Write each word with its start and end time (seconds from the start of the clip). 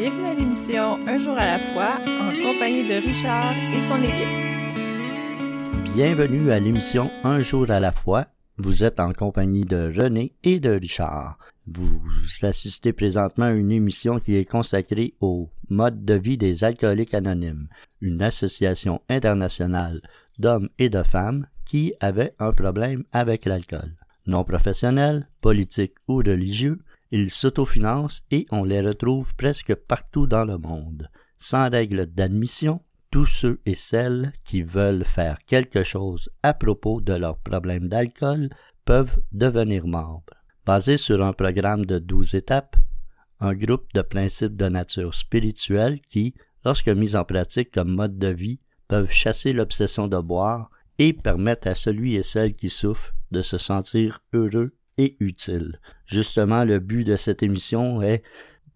Bienvenue 0.00 0.24
à 0.24 0.34
l'émission 0.34 1.06
Un 1.06 1.18
jour 1.18 1.36
à 1.36 1.44
la 1.44 1.58
fois 1.58 2.00
en 2.06 2.30
compagnie 2.30 2.88
de 2.88 3.06
Richard 3.06 3.52
et 3.74 3.82
son 3.82 4.02
équipe. 4.02 5.92
Bienvenue 5.94 6.50
à 6.50 6.58
l'émission 6.58 7.10
Un 7.22 7.42
jour 7.42 7.70
à 7.70 7.80
la 7.80 7.92
fois. 7.92 8.24
Vous 8.56 8.82
êtes 8.82 8.98
en 8.98 9.12
compagnie 9.12 9.66
de 9.66 9.92
René 9.94 10.32
et 10.42 10.58
de 10.58 10.70
Richard. 10.70 11.36
Vous 11.66 12.00
assistez 12.40 12.94
présentement 12.94 13.44
à 13.44 13.52
une 13.52 13.70
émission 13.70 14.20
qui 14.20 14.36
est 14.36 14.46
consacrée 14.46 15.12
au 15.20 15.50
mode 15.68 16.02
de 16.06 16.14
vie 16.14 16.38
des 16.38 16.64
alcooliques 16.64 17.12
anonymes, 17.12 17.68
une 18.00 18.22
association 18.22 19.00
internationale 19.10 20.00
d'hommes 20.38 20.70
et 20.78 20.88
de 20.88 21.02
femmes 21.02 21.46
qui 21.66 21.92
avaient 22.00 22.32
un 22.38 22.52
problème 22.52 23.04
avec 23.12 23.44
l'alcool. 23.44 23.94
Non 24.26 24.44
professionnels, 24.44 25.28
politiques 25.42 25.96
ou 26.08 26.16
religieux, 26.16 26.78
ils 27.10 27.30
s'autofinancent 27.30 28.22
et 28.30 28.46
on 28.50 28.64
les 28.64 28.80
retrouve 28.80 29.34
presque 29.34 29.74
partout 29.74 30.26
dans 30.26 30.44
le 30.44 30.58
monde. 30.58 31.08
Sans 31.36 31.70
règle 31.70 32.06
d'admission, 32.06 32.80
tous 33.10 33.26
ceux 33.26 33.60
et 33.66 33.74
celles 33.74 34.32
qui 34.44 34.62
veulent 34.62 35.04
faire 35.04 35.38
quelque 35.46 35.82
chose 35.82 36.30
à 36.42 36.54
propos 36.54 37.00
de 37.00 37.14
leur 37.14 37.38
problème 37.38 37.88
d'alcool 37.88 38.50
peuvent 38.84 39.20
devenir 39.32 39.86
membres. 39.86 40.34
Basé 40.64 40.96
sur 40.96 41.24
un 41.24 41.32
programme 41.32 41.84
de 41.84 41.98
douze 41.98 42.34
étapes, 42.34 42.76
un 43.40 43.54
groupe 43.54 43.92
de 43.94 44.02
principes 44.02 44.56
de 44.56 44.68
nature 44.68 45.14
spirituelle 45.14 46.00
qui, 46.00 46.34
lorsque 46.64 46.88
mis 46.88 47.16
en 47.16 47.24
pratique 47.24 47.72
comme 47.72 47.94
mode 47.94 48.18
de 48.18 48.28
vie, 48.28 48.60
peuvent 48.86 49.10
chasser 49.10 49.52
l'obsession 49.52 50.06
de 50.06 50.18
boire 50.18 50.70
et 50.98 51.12
permettre 51.12 51.68
à 51.68 51.74
celui 51.74 52.14
et 52.14 52.22
celle 52.22 52.52
qui 52.52 52.68
souffrent 52.68 53.14
de 53.30 53.42
se 53.42 53.58
sentir 53.58 54.20
heureux 54.32 54.74
utile. 55.20 55.80
Justement, 56.06 56.64
le 56.64 56.78
but 56.78 57.04
de 57.04 57.16
cette 57.16 57.42
émission 57.42 58.02
est 58.02 58.22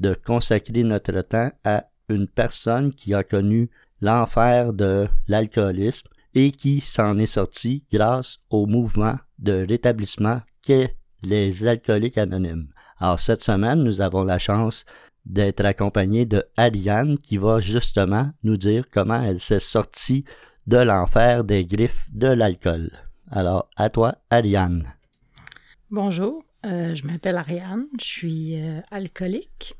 de 0.00 0.14
consacrer 0.14 0.82
notre 0.82 1.20
temps 1.22 1.50
à 1.64 1.86
une 2.08 2.28
personne 2.28 2.92
qui 2.92 3.14
a 3.14 3.22
connu 3.22 3.70
l'enfer 4.00 4.72
de 4.72 5.08
l'alcoolisme 5.28 6.08
et 6.34 6.52
qui 6.52 6.80
s'en 6.80 7.16
est 7.18 7.26
sorti 7.26 7.84
grâce 7.92 8.38
au 8.50 8.66
mouvement 8.66 9.16
de 9.38 9.64
rétablissement 9.66 10.40
qu'est 10.62 10.96
les 11.22 11.66
alcooliques 11.66 12.18
anonymes. 12.18 12.68
Alors 12.98 13.20
cette 13.20 13.42
semaine, 13.42 13.82
nous 13.82 14.00
avons 14.00 14.24
la 14.24 14.38
chance 14.38 14.84
d'être 15.24 15.64
accompagné 15.64 16.26
de 16.26 16.44
Ariane 16.56 17.18
qui 17.18 17.38
va 17.38 17.60
justement 17.60 18.30
nous 18.42 18.56
dire 18.56 18.84
comment 18.90 19.22
elle 19.22 19.40
s'est 19.40 19.60
sortie 19.60 20.24
de 20.66 20.76
l'enfer 20.76 21.44
des 21.44 21.64
griffes 21.64 22.06
de 22.12 22.28
l'alcool. 22.28 22.90
Alors, 23.30 23.68
à 23.76 23.88
toi, 23.88 24.16
Ariane. 24.30 24.92
Bonjour, 25.94 26.42
euh, 26.66 26.92
je 26.96 27.06
m'appelle 27.06 27.36
Ariane, 27.36 27.86
je 28.00 28.04
suis 28.04 28.60
euh, 28.60 28.80
alcoolique. 28.90 29.76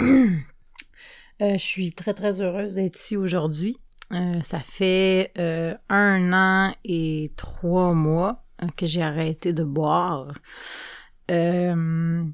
Euh, 1.40 1.52
je 1.52 1.62
suis 1.62 1.92
très 1.92 2.14
très 2.14 2.40
heureuse 2.40 2.74
d'être 2.74 2.98
ici 2.98 3.16
aujourd'hui. 3.16 3.78
ça 4.42 4.58
fait 4.58 5.30
un 5.88 6.32
an 6.32 6.74
et 6.84 7.30
trois 7.36 7.92
mois 7.92 8.42
que 8.76 8.86
j'ai 8.86 9.04
arrêté 9.04 9.52
de 9.52 9.62
boire. 9.62 10.32
avant 11.28 12.32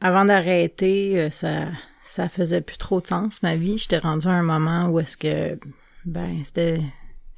d'arrêter, 0.00 1.30
ça 1.30 1.66
ça 2.02 2.30
faisait 2.30 2.62
plus 2.62 2.78
trop 2.78 3.02
de 3.02 3.06
sens 3.06 3.42
ma 3.42 3.56
vie. 3.56 3.76
J'étais 3.76 3.98
rendue 3.98 4.28
à 4.28 4.30
un 4.30 4.42
moment 4.42 4.88
où 4.88 4.98
est-ce 4.98 5.18
que 5.18 5.58
ben 6.06 6.42
c'était 6.42 6.80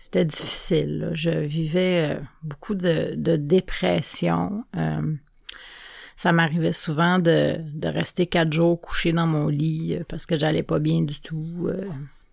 c'était 0.05 0.27
difficile. 0.27 1.10
Je 1.14 1.30
vivais 1.30 2.19
beaucoup 2.42 2.74
de, 2.74 3.14
de 3.16 3.36
dépression. 3.36 4.64
Ça 6.14 6.33
m'arrivait 6.33 6.74
souvent 6.74 7.19
de, 7.19 7.56
de, 7.72 7.88
rester 7.88 8.27
quatre 8.27 8.52
jours 8.52 8.78
couché 8.78 9.12
dans 9.12 9.27
mon 9.27 9.48
lit 9.48 9.96
euh, 9.96 10.05
parce 10.06 10.27
que 10.27 10.38
j'allais 10.38 10.62
pas 10.62 10.78
bien 10.78 11.02
du 11.02 11.20
tout. 11.20 11.69
Euh, 11.69 11.86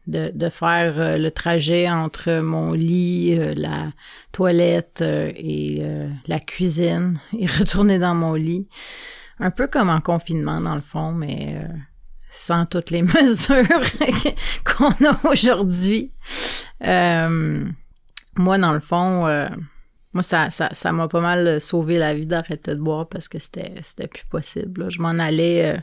de, 0.07 0.31
de, 0.33 0.49
faire 0.49 0.99
euh, 0.99 1.17
le 1.17 1.31
trajet 1.31 1.89
entre 1.89 2.41
mon 2.41 2.73
lit, 2.73 3.35
la 3.55 3.91
toilette 4.31 5.01
et 5.01 5.81
la 6.27 6.39
cuisine 6.39 7.19
et 7.37 7.45
retourner 7.45 7.99
dans 7.99 8.15
mon 8.15 8.33
lit. 8.33 8.67
Un 9.39 9.49
peu 9.49 9.67
comme 9.67 9.89
en 9.89 10.01
confinement 10.01 10.59
dans 10.59 10.75
le 10.75 10.81
fond, 10.81 11.13
mais 11.13 11.57
sans 12.29 12.65
toutes 12.65 12.89
les 12.91 13.01
mesures 13.01 13.63
qu'on 14.65 14.91
a 15.05 15.19
aujourd'hui. 15.29 16.11
Moi, 16.81 18.57
dans 18.57 18.73
le 18.73 18.79
fond, 18.79 19.27
moi, 20.13 20.23
ça, 20.23 20.49
ça, 20.49 20.91
m'a 20.91 21.07
pas 21.07 21.21
mal 21.21 21.61
sauvé 21.61 21.97
la 21.97 22.13
vie 22.13 22.25
d'arrêter 22.25 22.71
de 22.71 22.81
boire 22.81 23.07
parce 23.07 23.29
que 23.29 23.39
c'était, 23.39 23.75
c'était 23.81 24.07
plus 24.07 24.25
possible. 24.25 24.91
Je 24.91 25.01
m'en 25.01 25.09
allais. 25.09 25.73
Euh, 25.73 25.79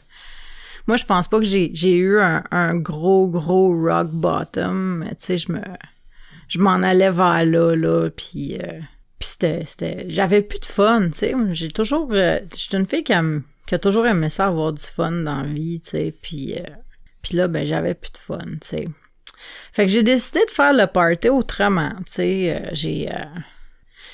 moi, 0.87 0.97
je 0.97 1.05
pense 1.05 1.29
pas 1.29 1.39
que 1.39 1.45
j'ai, 1.45 1.71
j'ai 1.73 1.97
eu 1.97 2.19
un, 2.21 2.75
gros, 2.75 3.29
gros 3.29 3.73
rock 3.73 4.09
bottom. 4.11 5.05
Tu 5.11 5.17
sais, 5.19 5.39
je 5.39 5.53
me. 5.53 5.61
Je 6.49 6.59
m'en 6.59 6.83
allais 6.83 7.11
vers 7.11 7.45
là, 7.47 7.75
là, 7.75 8.11
puis. 8.11 8.59
Euh, 8.59 8.81
puis 9.19 9.29
c'était, 9.29 9.65
c'était. 9.67 10.05
J'avais 10.09 10.43
plus 10.43 10.61
de 10.61 10.67
fun, 10.67 11.09
tu 11.09 11.19
sais. 11.19 11.35
J'ai 11.53 11.69
toujours. 11.69 12.11
Euh, 12.13 12.41
je 12.55 12.77
une 12.77 12.87
fille 12.87 13.05
qui 13.05 13.15
a, 13.15 13.23
qui 13.67 13.75
a 13.75 13.79
toujours 13.79 14.07
aimé 14.07 14.29
ça 14.29 14.47
avoir 14.47 14.75
du 14.75 14.85
fun 14.85 15.11
dans 15.11 15.43
la 15.43 15.49
vie, 15.49 15.81
tu 15.81 15.91
sais. 15.91 16.15
Puis. 16.21 16.55
puis 17.23 17.37
là, 17.37 17.49
ben, 17.49 17.67
j'avais 17.67 17.95
plus 17.95 18.13
de 18.13 18.19
fun, 18.19 18.39
tu 18.39 18.59
sais. 18.63 18.89
Fait 19.73 19.87
que 19.87 19.93
j'ai 19.93 20.03
décidé 20.03 20.41
de 20.45 20.51
faire 20.51 20.73
le 20.73 20.87
party 20.87 21.29
autrement, 21.29 21.91
tu 22.07 22.13
sais. 22.13 22.69
j'ai 22.73 23.09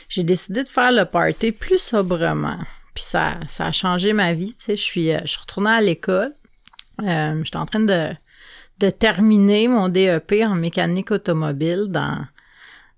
j'ai 0.09 0.23
décidé 0.23 0.63
de 0.63 0.69
faire 0.69 0.93
le 0.93 1.05
party 1.05 1.53
plus 1.53 1.79
sobrement. 1.79 2.59
Puis 2.95 3.05
ça, 3.05 3.35
ça 3.49 3.67
a 3.67 3.73
changé 3.73 4.13
ma 4.13 4.33
vie. 4.33 4.53
Tu 4.53 4.65
sais, 4.65 4.77
je 4.77 4.83
suis, 4.83 5.13
euh, 5.13 5.19
je 5.25 5.39
retournée 5.39 5.71
à 5.71 5.81
l'école. 5.81 6.33
Euh, 7.03 7.43
j'étais 7.43 7.57
en 7.57 7.67
train 7.67 7.81
de, 7.81 8.11
de 8.79 8.91
terminer 8.91 9.67
mon 9.67 9.89
DEP 9.89 10.35
en 10.45 10.55
mécanique 10.55 11.11
automobile 11.11 11.87
dans 11.89 12.25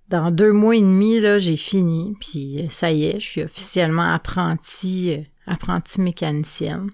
dans 0.09 0.31
deux 0.31 0.53
mois 0.53 0.77
et 0.77 0.81
demi 0.81 1.19
là 1.19 1.41
j'ai 1.41 1.57
fini 1.57 2.15
puis 2.21 2.61
euh, 2.61 2.69
ça 2.69 2.93
y 2.93 3.07
est 3.07 3.19
je 3.19 3.27
suis 3.27 3.43
officiellement 3.43 4.15
apprentie 4.15 5.27
apprentie 5.49 6.01
mécanicienne 6.01 6.93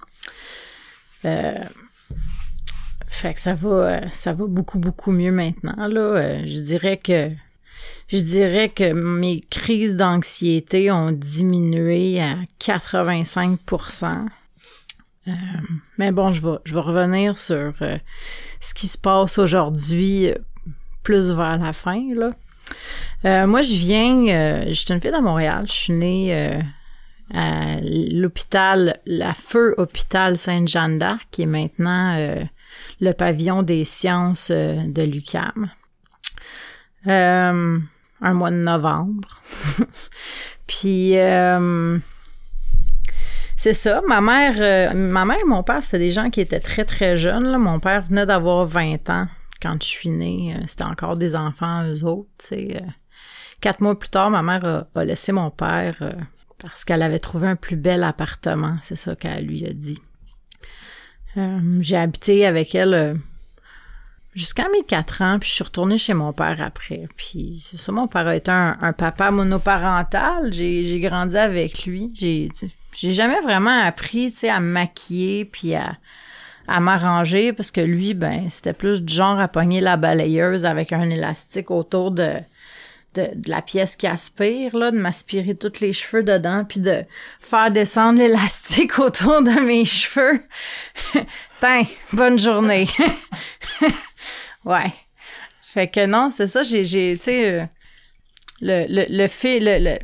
fait 3.12 3.34
que 3.34 3.40
ça 3.40 3.54
va 3.54 4.00
ça 4.12 4.32
va 4.32 4.46
beaucoup 4.46 4.78
beaucoup 4.78 5.12
mieux 5.12 5.32
maintenant 5.32 5.86
là 5.86 6.44
je 6.46 6.60
dirais 6.60 6.96
que 6.96 7.30
je 8.08 8.18
dirais 8.18 8.68
que 8.68 8.92
mes 8.92 9.40
crises 9.40 9.96
d'anxiété 9.96 10.90
ont 10.90 11.12
diminué 11.12 12.20
à 12.20 12.36
85% 12.60 14.26
euh, 15.28 15.32
mais 15.98 16.12
bon, 16.12 16.32
je 16.32 16.42
vais, 16.42 16.58
je 16.64 16.74
vais 16.74 16.80
revenir 16.80 17.38
sur 17.38 17.72
euh, 17.82 17.96
ce 18.60 18.74
qui 18.74 18.88
se 18.88 18.98
passe 18.98 19.38
aujourd'hui 19.38 20.30
euh, 20.30 20.34
plus 21.02 21.30
vers 21.30 21.58
la 21.58 21.72
fin. 21.72 22.02
Là. 22.14 23.46
moi, 23.46 23.62
je 23.62 23.74
viens, 23.74 24.66
je 24.66 24.72
suis 24.72 24.92
une 24.92 25.00
fille 25.00 25.12
de 25.12 25.20
Montréal. 25.20 25.64
Je 25.66 25.72
suis 25.72 25.92
née 25.92 26.62
à 27.34 27.76
l'hôpital, 27.82 29.00
la 29.06 29.34
Feu 29.34 29.74
Hôpital 29.78 30.38
Sainte-Jeanne 30.38 30.98
d'Arc, 30.98 31.26
qui 31.30 31.42
est 31.42 31.46
maintenant 31.46 32.16
le 33.02 33.12
pavillon 33.12 33.62
des 33.62 33.84
sciences 33.84 34.50
de 34.50 35.02
l'UCAM 35.02 35.70
un 38.22 38.34
mois 38.34 38.50
de 38.50 38.56
novembre. 38.56 39.40
Puis 40.66 41.18
euh, 41.18 41.98
c'est 43.56 43.74
ça, 43.74 44.00
ma 44.06 44.20
mère, 44.20 44.54
euh, 44.58 44.94
ma 44.94 45.24
mère 45.24 45.38
et 45.40 45.48
mon 45.48 45.62
père, 45.62 45.82
c'était 45.82 45.98
des 45.98 46.10
gens 46.10 46.30
qui 46.30 46.40
étaient 46.40 46.60
très 46.60 46.84
très 46.84 47.16
jeunes. 47.16 47.56
Mon 47.58 47.80
père 47.80 48.02
venait 48.02 48.26
d'avoir 48.26 48.64
20 48.64 49.10
ans 49.10 49.26
quand 49.60 49.82
je 49.82 49.88
suis 49.88 50.08
née. 50.08 50.54
Euh, 50.56 50.64
c'était 50.66 50.84
encore 50.84 51.16
des 51.16 51.36
enfants, 51.36 51.84
eux 51.84 52.04
autres. 52.04 52.28
Quatre 53.60 53.80
mois 53.80 53.98
plus 53.98 54.08
tard, 54.08 54.30
ma 54.30 54.42
mère 54.42 54.86
a, 54.94 55.04
laissé 55.04 55.32
mon 55.32 55.50
père 55.50 55.96
parce 56.58 56.84
qu'elle 56.84 57.02
avait 57.02 57.20
trouvé 57.20 57.48
un 57.48 57.56
plus 57.56 57.76
bel 57.76 58.02
appartement. 58.02 58.76
C'est 58.82 58.96
ça 58.96 59.14
qu'elle 59.14 59.46
lui 59.46 59.64
a 59.66 59.72
dit. 59.72 60.00
J'ai 61.80 61.96
habité 61.96 62.46
avec 62.46 62.74
elle 62.74 63.16
jusqu'à 64.34 64.68
mes 64.68 64.82
quatre 64.82 65.22
ans, 65.22 65.38
puis 65.38 65.48
je 65.48 65.54
suis 65.54 65.64
retournée 65.64 65.98
chez 65.98 66.14
mon 66.14 66.32
père 66.32 66.60
après. 66.60 67.08
Puis 67.16 67.62
c'est 67.64 67.76
ça, 67.76 67.92
mon 67.92 68.06
père 68.06 68.26
a 68.26 68.36
été 68.36 68.50
un, 68.50 68.92
papa 68.92 69.30
monoparental. 69.30 70.52
J'ai, 70.52 71.00
grandi 71.00 71.36
avec 71.36 71.84
lui. 71.84 72.12
J'ai, 72.14 73.12
jamais 73.12 73.40
vraiment 73.40 73.78
appris, 73.78 74.32
à 74.48 74.60
me 74.60 74.72
maquiller 74.72 75.44
puis 75.44 75.74
à, 75.74 75.96
à 76.68 76.80
m'arranger 76.80 77.52
parce 77.52 77.70
que 77.70 77.80
lui, 77.80 78.14
ben, 78.14 78.48
c'était 78.48 78.72
plus 78.72 79.02
du 79.02 79.12
genre 79.12 79.38
à 79.38 79.48
pogner 79.48 79.80
la 79.80 79.96
balayeuse 79.96 80.64
avec 80.64 80.92
un 80.92 81.08
élastique 81.08 81.70
autour 81.70 82.10
de, 82.10 82.34
de, 83.14 83.30
la 83.46 83.62
pièce 83.62 83.96
qui 83.96 84.06
aspire, 84.06 84.76
là, 84.76 84.90
de 84.90 84.98
m'aspirer 84.98 85.54
tous 85.54 85.80
les 85.80 85.92
cheveux 85.92 86.22
dedans, 86.22 86.64
puis 86.68 86.80
de 86.80 87.04
faire 87.40 87.70
descendre 87.70 88.18
l'élastique 88.18 88.98
autour 88.98 89.42
de 89.42 89.60
mes 89.60 89.84
cheveux. 89.84 90.42
Tiens, 91.60 91.86
bonne 92.12 92.38
journée. 92.38 92.88
Ouais. 94.64 94.92
Fait 95.60 95.88
que 95.88 96.06
non, 96.06 96.30
c'est 96.30 96.46
ça, 96.46 96.62
j'ai, 96.62 96.84
tu 96.84 97.18
sais, 97.18 97.50
euh, 97.50 97.64
le, 98.60 98.86
le, 98.88 99.06
le 99.08 99.26
fait, 99.26 99.58
le, 99.60 99.98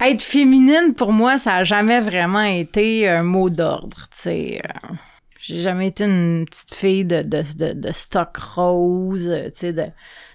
être 0.00 0.22
féminine, 0.22 0.94
pour 0.94 1.12
moi, 1.12 1.38
ça 1.38 1.56
a 1.56 1.64
jamais 1.64 2.00
vraiment 2.00 2.42
été 2.42 3.08
un 3.08 3.22
mot 3.22 3.48
d'ordre, 3.48 4.08
tu 4.10 4.18
sais. 4.18 4.62
Euh, 4.64 4.94
j'ai 5.40 5.62
jamais 5.62 5.88
été 5.88 6.04
une 6.04 6.44
petite 6.44 6.74
fille 6.74 7.04
de, 7.06 7.22
de, 7.22 7.42
de, 7.56 7.72
de 7.72 7.92
stock 7.92 8.36
rose, 8.36 9.32
tu 9.46 9.50
sais, 9.54 9.72
de, 9.72 9.86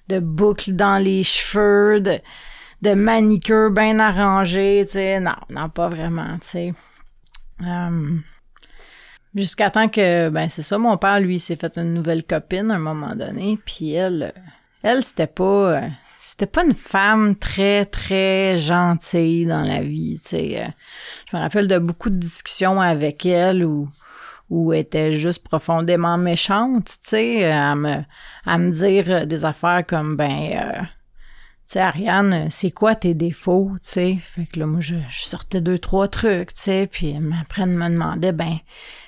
de 0.08 0.20
boucles 0.20 0.74
dans 0.74 0.98
les 0.98 1.24
cheveux, 1.24 2.02
de, 2.02 2.20
de 2.82 2.94
manicure 2.96 3.70
bien 3.70 4.00
arrangée, 4.00 4.84
tu 4.86 4.94
sais. 4.94 5.20
Non, 5.20 5.36
non, 5.52 5.70
pas 5.70 5.90
vraiment, 5.90 6.40
tu 6.40 6.48
sais. 6.48 6.74
Euh, 7.62 8.18
jusqu'à 9.36 9.70
temps 9.70 9.90
que, 9.90 10.30
ben 10.30 10.50
c'est 10.50 10.64
ça, 10.64 10.80
mon 10.80 10.98
père, 10.98 11.20
lui, 11.20 11.40
s'est 11.40 11.56
fait 11.56 11.78
une 11.78 11.94
nouvelle 11.94 12.24
copine 12.24 12.72
à 12.72 12.76
un 12.76 12.80
moment 12.80 13.16
donné, 13.16 13.60
puis 13.64 13.94
elle, 13.94 14.34
elle, 14.82 15.04
c'était 15.04 15.28
pas... 15.28 15.84
Euh, 15.84 15.88
c'était 16.18 16.48
pas 16.48 16.64
une 16.64 16.74
femme 16.74 17.36
très, 17.36 17.86
très 17.86 18.58
gentille 18.58 19.46
dans 19.46 19.62
la 19.62 19.82
vie, 19.82 20.20
tu 20.24 20.30
sais. 20.30 20.64
Euh. 20.64 20.68
Je 21.30 21.38
me 21.38 21.42
rappelle 21.42 21.68
de 21.68 21.78
beaucoup 21.78 22.10
de 22.10 22.18
discussions 22.18 22.82
avec 22.82 23.28
elle 23.28 23.64
où, 23.64 23.88
elle 24.52 24.76
était 24.76 25.14
juste 25.14 25.48
profondément 25.48 26.18
méchante, 26.18 26.86
tu 26.86 27.10
sais, 27.10 27.52
à 27.52 27.76
me, 27.76 28.04
à 28.46 28.58
me 28.58 28.70
dire 28.70 29.26
des 29.26 29.46
affaires 29.46 29.84
comme, 29.86 30.16
ben, 30.16 30.52
euh, 30.54 30.82
tu 31.68 31.74
sais, 31.74 31.80
Ariane, 31.80 32.50
c'est 32.52 32.72
quoi 32.72 32.94
tes 32.94 33.16
défauts, 33.16 33.72
tu 33.84 33.90
sais? 33.90 34.18
Fait 34.22 34.46
que 34.46 34.60
là, 34.60 34.68
moi, 34.68 34.82
je, 34.82 34.96
sortais 35.10 35.62
deux, 35.62 35.80
trois 35.80 36.08
trucs, 36.08 36.54
tu 36.54 36.62
sais, 36.62 36.88
puis 36.88 37.16
après, 37.42 37.64
elle 37.64 37.70
me 37.70 37.90
demandait, 37.90 38.34
ben, 38.34 38.58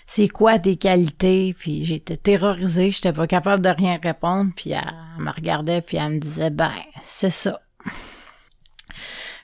c'est 0.07 0.27
quoi 0.27 0.57
tes 0.57 0.75
qualités? 0.75 1.55
Puis 1.57 1.85
j'étais 1.85 2.17
terrorisée, 2.17 2.89
j'étais 2.89 3.13
pas 3.13 3.27
capable 3.27 3.63
de 3.63 3.69
rien 3.69 3.99
répondre, 4.01 4.51
puis 4.55 4.71
elle, 4.71 5.23
me 5.23 5.29
regardait, 5.29 5.81
puis 5.81 5.97
elle 5.97 6.13
me 6.13 6.19
disait, 6.19 6.49
ben, 6.49 6.71
c'est 7.03 7.29
ça. 7.29 7.61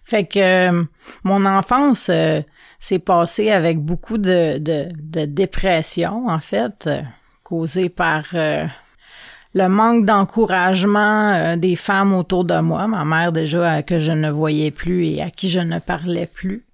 Fait 0.03 0.25
que 0.25 0.39
euh, 0.39 0.83
mon 1.23 1.45
enfance 1.45 2.09
euh, 2.09 2.41
s'est 2.83 2.99
passée 2.99 3.51
avec 3.51 3.79
beaucoup 3.79 4.17
de, 4.17 4.57
de, 4.57 5.25
dépression, 5.25 6.27
en 6.27 6.39
fait, 6.39 6.87
euh, 6.87 7.01
causée 7.43 7.89
par 7.89 8.25
le 8.33 9.67
manque 9.67 10.05
d'encouragement 10.05 11.55
des 11.57 11.75
femmes 11.75 12.13
autour 12.13 12.45
de 12.45 12.59
moi. 12.59 12.87
Ma 12.87 13.05
mère, 13.05 13.31
déjà, 13.31 13.83
que 13.83 13.99
je 13.99 14.11
ne 14.11 14.29
voyais 14.29 14.71
plus 14.71 15.05
et 15.05 15.21
à 15.21 15.29
qui 15.29 15.49
je 15.49 15.59
ne 15.59 15.79
parlais 15.79 16.25
plus. 16.25 16.65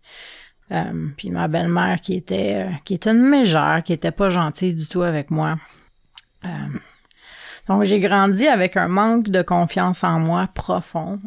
Euh, 0.72 1.08
puis 1.18 1.32
ma 1.32 1.48
belle-mère 1.48 2.00
qui 2.00 2.14
était 2.14 2.68
euh, 2.68 2.72
qui 2.86 2.94
était 2.94 3.10
une 3.10 3.28
mégère, 3.28 3.82
qui 3.84 3.94
était 3.94 4.12
pas 4.12 4.30
gentille 4.30 4.76
du 4.76 4.88
tout 4.88 5.02
avec 5.02 5.32
moi. 5.32 5.58
Euh, 6.46 6.68
donc 7.68 7.84
j'ai 7.84 8.00
grandi 8.00 8.48
avec 8.48 8.78
un 8.78 8.88
manque 8.88 9.30
de 9.30 9.42
confiance 9.42 10.04
en 10.04 10.20
moi 10.20 10.48
profond. 10.54 11.20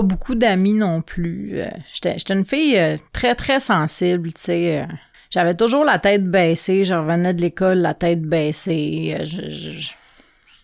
Beaucoup 0.00 0.34
d'amis 0.34 0.72
non 0.72 1.02
plus. 1.02 1.60
J'étais 1.92 2.32
une 2.32 2.46
fille 2.46 2.80
très 3.12 3.34
très 3.34 3.60
sensible, 3.60 4.32
tu 4.32 4.40
sais. 4.40 4.88
J'avais 5.28 5.54
toujours 5.54 5.84
la 5.84 5.98
tête 5.98 6.24
baissée. 6.24 6.84
Je 6.84 6.94
revenais 6.94 7.34
de 7.34 7.42
l'école 7.42 7.78
la 7.78 7.92
tête 7.92 8.22
baissée. 8.22 9.16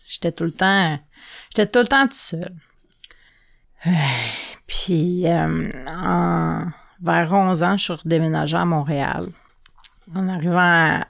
J'étais 0.06 0.32
tout 0.32 0.44
le 0.44 0.52
temps 0.52 0.98
j'étais 1.50 1.70
tout 1.70 1.80
le 1.80 1.86
temps 1.86 2.02
toute 2.04 2.14
seule. 2.14 2.54
Puis, 4.66 5.26
euh, 5.26 5.70
en, 5.86 6.66
vers 7.02 7.32
11 7.32 7.62
ans, 7.62 7.76
je 7.76 7.84
suis 7.84 7.92
redéménagée 7.94 8.56
à 8.56 8.64
Montréal. 8.64 9.28
En 10.14 10.28
arrivant 10.28 11.00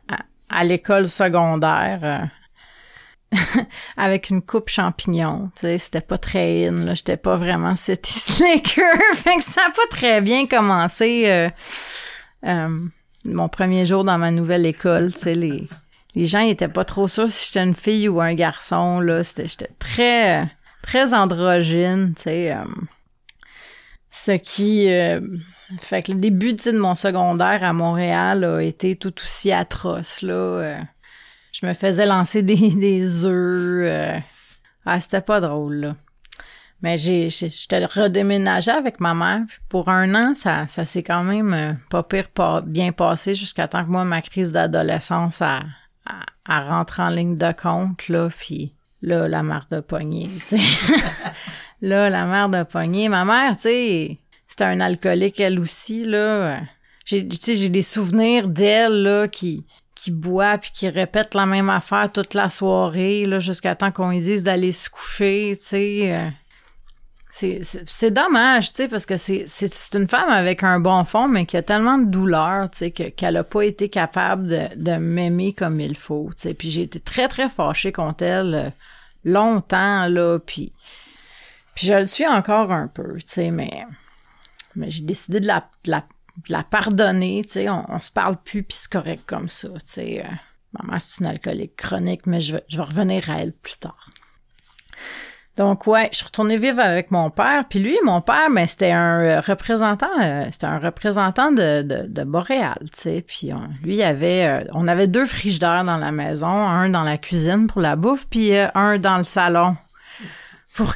à, 0.50 0.64
l'école 0.64 1.06
secondaire, 1.06 2.00
euh, 2.03 2.26
avec 3.96 4.30
une 4.30 4.42
coupe 4.42 4.69
champignon, 4.69 5.50
tu 5.54 5.62
sais, 5.62 5.78
c'était 5.78 6.00
pas 6.00 6.19
très 6.19 6.66
in, 6.66 6.84
là, 6.84 6.94
j'étais 6.94 7.16
pas 7.16 7.36
vraiment 7.36 7.76
city 7.76 8.12
slicker, 8.12 8.84
fait 9.14 9.36
que 9.36 9.44
ça 9.44 9.60
a 9.66 9.70
pas 9.70 9.96
très 9.96 10.20
bien 10.20 10.46
commencé, 10.46 11.50
euh, 12.44 12.69
mon 13.25 13.48
premier 13.48 13.84
jour 13.84 14.04
dans 14.04 14.19
ma 14.19 14.30
nouvelle 14.30 14.64
école, 14.64 15.12
tu 15.12 15.20
sais, 15.20 15.34
les, 15.34 15.69
les 16.14 16.25
gens 16.25 16.40
étaient 16.40 16.69
pas 16.69 16.84
trop 16.84 17.06
sûrs 17.06 17.28
si 17.28 17.46
j'étais 17.46 17.64
une 17.64 17.75
fille 17.75 18.08
ou 18.08 18.20
un 18.20 18.34
garçon, 18.34 19.00
là, 19.00 19.22
j'étais 19.22 19.70
très, 19.78 20.48
très 20.82 21.12
androgyne, 21.12 22.14
tu 22.16 22.22
sais, 22.22 22.54
ce 24.10 24.32
qui 24.32 24.90
euh, 24.90 25.20
fait 25.80 26.02
que 26.02 26.12
le 26.12 26.19
début 26.19 26.54
de 26.54 26.78
mon 26.78 26.94
secondaire 26.94 27.62
à 27.62 27.72
Montréal 27.72 28.44
a 28.44 28.60
été 28.60 28.96
tout 28.96 29.14
aussi 29.22 29.52
atroce. 29.52 30.22
Là. 30.22 30.78
Euh. 31.58 31.62
je 31.62 31.66
me 31.66 31.75
faisais 31.75 32.06
lancer 32.06 32.43
des, 32.44 32.70
des 32.70 33.25
œufs. 33.25 33.87
Euh. 33.87 34.19
ah, 34.87 35.00
c'était 35.00 35.20
pas 35.20 35.40
drôle, 35.40 35.76
là. 35.76 35.96
Mais 36.81 36.96
j'ai, 36.96 37.28
j'étais 37.28 37.84
redéménagée 37.84 38.70
avec 38.70 39.00
ma 39.00 39.12
mère. 39.12 39.40
pour 39.69 39.88
un 39.88 40.14
an, 40.14 40.34
ça, 40.37 40.69
ça 40.69 40.84
s'est 40.84 41.02
quand 41.02 41.25
même 41.25 41.76
pas 41.90 42.05
pire 42.05 42.28
pas 42.28 42.60
bien 42.60 42.93
passé 42.93 43.34
jusqu'à 43.34 43.66
temps 43.66 43.84
que 43.84 43.90
moi, 43.90 44.05
ma 44.05 44.22
crise 44.22 44.52
d'adolescence 44.52 45.43
a, 45.43 45.62
a, 46.46 46.60
rentré 46.60 47.02
en 47.02 47.08
ligne 47.08 47.37
de 47.37 47.50
compte, 47.50 48.08
là. 48.08 48.28
Puis 48.28 48.75
là, 49.02 49.26
la 49.26 49.43
mère 49.43 49.66
de 49.72 49.81
poignée, 49.81 50.31
Là, 51.81 52.11
la 52.11 52.26
mère 52.26 52.49
de 52.49 52.62
poignée. 52.64 53.08
Ma 53.08 53.25
mère, 53.25 53.56
tu 53.56 53.62
sais, 53.62 54.19
c'était 54.46 54.64
un 54.64 54.81
alcoolique, 54.81 55.40
elle 55.40 55.61
aussi, 55.61 56.04
là. 56.04 56.61
J'ai, 57.04 57.26
tu 57.26 57.37
sais, 57.40 57.56
j'ai 57.56 57.69
des 57.69 57.82
souvenirs 57.82 58.49
d'elle, 58.49 59.02
là, 59.02 59.28
qui, 59.28 59.64
qui 59.99 60.12
boit 60.12 60.59
puis 60.59 60.71
qui 60.73 60.89
répète 60.89 61.35
la 61.35 61.45
même 61.45 61.69
affaire 61.69 62.12
toute 62.12 62.35
la 62.35 62.49
soirée, 62.49 63.27
là, 63.27 63.41
jusqu'à 63.41 63.75
temps 63.75 63.91
qu'on 63.91 64.11
lui 64.11 64.21
dise 64.21 64.45
d'aller 64.45 64.71
se 64.71 64.89
coucher, 64.89 65.56
tu 65.59 65.67
sais. 65.67 66.15
Euh. 66.15 66.29
C'est, 67.31 68.11
dommage, 68.11 68.73
tu 68.73 68.83
sais, 68.83 68.89
parce 68.89 69.06
que 69.06 69.17
c'est, 69.17 69.47
une 69.95 70.09
femme 70.09 70.31
avec 70.31 70.65
un 70.65 70.81
bon 70.81 71.05
fond, 71.05 71.29
mais 71.29 71.47
qui 71.47 71.56
a 71.56 71.62
tellement 71.62 71.99
de 71.99 72.06
douleur, 72.06 72.71
tu 72.71 72.79
sais, 72.79 72.91
qu'elle 72.91 73.37
a 73.37 73.45
pas 73.45 73.62
été 73.62 73.89
capable 73.89 74.49
de, 74.49 74.69
de 74.77 74.97
m'aimer 74.97 75.53
comme 75.53 75.79
il 75.79 75.97
faut, 75.97 76.31
tu 76.37 76.49
sais. 76.49 76.55
Puis 76.55 76.71
j'ai 76.71 76.83
été 76.83 77.00
très, 77.00 77.29
très 77.29 77.49
fâchée 77.49 77.93
contre 77.93 78.25
elle 78.25 78.55
euh, 78.55 78.71
longtemps, 79.25 80.06
là, 80.09 80.39
puis 80.39 80.73
puis 81.75 81.87
je 81.87 81.95
le 81.95 82.06
suis 82.06 82.27
encore 82.27 82.73
un 82.73 82.89
peu, 82.89 83.19
tu 83.19 83.27
sais, 83.27 83.50
mais, 83.53 83.87
mais 84.75 84.91
j'ai 84.91 85.05
décidé 85.05 85.39
de 85.39 85.47
la, 85.47 85.65
pardonner, 86.70 87.43
tu 87.44 87.52
sais, 87.52 87.69
on, 87.69 88.00
se 88.00 88.11
parle 88.11 88.37
plus, 88.37 88.62
puis 88.62 88.76
c'est 88.76 88.93
correct 88.93 89.25
comme 89.26 89.49
ça, 89.49 89.69
tu 89.69 89.81
sais. 89.85 90.25
Euh, 90.25 90.35
maman, 90.79 90.99
c'est 90.99 91.20
une 91.20 91.26
alcoolique 91.26 91.76
chronique, 91.76 92.26
mais 92.26 92.40
je 92.40 92.56
vais, 92.56 92.82
revenir 92.82 93.31
à 93.31 93.40
elle 93.40 93.52
plus 93.52 93.76
tard. 93.79 94.08
Donc 95.56 95.88
ouais, 95.88 96.08
je 96.12 96.19
suis 96.19 96.26
retournée 96.26 96.56
vivre 96.56 96.79
avec 96.79 97.11
mon 97.11 97.31
père. 97.31 97.64
Puis 97.69 97.81
lui, 97.81 97.99
mon 98.05 98.20
père, 98.20 98.49
mais 98.49 98.69
c'était 98.69 98.93
un 98.93 99.20
euh, 99.20 99.40
représentant, 99.40 100.06
euh, 100.20 100.44
un 100.62 100.79
représentant 100.79 101.50
de, 101.50 101.82
de, 101.82 102.25
Boréal, 102.25 102.79
tu 102.93 103.00
sais. 103.00 103.25
Puis 103.26 103.50
lui, 103.83 103.97
il 103.97 104.02
avait, 104.02 104.64
on 104.73 104.87
avait 104.87 105.09
deux 105.09 105.26
frigidaires 105.26 105.83
dans 105.83 105.97
la 105.97 106.12
maison, 106.12 106.47
un 106.47 106.88
dans 106.90 107.02
la 107.02 107.18
cuisine 107.18 107.66
pour 107.66 107.80
la 107.80 107.97
bouffe, 107.97 108.28
puis 108.28 108.52
un 108.57 108.99
dans 108.99 109.18
le 109.18 109.25
salon 109.25 109.76
pour 110.76 110.95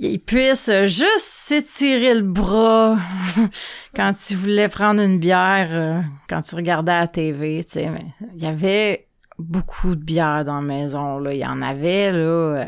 qu'il 0.00 0.20
puisse 0.20 0.70
juste 0.84 1.18
s'étirer 1.18 2.14
le 2.14 2.22
bras 2.22 2.98
quand 3.94 4.12
il 4.30 4.36
voulait 4.36 4.68
prendre 4.68 5.00
une 5.00 5.18
bière, 5.18 5.68
euh, 5.70 6.00
quand 6.28 6.52
il 6.52 6.54
regardait 6.56 6.92
la 6.98 7.06
TV, 7.06 7.64
tu 7.64 7.72
sais. 7.72 7.90
Mais 7.90 8.06
il 8.36 8.42
y 8.42 8.46
avait 8.46 9.08
beaucoup 9.38 9.94
de 9.94 10.02
bière 10.02 10.44
dans 10.44 10.56
la 10.56 10.66
maison, 10.66 11.18
là. 11.18 11.32
Il 11.32 11.40
y 11.40 11.46
en 11.46 11.62
avait, 11.62 12.12
là. 12.12 12.18
Euh. 12.18 12.64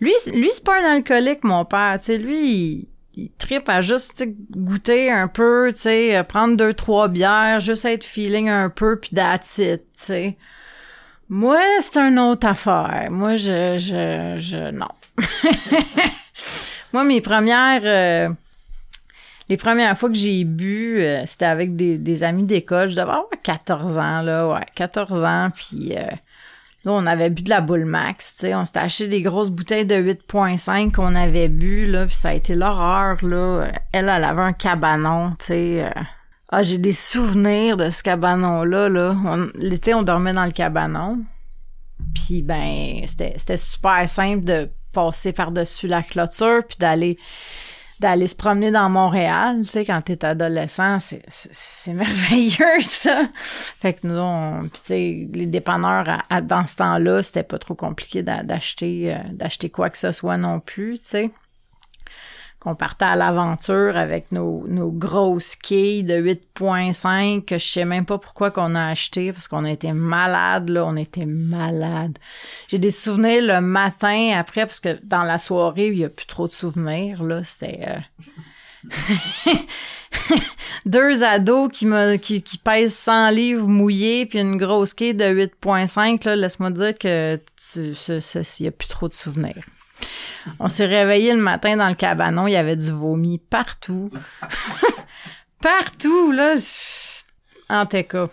Lui, 0.00 0.12
lui 0.32 0.50
c'est 0.52 0.64
pas 0.64 0.80
un 0.80 0.96
alcoolique, 0.96 1.44
mon 1.44 1.64
père, 1.64 1.98
tu 1.98 2.06
sais. 2.06 2.18
Lui, 2.18 2.50
il, 2.50 2.88
il 3.16 3.30
tripe 3.32 3.68
à 3.68 3.80
juste 3.80 4.24
goûter 4.50 5.10
un 5.10 5.28
peu, 5.28 5.72
tu 5.72 5.80
sais, 5.80 6.16
euh, 6.16 6.22
prendre 6.22 6.56
deux, 6.56 6.74
trois 6.74 7.08
bières, 7.08 7.60
juste 7.60 7.86
être 7.86 8.04
feeling 8.04 8.48
un 8.48 8.68
peu, 8.68 9.00
puis 9.00 9.10
that's 9.14 9.56
tu 9.56 9.78
sais. 9.96 10.36
Moi, 11.28 11.58
c'est 11.80 11.98
une 11.98 12.20
autre 12.20 12.46
affaire. 12.46 13.08
Moi, 13.10 13.34
je, 13.36 13.78
je, 13.78 14.36
je, 14.38 14.70
non. 14.70 14.86
Moi, 16.92 17.04
mes 17.04 17.20
premières, 17.20 17.82
euh, 17.84 18.28
les 19.48 19.56
premières 19.56 19.96
fois 19.96 20.08
que 20.08 20.16
j'ai 20.16 20.44
bu, 20.44 21.00
euh, 21.00 21.22
c'était 21.26 21.46
avec 21.46 21.76
des, 21.76 22.22
amis 22.22 22.44
d'école. 22.44 22.90
Je 22.90 22.96
devais 22.96 23.02
avoir 23.02 23.26
14 23.42 23.98
ans, 23.98 24.22
là, 24.22 24.48
ouais, 24.48 24.66
14 24.74 25.24
ans, 25.24 25.50
puis 25.54 25.94
euh, 25.96 26.02
là, 26.84 26.92
on 26.92 27.06
avait 27.06 27.30
bu 27.30 27.42
de 27.42 27.50
la 27.50 27.60
boule 27.60 27.84
max, 27.84 28.34
tu 28.34 28.40
sais, 28.42 28.54
on 28.54 28.64
s'était 28.64 28.80
acheté 28.80 29.08
des 29.08 29.22
grosses 29.22 29.50
bouteilles 29.50 29.86
de 29.86 29.96
8.5 29.96 30.92
qu'on 30.92 31.14
avait 31.14 31.48
bu, 31.48 31.86
là, 31.86 32.06
puis 32.06 32.16
ça 32.16 32.30
a 32.30 32.34
été 32.34 32.54
l'horreur, 32.54 33.18
là. 33.24 33.66
Elle, 33.92 34.08
elle 34.08 34.24
avait 34.24 34.42
un 34.42 34.52
cabanon, 34.52 35.30
tu 35.38 35.46
sais... 35.46 35.92
Ah, 36.48 36.62
j'ai 36.62 36.78
des 36.78 36.92
souvenirs 36.92 37.76
de 37.76 37.90
ce 37.90 38.04
cabanon-là. 38.04 38.88
Là. 38.88 39.16
L'été, 39.56 39.94
on 39.94 40.04
dormait 40.04 40.32
dans 40.32 40.44
le 40.44 40.52
cabanon. 40.52 41.18
Puis, 42.14 42.42
ben, 42.42 43.02
c'était 43.06 43.56
super 43.56 44.08
simple 44.08 44.44
de 44.44 44.70
passer 44.96 45.32
par-dessus 45.32 45.86
la 45.88 46.02
clôture 46.02 46.64
puis 46.66 46.78
d'aller 46.78 47.18
d'aller 48.00 48.26
se 48.26 48.36
promener 48.36 48.70
dans 48.70 48.90
Montréal, 48.90 49.60
tu 49.62 49.68
sais, 49.68 49.84
quand 49.86 50.02
t'es 50.02 50.22
adolescent, 50.22 50.98
c'est 51.00 51.94
merveilleux, 51.94 52.80
ça. 52.82 53.22
Fait 53.34 53.94
que 53.94 54.06
nous, 54.06 54.18
on, 54.18 54.64
tu 54.64 54.80
sais, 54.82 55.28
les 55.32 55.46
dépanneurs, 55.46 56.04
dans 56.42 56.66
ce 56.66 56.76
temps-là, 56.76 57.22
c'était 57.22 57.42
pas 57.42 57.58
trop 57.58 57.74
compliqué 57.74 58.22
d'acheter 58.22 59.14
euh, 59.14 59.18
d'acheter 59.32 59.70
quoi 59.70 59.88
que 59.88 59.96
ce 59.96 60.12
soit 60.12 60.36
non 60.36 60.60
plus, 60.60 60.98
tu 60.98 61.08
sais 61.08 61.30
qu'on 62.66 62.74
partait 62.74 63.04
à 63.04 63.14
l'aventure 63.14 63.96
avec 63.96 64.32
nos, 64.32 64.64
grosses 64.90 65.54
quilles 65.54 66.02
de 66.02 66.14
8.5 66.14 67.44
que 67.44 67.58
je 67.58 67.64
sais 67.64 67.84
même 67.84 68.04
pas 68.04 68.18
pourquoi 68.18 68.50
qu'on 68.50 68.74
a 68.74 68.88
acheté 68.88 69.32
parce 69.32 69.46
qu'on 69.46 69.64
été 69.64 69.92
malade 69.92 70.70
là, 70.70 70.84
on 70.84 70.96
était 70.96 71.26
malade. 71.26 72.18
J'ai 72.66 72.78
des 72.78 72.90
souvenirs 72.90 73.44
le 73.44 73.60
matin 73.60 74.32
après 74.36 74.66
parce 74.66 74.80
que 74.80 74.98
dans 75.04 75.22
la 75.22 75.38
soirée, 75.38 75.90
il 75.90 75.98
y 75.98 76.04
a 76.04 76.08
plus 76.08 76.26
trop 76.26 76.48
de 76.48 76.52
souvenirs 76.52 77.22
là, 77.22 77.44
c'était 77.44 77.86
euh, 77.86 79.54
deux 80.86 81.22
ados 81.22 81.70
qui 81.72 81.86
me 81.86 82.16
qui, 82.16 82.42
qui 82.42 82.58
pèsent 82.58 82.96
100 82.96 83.30
livres 83.30 83.68
mouillés 83.68 84.26
puis 84.26 84.40
une 84.40 84.56
grosse 84.56 84.92
quille 84.92 85.14
de 85.14 85.24
8.5 85.24 86.26
là, 86.26 86.34
laisse-moi 86.34 86.72
dire 86.72 86.98
que 86.98 87.38
il 87.76 88.64
y 88.64 88.66
a 88.66 88.72
plus 88.72 88.88
trop 88.88 89.08
de 89.08 89.14
souvenirs. 89.14 89.62
On 90.58 90.68
s'est 90.68 90.86
réveillé 90.86 91.32
le 91.32 91.40
matin 91.40 91.76
dans 91.76 91.88
le 91.88 91.94
cabanon, 91.94 92.46
il 92.46 92.52
y 92.52 92.56
avait 92.56 92.76
du 92.76 92.90
vomi 92.90 93.38
partout. 93.38 94.10
partout, 95.60 96.32
là. 96.32 96.54
En 97.68 97.86
cas. 97.86 98.28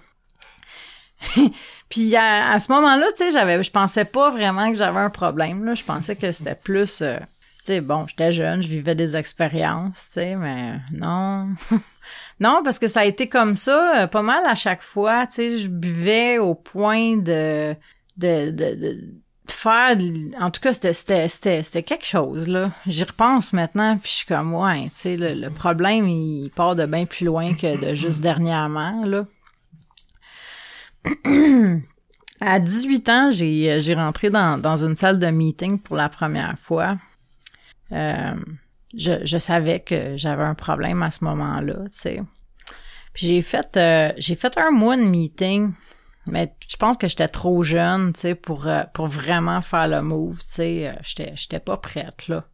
Puis 1.89 2.15
à, 2.15 2.57
ce 2.59 2.71
moment-là, 2.71 3.05
tu 3.15 3.23
sais, 3.23 3.31
j'avais, 3.31 3.61
je 3.61 3.71
pensais 3.71 4.05
pas 4.05 4.31
vraiment 4.31 4.71
que 4.71 4.77
j'avais 4.77 4.99
un 4.99 5.09
problème. 5.09 5.63
Là. 5.63 5.73
Je 5.75 5.83
pensais 5.83 6.15
que 6.15 6.31
c'était 6.31 6.55
plus, 6.55 7.01
euh, 7.01 7.17
tu 7.19 7.65
sais, 7.65 7.81
bon, 7.81 8.07
j'étais 8.07 8.31
jeune, 8.31 8.61
je 8.61 8.67
vivais 8.67 8.95
des 8.95 9.15
expériences, 9.15 10.07
tu 10.07 10.13
sais, 10.13 10.35
mais 10.35 10.79
non, 10.91 11.49
non, 12.39 12.61
parce 12.63 12.79
que 12.79 12.87
ça 12.87 13.01
a 13.01 13.05
été 13.05 13.29
comme 13.29 13.55
ça, 13.55 14.03
euh, 14.03 14.07
pas 14.07 14.23
mal 14.23 14.43
à 14.45 14.55
chaque 14.55 14.81
fois. 14.81 15.27
Tu 15.27 15.35
sais, 15.35 15.57
je 15.59 15.69
buvais 15.69 16.39
au 16.39 16.55
point 16.55 17.17
de, 17.17 17.75
de, 18.17 18.51
de 18.51 19.13
faire 19.51 19.97
en 20.39 20.51
tout 20.51 20.61
cas 20.61 20.73
c'était 20.73 21.83
quelque 21.83 22.05
chose 22.05 22.47
là. 22.47 22.71
J'y 22.87 23.03
repense 23.03 23.51
maintenant 23.53 23.97
puis 23.97 24.09
je 24.09 24.15
suis 24.17 24.25
comme 24.25 24.53
ouais 24.53 24.83
tu 24.85 24.91
sais 24.93 25.17
le, 25.17 25.49
problème 25.49 26.07
il 26.07 26.49
part 26.51 26.75
de 26.75 26.85
bien 26.85 27.05
plus 27.05 27.25
loin 27.25 27.53
que 27.53 27.77
de 27.77 27.93
juste 27.93 28.21
dernièrement 28.21 29.05
là. 29.05 29.25
À 32.41 32.59
18 32.59 33.09
ans 33.09 33.31
j'ai 33.31 33.81
j'ai 33.81 33.93
rentré 33.93 34.29
dans, 34.29 34.57
dans 34.57 34.83
une 34.83 34.95
salle 34.95 35.19
de 35.19 35.27
meeting 35.27 35.79
pour 35.79 35.95
la 35.95 36.09
première 36.09 36.57
fois. 36.57 36.97
Euh, 37.91 38.35
je, 38.95 39.13
je 39.23 39.37
savais 39.37 39.79
que 39.79 40.17
j'avais 40.17 40.43
un 40.43 40.55
problème 40.55 41.03
à 41.03 41.11
ce 41.11 41.23
moment-là 41.25 41.85
tu 41.85 41.99
sais. 41.99 42.21
Puis 43.13 43.27
j'ai 43.27 43.41
fait 43.41 43.77
euh, 43.77 44.11
j'ai 44.17 44.35
fait 44.35 44.57
un 44.57 44.71
mois 44.71 44.97
de 44.97 45.03
meeting 45.03 45.73
mais 46.25 46.55
je 46.67 46.77
pense 46.77 46.97
que 46.97 47.07
j'étais 47.07 47.27
trop 47.27 47.63
jeune, 47.63 48.13
tu 48.13 48.21
sais, 48.21 48.35
pour, 48.35 48.67
euh, 48.67 48.83
vraiment 48.97 49.61
faire 49.61 49.87
le 49.87 50.01
move, 50.01 50.39
tu 50.39 50.45
sais. 50.47 50.87
Euh, 50.87 50.93
j'étais, 51.01 51.33
j'étais 51.35 51.59
pas 51.59 51.77
prête, 51.77 52.27
là. 52.27 52.45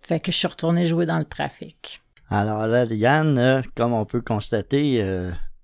Fait 0.00 0.20
que 0.20 0.32
je 0.32 0.36
suis 0.36 0.48
retournée 0.48 0.86
jouer 0.86 1.04
dans 1.04 1.18
le 1.18 1.26
trafic. 1.26 2.00
Alors 2.30 2.66
là, 2.66 2.84
Yann, 2.84 3.36
euh, 3.38 3.62
comme 3.74 3.92
on 3.92 4.06
peut 4.06 4.22
constater, 4.22 5.04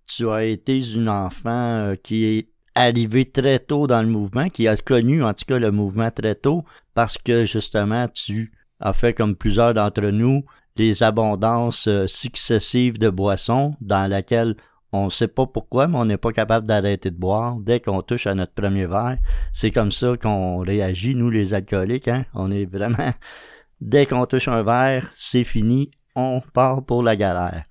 tu 0.07 0.29
as 0.29 0.45
été 0.45 0.93
une 0.93 1.09
enfant 1.09 1.95
qui 2.03 2.25
est 2.25 2.49
arrivée 2.75 3.25
très 3.25 3.59
tôt 3.59 3.87
dans 3.87 4.03
le 4.03 4.09
mouvement, 4.09 4.51
qui 4.51 4.69
a 4.69 4.77
connu 4.77 5.25
en 5.25 5.33
tout 5.33 5.47
cas 5.47 5.59
le 5.59 5.71
mouvement 5.71 6.11
très 6.11 6.35
tôt, 6.35 6.65
parce 6.93 7.17
que 7.17 7.47
justement, 7.47 8.09
tu 8.09 8.53
as 8.81 8.93
fait 8.93 9.15
comme 9.15 9.37
plusieurs 9.37 9.73
d'entre 9.73 10.03
nous 10.03 10.45
des 10.77 11.03
abondances 11.03 11.89
successives 12.07 12.99
de 12.99 13.09
boissons 13.09 13.75
dans 13.81 14.11
laquelle 14.11 14.57
on 14.93 15.07
ne 15.07 15.11
sait 15.11 15.29
pas 15.29 15.47
pourquoi, 15.47 15.89
mais 15.89 15.99
on 15.99 16.05
n'est 16.05 16.17
pas 16.17 16.33
capable 16.33 16.67
d'arrêter 16.67 17.11
de 17.11 17.17
boire 17.19 17.57
dès 17.57 17.81
qu'on 17.81 18.03
touche 18.03 18.27
à 18.27 18.35
notre 18.35 18.55
premier 18.55 18.87
verre. 18.87 19.19
C'est 19.53 19.71
comme 19.71 19.93
ça 19.93 20.17
qu'on 20.17 20.59
réagit, 20.59 21.15
nous 21.15 21.31
les 21.31 21.55
alcooliques. 21.55 22.09
Hein? 22.09 22.25
On 22.35 22.51
est 22.51 22.67
vraiment... 22.67 22.97
Dès 23.83 24.07
qu'on 24.07 24.25
touche 24.25 24.49
un 24.49 24.63
verre, 24.63 25.11
c'est 25.15 25.45
fini, 25.45 25.91
on 26.15 26.41
part 26.55 26.83
pour 26.83 27.03
la 27.03 27.15
galère. 27.15 27.65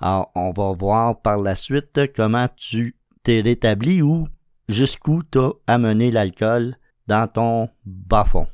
Alors, 0.00 0.32
on 0.34 0.50
va 0.50 0.72
voir 0.72 1.20
par 1.20 1.38
la 1.38 1.54
suite 1.54 2.00
comment 2.16 2.48
tu 2.56 2.96
t'es 3.22 3.40
rétabli 3.40 4.02
ou 4.02 4.26
jusqu'où 4.68 5.22
t'as 5.22 5.50
amené 5.68 6.10
l'alcool 6.10 6.74
dans 7.06 7.28
ton 7.28 7.68
bas-fond. 7.84 8.48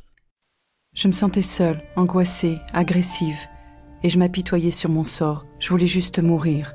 Je 0.95 1.09
me 1.09 1.13
sentais 1.13 1.43
seule, 1.43 1.81
angoissée, 1.97 2.59
agressive, 2.75 3.41
et 4.03 4.11
je 4.11 4.19
m'apitoyais 4.19 4.71
sur 4.71 4.91
mon 4.91 5.05
sort. 5.05 5.47
Je 5.59 5.71
voulais 5.71 5.87
juste 5.87 6.19
mourir. 6.19 6.75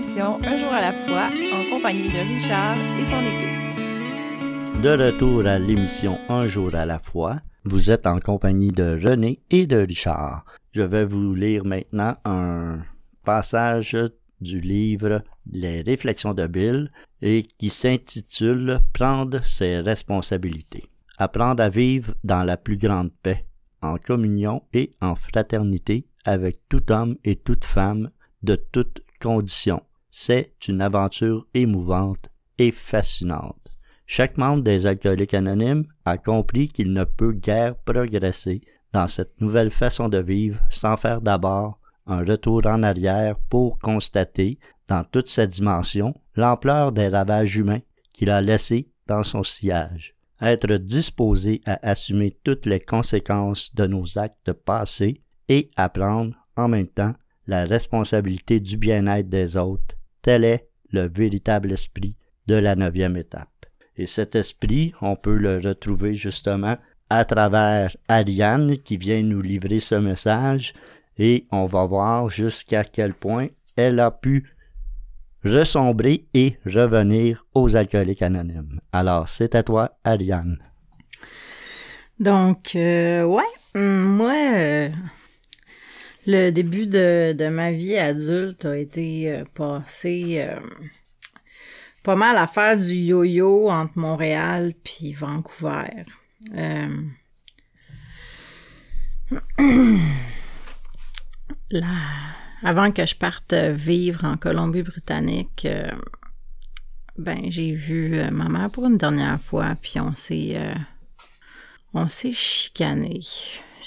Un 0.00 0.56
jour 0.56 0.72
à 0.72 0.80
la 0.80 0.94
fois 0.94 1.28
en 1.52 1.68
compagnie 1.68 2.08
de 2.08 2.20
Richard 2.20 2.78
et 2.98 3.04
son 3.04 3.20
équipe. 3.20 4.80
De 4.82 4.96
retour 4.96 5.46
à 5.46 5.58
l'émission 5.58 6.18
Un 6.30 6.48
jour 6.48 6.74
à 6.74 6.86
la 6.86 6.98
fois, 6.98 7.36
vous 7.64 7.90
êtes 7.90 8.06
en 8.06 8.18
compagnie 8.18 8.72
de 8.72 8.98
René 8.98 9.40
et 9.50 9.66
de 9.66 9.76
Richard. 9.76 10.46
Je 10.72 10.80
vais 10.80 11.04
vous 11.04 11.34
lire 11.34 11.66
maintenant 11.66 12.16
un 12.24 12.78
passage 13.26 13.94
du 14.40 14.60
livre 14.60 15.22
Les 15.52 15.82
réflexions 15.82 16.32
de 16.32 16.46
Bill 16.46 16.90
et 17.20 17.46
qui 17.58 17.68
s'intitule 17.68 18.80
Prendre 18.94 19.44
ses 19.44 19.80
responsabilités. 19.80 20.88
Apprendre 21.18 21.62
à 21.62 21.68
vivre 21.68 22.14
dans 22.24 22.42
la 22.42 22.56
plus 22.56 22.78
grande 22.78 23.10
paix, 23.22 23.44
en 23.82 23.98
communion 23.98 24.62
et 24.72 24.94
en 25.02 25.14
fraternité 25.14 26.06
avec 26.24 26.56
tout 26.70 26.90
homme 26.90 27.18
et 27.22 27.36
toute 27.36 27.66
femme 27.66 28.08
de 28.42 28.56
toute 28.56 29.02
conditions. 29.20 29.82
C'est 30.10 30.52
une 30.68 30.80
aventure 30.80 31.46
émouvante 31.54 32.28
et 32.58 32.72
fascinante. 32.72 33.56
Chaque 34.06 34.36
membre 34.36 34.64
des 34.64 34.86
alcooliques 34.86 35.34
anonymes 35.34 35.84
a 36.04 36.18
compris 36.18 36.68
qu'il 36.68 36.92
ne 36.92 37.04
peut 37.04 37.32
guère 37.32 37.76
progresser 37.76 38.60
dans 38.92 39.06
cette 39.06 39.40
nouvelle 39.40 39.70
façon 39.70 40.08
de 40.08 40.18
vivre 40.18 40.60
sans 40.68 40.96
faire 40.96 41.20
d'abord 41.20 41.78
un 42.06 42.24
retour 42.24 42.66
en 42.66 42.82
arrière 42.82 43.36
pour 43.48 43.78
constater, 43.78 44.58
dans 44.88 45.04
toute 45.04 45.28
sa 45.28 45.46
dimension, 45.46 46.14
l'ampleur 46.34 46.90
des 46.90 47.06
ravages 47.06 47.56
humains 47.56 47.82
qu'il 48.12 48.30
a 48.30 48.40
laissés 48.40 48.90
dans 49.06 49.22
son 49.22 49.44
sillage. 49.44 50.16
Être 50.42 50.74
disposé 50.78 51.60
à 51.66 51.78
assumer 51.88 52.36
toutes 52.42 52.66
les 52.66 52.80
conséquences 52.80 53.74
de 53.74 53.86
nos 53.86 54.18
actes 54.18 54.52
passés 54.52 55.22
et 55.48 55.68
apprendre 55.76 56.34
en 56.56 56.66
même 56.66 56.88
temps 56.88 57.14
la 57.46 57.64
responsabilité 57.64 58.58
du 58.58 58.76
bien-être 58.76 59.28
des 59.28 59.56
autres, 59.56 59.96
tel 60.22 60.44
est 60.44 60.68
le 60.90 61.08
véritable 61.08 61.72
esprit 61.72 62.14
de 62.46 62.54
la 62.54 62.74
neuvième 62.74 63.16
étape. 63.16 63.66
Et 63.96 64.06
cet 64.06 64.34
esprit, 64.34 64.92
on 65.00 65.16
peut 65.16 65.36
le 65.36 65.58
retrouver 65.58 66.14
justement 66.14 66.76
à 67.10 67.24
travers 67.24 67.96
Ariane 68.08 68.78
qui 68.78 68.96
vient 68.96 69.22
nous 69.22 69.42
livrer 69.42 69.80
ce 69.80 69.96
message 69.96 70.72
et 71.18 71.46
on 71.50 71.66
va 71.66 71.84
voir 71.84 72.30
jusqu'à 72.30 72.84
quel 72.84 73.14
point 73.14 73.48
elle 73.76 74.00
a 74.00 74.10
pu 74.10 74.54
ressombrer 75.44 76.26
et 76.34 76.56
revenir 76.66 77.44
aux 77.54 77.76
alcooliques 77.76 78.22
anonymes. 78.22 78.80
Alors, 78.92 79.28
c'est 79.28 79.54
à 79.54 79.62
toi, 79.62 79.98
Ariane. 80.04 80.58
Donc, 82.18 82.76
euh, 82.76 83.24
ouais, 83.24 83.42
moi, 83.74 84.34
euh, 84.34 84.88
le 86.26 86.50
début 86.50 86.86
de, 86.86 87.48
ma 87.48 87.72
vie 87.72 87.96
adulte 87.96 88.66
a 88.66 88.76
été 88.76 89.32
euh, 89.32 89.44
passé 89.54 90.36
euh, 90.38 90.60
pas 92.02 92.16
mal 92.16 92.36
à 92.36 92.46
faire 92.46 92.78
du 92.78 92.94
yo-yo 92.94 93.70
entre 93.70 93.98
Montréal 93.98 94.74
puis 94.84 95.12
Vancouver. 95.12 96.04
Euh, 96.54 97.02
avant 102.62 102.90
que 102.90 103.06
je 103.06 103.14
parte 103.14 103.54
vivre 103.54 104.24
en 104.24 104.36
Colombie-Britannique, 104.36 105.68
ben 107.16 107.38
j'ai 107.48 107.74
vu 107.74 108.20
ma 108.32 108.48
mère 108.48 108.70
pour 108.70 108.86
une 108.86 108.98
dernière 108.98 109.40
fois, 109.40 109.76
puis 109.80 110.00
on 110.00 110.16
s'est 110.16 110.58
on 111.94 112.08
s'est 112.08 112.32
chicané 112.32 113.20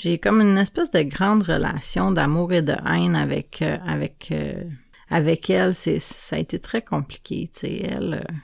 j'ai 0.03 0.17
comme 0.17 0.41
une 0.41 0.57
espèce 0.57 0.91
de 0.91 1.01
grande 1.03 1.43
relation 1.43 2.11
d'amour 2.11 2.51
et 2.51 2.61
de 2.61 2.75
haine 2.85 3.15
avec 3.15 3.61
euh, 3.61 3.77
avec 3.85 4.29
euh, 4.31 4.63
avec 5.09 5.49
elle. 5.49 5.73
C'est 5.75 5.99
ça 5.99 6.35
a 6.35 6.39
été 6.39 6.59
très 6.59 6.81
compliqué, 6.81 7.49
tu 7.53 7.61
sais. 7.61 7.89
Elle, 7.89 8.15
euh, 8.15 8.35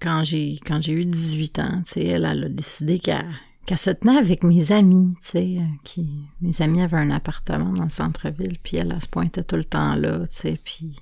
quand 0.00 0.24
j'ai 0.24 0.58
quand 0.66 0.80
j'ai 0.80 0.94
eu 0.94 1.04
18 1.04 1.58
ans, 1.60 1.82
tu 1.86 1.92
sais, 1.92 2.04
elle, 2.04 2.24
a 2.24 2.34
décidé 2.48 2.98
qu'elle 2.98 3.78
se 3.78 3.90
tenait 3.90 4.18
avec 4.18 4.42
mes 4.42 4.72
amis, 4.72 5.14
tu 5.22 5.28
sais, 5.28 5.58
qui 5.84 6.08
mes 6.40 6.60
amis 6.62 6.82
avaient 6.82 6.96
un 6.96 7.12
appartement 7.12 7.72
dans 7.72 7.84
le 7.84 7.88
centre-ville, 7.88 8.58
puis 8.60 8.78
elle, 8.78 9.00
se 9.00 9.08
pointait 9.08 9.44
tout 9.44 9.54
le 9.56 9.64
temps 9.64 9.94
là, 9.94 10.18
tu 10.26 10.26
sais, 10.30 10.58
puis 10.64 10.96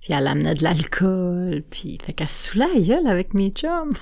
puis 0.00 0.14
elle 0.14 0.26
amenait 0.28 0.54
de 0.54 0.62
l'alcool, 0.62 1.62
puis 1.68 1.98
fait 2.02 2.14
qu'elle 2.14 2.30
se 2.30 3.06
avec 3.06 3.34
mes 3.34 3.50
chums. 3.50 3.92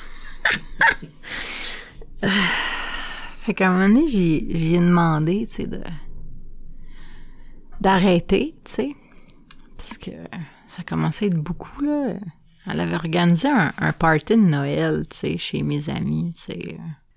fait 3.49 3.55
qu'à 3.55 3.71
un 3.71 3.73
moment 3.73 3.89
donné, 3.89 4.07
j'ai 4.07 4.47
j'ai 4.51 4.79
demandé, 4.79 5.49
de 5.59 5.81
d'arrêter, 7.81 8.55
tu 8.63 8.71
sais, 8.71 8.91
parce 9.79 9.97
que 9.97 10.11
ça 10.67 10.83
commençait 10.83 11.25
à 11.25 11.29
être 11.29 11.39
beaucoup 11.39 11.83
là. 11.83 12.17
Elle 12.71 12.81
avait 12.81 12.97
organisé 12.97 13.49
un, 13.49 13.93
party 13.93 14.37
de 14.37 14.43
Noël, 14.43 15.07
tu 15.09 15.17
sais, 15.17 15.39
chez 15.39 15.63
mes 15.63 15.89
amis. 15.89 16.35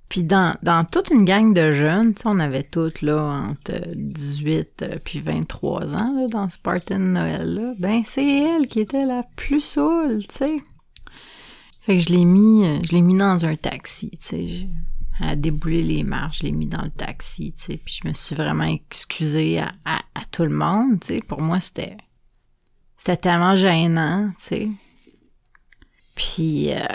Puis 0.08 0.24
dans, 0.24 0.56
dans 0.64 0.86
toute 0.86 1.10
une 1.10 1.26
gang 1.26 1.54
de 1.54 1.74
jeunes, 1.74 2.14
on 2.24 2.40
avait 2.40 2.64
toutes 2.64 3.02
là 3.02 3.22
entre 3.50 3.74
18 3.94 4.84
euh, 4.84 4.96
puis 5.04 5.20
23 5.20 5.94
ans 5.96 6.30
dans 6.30 6.50
ce 6.50 6.58
party 6.60 6.94
de 6.94 7.00
Noël-là. 7.00 7.74
Ben, 7.78 8.04
c'est 8.06 8.26
elle 8.26 8.68
qui 8.68 8.80
était 8.80 9.06
la 9.06 9.24
plus 9.36 9.60
saoule, 9.60 10.26
tu 10.30 10.38
sais. 10.38 10.56
Fait 11.82 11.98
que 11.98 12.02
je 12.02 12.10
l'ai 12.10 12.24
mis, 12.24 12.66
euh, 12.66 12.80
je 12.84 12.94
l'ai 12.94 13.02
mis 13.02 13.16
dans 13.16 13.46
un 13.46 13.58
taxi, 13.58 14.12
tu 14.12 14.18
sais. 14.22 14.70
A 15.22 15.36
déboulé 15.36 15.84
les 15.84 16.04
marches, 16.04 16.40
je 16.40 16.44
l'ai 16.46 16.52
mis 16.52 16.66
dans 16.66 16.82
le 16.82 16.90
taxi, 16.90 17.54
tu 17.54 17.64
sais. 17.64 17.78
Puis 17.78 18.00
je 18.02 18.08
me 18.08 18.14
suis 18.14 18.36
vraiment 18.36 18.64
excusée 18.64 19.60
à, 19.60 20.02
tout 20.32 20.44
le 20.44 20.50
monde, 20.50 21.00
tu 21.00 21.08
sais. 21.08 21.22
Pour 21.22 21.42
moi, 21.42 21.60
c'était, 21.60 21.98
tellement 23.22 23.56
gênant, 23.56 24.32
tu 24.38 24.44
sais. 24.44 24.68
Puis 26.16 26.72
euh, 26.74 26.86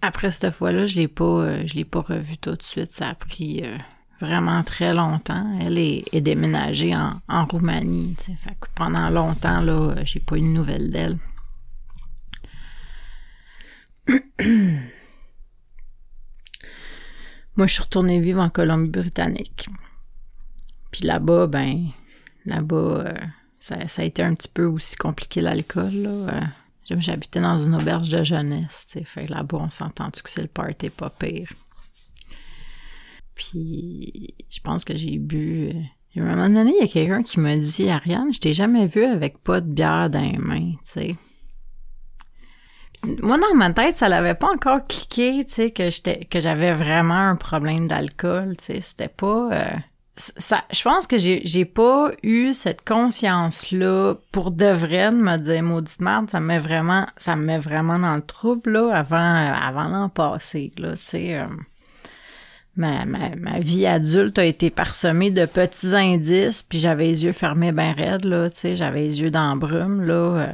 après 0.00 0.30
cette 0.30 0.52
fois-là, 0.52 0.86
je 0.86 0.96
l'ai 0.96 1.10
euh, 1.20 1.62
l'ai 1.74 1.84
pas 1.84 2.00
revu 2.00 2.36
tout 2.38 2.56
de 2.56 2.62
suite. 2.62 2.92
Ça 2.92 3.10
a 3.10 3.14
pris 3.14 3.62
euh, 3.64 3.76
vraiment 4.20 4.62
très 4.62 4.94
longtemps. 4.94 5.58
Elle 5.60 5.78
est, 5.78 6.20
déménagée 6.20 6.96
en, 6.96 7.46
Roumanie. 7.46 8.16
tu 8.18 8.32
sais. 8.32 8.38
Pendant 8.74 9.10
longtemps, 9.10 9.60
là, 9.60 9.94
j'ai 10.04 10.20
pas 10.20 10.36
eu 10.36 10.40
de 10.40 10.46
nouvelles 10.46 10.90
d'elle. 10.90 11.18
Moi, 17.56 17.66
je 17.66 17.74
suis 17.74 17.82
retournée 17.82 18.20
vivre 18.20 18.40
en 18.40 18.48
Colombie-Britannique. 18.50 19.68
Puis 20.90 21.04
là-bas, 21.04 21.46
ben, 21.46 21.86
là-bas, 22.46 22.76
euh, 23.06 23.14
ça, 23.58 23.76
a 23.96 24.04
été 24.04 24.22
un 24.22 24.34
petit 24.34 24.48
peu 24.48 24.64
aussi 24.64 24.96
compliqué 24.96 25.40
l'alcool. 25.40 26.06
Euh, 26.06 26.40
J'habitais 26.84 27.40
dans 27.40 27.58
une 27.58 27.74
auberge 27.74 28.08
de 28.10 28.22
jeunesse. 28.22 28.86
tu. 28.90 29.04
Fait 29.04 29.26
là-bas, 29.26 29.58
on 29.60 29.70
s'entend-tu 29.70 30.22
que 30.22 30.30
c'est 30.30 30.42
le 30.42 30.48
party 30.48 30.90
pas 30.90 31.10
pire? 31.10 31.52
Puis, 33.34 34.34
je 34.50 34.60
pense 34.60 34.84
que 34.84 34.96
j'ai 34.96 35.18
bu. 35.18 35.70
euh, 35.70 36.20
À 36.20 36.24
un 36.24 36.36
moment 36.36 36.48
donné, 36.50 36.72
il 36.78 36.84
y 36.84 36.88
a 36.88 36.92
quelqu'un 36.92 37.22
qui 37.22 37.40
m'a 37.40 37.56
dit 37.56 37.88
Ariane, 37.88 38.32
je 38.32 38.40
t'ai 38.40 38.52
jamais 38.52 38.86
vu 38.86 39.04
avec 39.04 39.38
pas 39.38 39.60
de 39.60 39.70
bière 39.70 40.10
dans 40.10 40.20
les 40.20 40.36
mains, 40.38 40.72
tu 40.72 40.78
sais. 40.82 41.16
Moi, 43.04 43.36
dans 43.36 43.56
ma 43.56 43.72
tête, 43.72 43.98
ça 43.98 44.08
l'avait 44.08 44.34
pas 44.34 44.52
encore 44.52 44.86
cliqué, 44.86 45.44
tu 45.44 45.54
sais, 45.54 45.70
que 45.72 45.90
j'étais, 45.90 46.24
que 46.24 46.38
j'avais 46.38 46.72
vraiment 46.72 47.14
un 47.30 47.36
problème 47.36 47.88
d'alcool, 47.88 48.56
tu 48.56 48.66
sais. 48.66 48.80
C'était 48.80 49.08
pas. 49.08 49.52
euh, 49.52 49.64
ça, 50.16 50.62
je 50.70 50.82
pense 50.82 51.06
que 51.06 51.18
j'ai, 51.18 51.40
j'ai 51.44 51.64
pas 51.64 52.10
eu 52.22 52.52
cette 52.52 52.86
conscience-là 52.86 54.14
pour 54.30 54.50
de 54.50 54.66
vrai 54.66 55.10
de 55.10 55.16
me 55.16 55.36
dire 55.38 55.62
maudite 55.62 56.00
merde, 56.00 56.30
ça 56.30 56.38
me 56.38 56.46
met 56.46 56.58
vraiment, 56.58 57.06
ça 57.16 57.34
me 57.34 57.44
met 57.44 57.58
vraiment 57.58 57.98
dans 57.98 58.14
le 58.14 58.22
trouble, 58.22 58.72
là, 58.72 58.94
avant, 58.94 59.16
euh, 59.16 59.52
avant 59.52 59.88
l'an 59.88 60.08
passé, 60.08 60.72
là, 60.76 60.92
tu 60.92 61.02
sais. 61.02 61.38
euh, 61.40 61.46
ma, 62.76 63.04
ma, 63.04 63.58
vie 63.58 63.86
adulte 63.86 64.38
a 64.38 64.44
été 64.44 64.70
parsemée 64.70 65.30
de 65.30 65.44
petits 65.46 65.94
indices, 65.96 66.62
puis 66.62 66.78
j'avais 66.78 67.06
les 67.06 67.24
yeux 67.24 67.32
fermés 67.32 67.72
bien 67.72 67.92
raides, 67.92 68.24
là, 68.24 68.48
tu 68.48 68.58
sais, 68.58 68.76
j'avais 68.76 69.00
les 69.00 69.20
yeux 69.20 69.30
dans 69.30 69.58
là. 69.58 70.46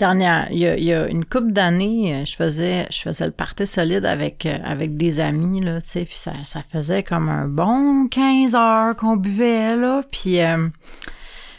Dernière, 0.00 0.48
il 0.50 0.58
y 0.58 0.94
a, 0.94 1.08
une 1.08 1.26
couple 1.26 1.52
d'années, 1.52 2.14
euh, 2.14 2.24
je 2.24 2.34
faisais, 2.34 2.86
je 2.90 3.00
faisais 3.00 3.26
le 3.26 3.32
party 3.32 3.66
solide 3.66 4.06
avec, 4.06 4.46
euh, 4.46 4.56
avec 4.64 4.96
des 4.96 5.20
amis, 5.20 5.60
là, 5.60 5.78
tu 5.82 5.88
sais, 5.88 6.04
puis 6.06 6.16
ça, 6.16 6.32
ça 6.42 6.62
faisait 6.66 7.02
comme 7.02 7.28
un 7.28 7.46
bon 7.46 8.08
15 8.08 8.54
heures 8.54 8.96
qu'on 8.96 9.16
buvait, 9.16 9.76
là, 9.76 10.02
puis... 10.10 10.40
euh, 10.40 10.68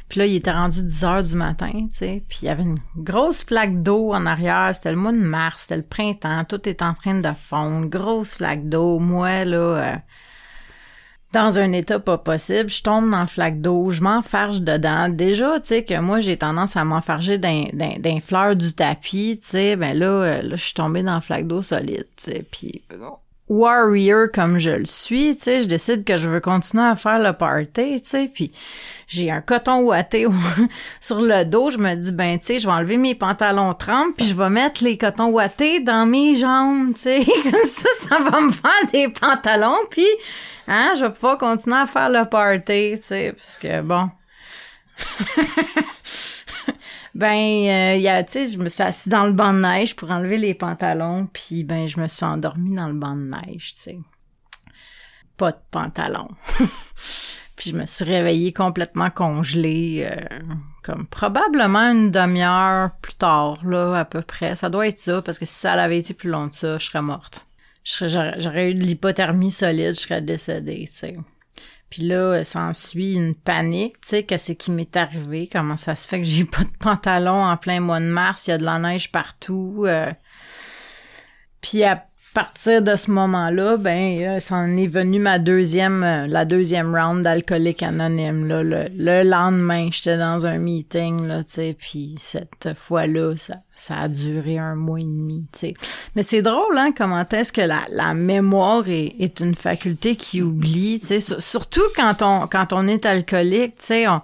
puis 0.09 0.19
là, 0.19 0.25
il 0.25 0.35
était 0.35 0.51
rendu 0.51 0.83
10 0.83 1.03
heures 1.03 1.23
du 1.23 1.35
matin, 1.35 1.71
tu 1.71 1.89
sais. 1.91 2.23
Puis 2.27 2.39
il 2.41 2.45
y 2.47 2.49
avait 2.49 2.63
une 2.63 2.79
grosse 2.97 3.45
flaque 3.45 3.81
d'eau 3.81 4.11
en 4.11 4.25
arrière. 4.25 4.71
C'était 4.73 4.91
le 4.91 4.97
mois 4.97 5.13
de 5.13 5.17
mars, 5.17 5.61
c'était 5.61 5.77
le 5.77 5.83
printemps. 5.83 6.43
Tout 6.43 6.67
est 6.67 6.81
en 6.81 6.93
train 6.93 7.21
de 7.21 7.29
fondre. 7.31 7.87
Grosse 7.87 8.35
flaque 8.35 8.67
d'eau. 8.67 8.99
Moi, 8.99 9.45
là, 9.45 9.57
euh, 9.57 9.95
dans 11.33 11.59
un 11.59 11.71
état 11.71 11.99
pas 11.99 12.17
possible, 12.17 12.69
je 12.69 12.83
tombe 12.83 13.09
dans 13.09 13.19
la 13.19 13.27
flaque 13.27 13.61
d'eau, 13.61 13.89
je 13.89 14.01
m'enfarge 14.01 14.61
dedans. 14.61 15.07
Déjà, 15.09 15.59
tu 15.59 15.67
sais, 15.67 15.83
que 15.83 15.99
moi, 15.99 16.19
j'ai 16.19 16.37
tendance 16.37 16.75
à 16.75 16.83
m'enfarger 16.83 17.37
d'un, 17.37 17.65
d'un, 17.73 18.19
fleur 18.19 18.55
du 18.55 18.73
tapis, 18.73 19.39
tu 19.41 19.49
sais. 19.49 19.75
Ben 19.75 19.97
là, 19.97 20.07
euh, 20.07 20.41
là, 20.41 20.55
je 20.55 20.63
suis 20.63 20.73
tombée 20.73 21.03
dans 21.03 21.13
la 21.13 21.21
flaque 21.21 21.47
d'eau 21.47 21.61
solide, 21.61 22.07
tu 22.17 22.31
sais. 22.31 22.45
Puis 22.51 22.81
warrior 23.51 24.27
comme 24.33 24.59
je 24.59 24.71
le 24.71 24.85
suis, 24.85 25.35
tu 25.35 25.43
sais, 25.43 25.63
je 25.63 25.67
décide 25.67 26.05
que 26.05 26.17
je 26.17 26.29
veux 26.29 26.39
continuer 26.39 26.83
à 26.83 26.95
faire 26.95 27.19
le 27.19 27.33
party, 27.33 28.01
tu 28.01 28.09
sais, 28.09 28.31
puis 28.33 28.51
j'ai 29.11 29.29
un 29.29 29.41
coton 29.41 29.81
ouaté 29.81 30.25
sur 31.01 31.21
le 31.21 31.43
dos, 31.43 31.69
je 31.69 31.77
me 31.77 31.95
dis 31.95 32.13
ben 32.13 32.39
tu 32.39 32.45
sais, 32.45 32.59
je 32.59 32.65
vais 32.65 32.73
enlever 32.73 32.97
mes 32.97 33.13
pantalons 33.13 33.73
trempes 33.73 34.15
puis 34.15 34.25
je 34.25 34.33
vais 34.33 34.49
mettre 34.49 34.83
les 34.83 34.97
cotons 34.97 35.31
ouatés 35.31 35.81
dans 35.81 36.05
mes 36.05 36.35
jambes, 36.35 36.93
tu 36.93 37.01
sais, 37.01 37.25
comme 37.43 37.65
ça 37.65 37.89
ça 37.99 38.19
va 38.19 38.39
me 38.39 38.51
faire 38.51 38.91
des 38.93 39.09
pantalons 39.09 39.79
puis 39.89 40.07
hein, 40.69 40.93
je 40.97 41.03
vais 41.03 41.11
pouvoir 41.11 41.37
continuer 41.37 41.75
à 41.75 41.85
faire 41.85 42.09
le 42.09 42.23
party, 42.23 42.99
tu 42.99 43.03
sais, 43.03 43.33
parce 43.33 43.57
que 43.57 43.81
bon 43.81 44.09
ben, 47.13 47.97
euh, 47.97 48.23
tu 48.23 48.31
sais, 48.31 48.47
je 48.47 48.57
me 48.57 48.69
suis 48.69 48.83
assise 48.83 49.09
dans 49.09 49.25
le 49.25 49.33
banc 49.33 49.51
de 49.51 49.59
neige 49.59 49.93
pour 49.95 50.09
enlever 50.11 50.37
les 50.37 50.53
pantalons, 50.53 51.27
puis 51.33 51.65
ben, 51.65 51.87
je 51.87 51.99
me 51.99 52.07
suis 52.07 52.23
endormie 52.23 52.75
dans 52.75 52.87
le 52.87 52.93
banc 52.93 53.15
de 53.15 53.29
neige, 53.29 53.73
tu 53.73 53.81
sais. 53.81 53.97
Pas 55.37 55.51
de 55.51 55.59
pantalon. 55.71 56.29
Puis 57.61 57.69
je 57.69 57.75
me 57.75 57.85
suis 57.85 58.05
réveillée 58.05 58.53
complètement 58.53 59.11
congelée, 59.11 60.09
euh, 60.11 60.39
comme 60.81 61.05
probablement 61.05 61.91
une 61.91 62.09
demi-heure 62.09 62.89
plus 63.03 63.13
tard, 63.13 63.63
là, 63.63 63.99
à 63.99 64.03
peu 64.03 64.23
près. 64.23 64.55
Ça 64.55 64.71
doit 64.71 64.87
être 64.87 64.97
ça, 64.97 65.21
parce 65.21 65.37
que 65.37 65.45
si 65.45 65.53
ça 65.53 65.73
avait 65.73 65.99
été 65.99 66.15
plus 66.15 66.31
long 66.31 66.49
que 66.49 66.55
ça, 66.55 66.79
je 66.79 66.87
serais 66.87 67.03
morte. 67.03 67.47
J'aurais 67.83 68.71
eu 68.71 68.73
de 68.73 68.79
l'hypothermie 68.79 69.51
solide, 69.51 69.93
je 69.93 69.99
serais 69.99 70.23
décédée, 70.23 70.87
tu 70.87 70.97
sais. 70.97 71.17
Puis 71.91 72.01
là, 72.01 72.43
s'ensuit 72.43 73.13
une 73.13 73.35
panique, 73.35 74.01
tu 74.01 74.07
sais, 74.07 74.23
qu'est-ce 74.23 74.53
qui 74.53 74.71
m'est 74.71 74.97
arrivé, 74.97 75.47
comment 75.51 75.77
ça 75.77 75.95
se 75.95 76.07
fait 76.07 76.19
que 76.19 76.25
j'ai 76.25 76.45
pas 76.45 76.63
de 76.63 76.77
pantalon 76.79 77.45
en 77.45 77.57
plein 77.57 77.79
mois 77.79 77.99
de 77.99 78.05
mars, 78.05 78.47
il 78.47 78.49
y 78.49 78.53
a 78.53 78.57
de 78.57 78.65
la 78.65 78.79
neige 78.79 79.11
partout. 79.11 79.83
euh. 79.85 80.11
Puis 81.61 81.83
à 81.83 82.07
partir 82.33 82.81
de 82.81 82.95
ce 82.95 83.11
moment-là, 83.11 83.77
ben, 83.77 84.21
euh, 84.21 84.39
c'en 84.39 84.77
est 84.77 84.87
venu 84.87 85.19
ma 85.19 85.39
deuxième, 85.39 86.03
euh, 86.03 86.27
la 86.27 86.45
deuxième 86.45 86.95
round 86.95 87.23
d'alcoolique 87.23 87.83
anonyme, 87.83 88.47
là. 88.47 88.63
Le, 88.63 88.85
le 88.97 89.23
lendemain, 89.23 89.89
j'étais 89.91 90.17
dans 90.17 90.45
un 90.45 90.57
meeting, 90.57 91.27
là, 91.27 91.43
tu 91.43 91.73
puis 91.73 92.15
cette 92.19 92.73
fois-là, 92.75 93.35
ça, 93.37 93.55
ça 93.75 93.97
a 94.01 94.07
duré 94.07 94.57
un 94.57 94.75
mois 94.75 94.99
et 94.99 95.03
demi, 95.03 95.45
tu 95.51 95.59
sais. 95.59 95.73
Mais 96.15 96.23
c'est 96.23 96.41
drôle, 96.41 96.77
hein, 96.77 96.91
comment 96.95 97.25
est-ce 97.31 97.51
que 97.51 97.61
la, 97.61 97.81
la 97.91 98.13
mémoire 98.13 98.87
est, 98.87 99.15
est 99.19 99.39
une 99.39 99.55
faculté 99.55 100.15
qui 100.15 100.41
oublie, 100.41 100.99
tu 100.99 101.07
sais, 101.07 101.19
sur- 101.19 101.41
surtout 101.41 101.83
quand 101.95 102.21
on, 102.21 102.47
quand 102.47 102.71
on 102.73 102.87
est 102.87 103.05
alcoolique, 103.05 103.77
tu 103.79 103.85
sais, 103.87 104.07
on, 104.07 104.21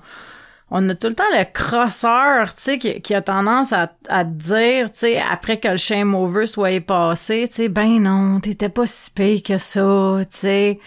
on 0.70 0.90
a 0.90 0.96
tout 0.96 1.08
le 1.08 1.16
temps 1.16 1.24
le 1.32 1.46
crosseur, 1.46 2.54
tu 2.54 2.62
sais, 2.62 2.78
qui, 2.78 3.14
a 3.14 3.22
tendance 3.22 3.72
à, 3.72 3.88
te 3.88 4.26
dire, 4.26 4.92
tu 4.92 5.00
sais, 5.00 5.22
après 5.32 5.58
que 5.58 5.70
le 5.70 5.78
shame 5.78 6.14
over 6.14 6.46
soit 6.46 6.82
passé, 6.82 7.48
tu 7.48 7.56
sais, 7.56 7.70
ben 7.70 8.02
non, 8.02 8.42
t'étais 8.42 8.70
pas 8.70 8.86
si 8.86 9.10
pire 9.12 9.42
que 9.44 9.58
ça, 9.58 10.20
tu 10.30 10.38
sais. 10.38 10.80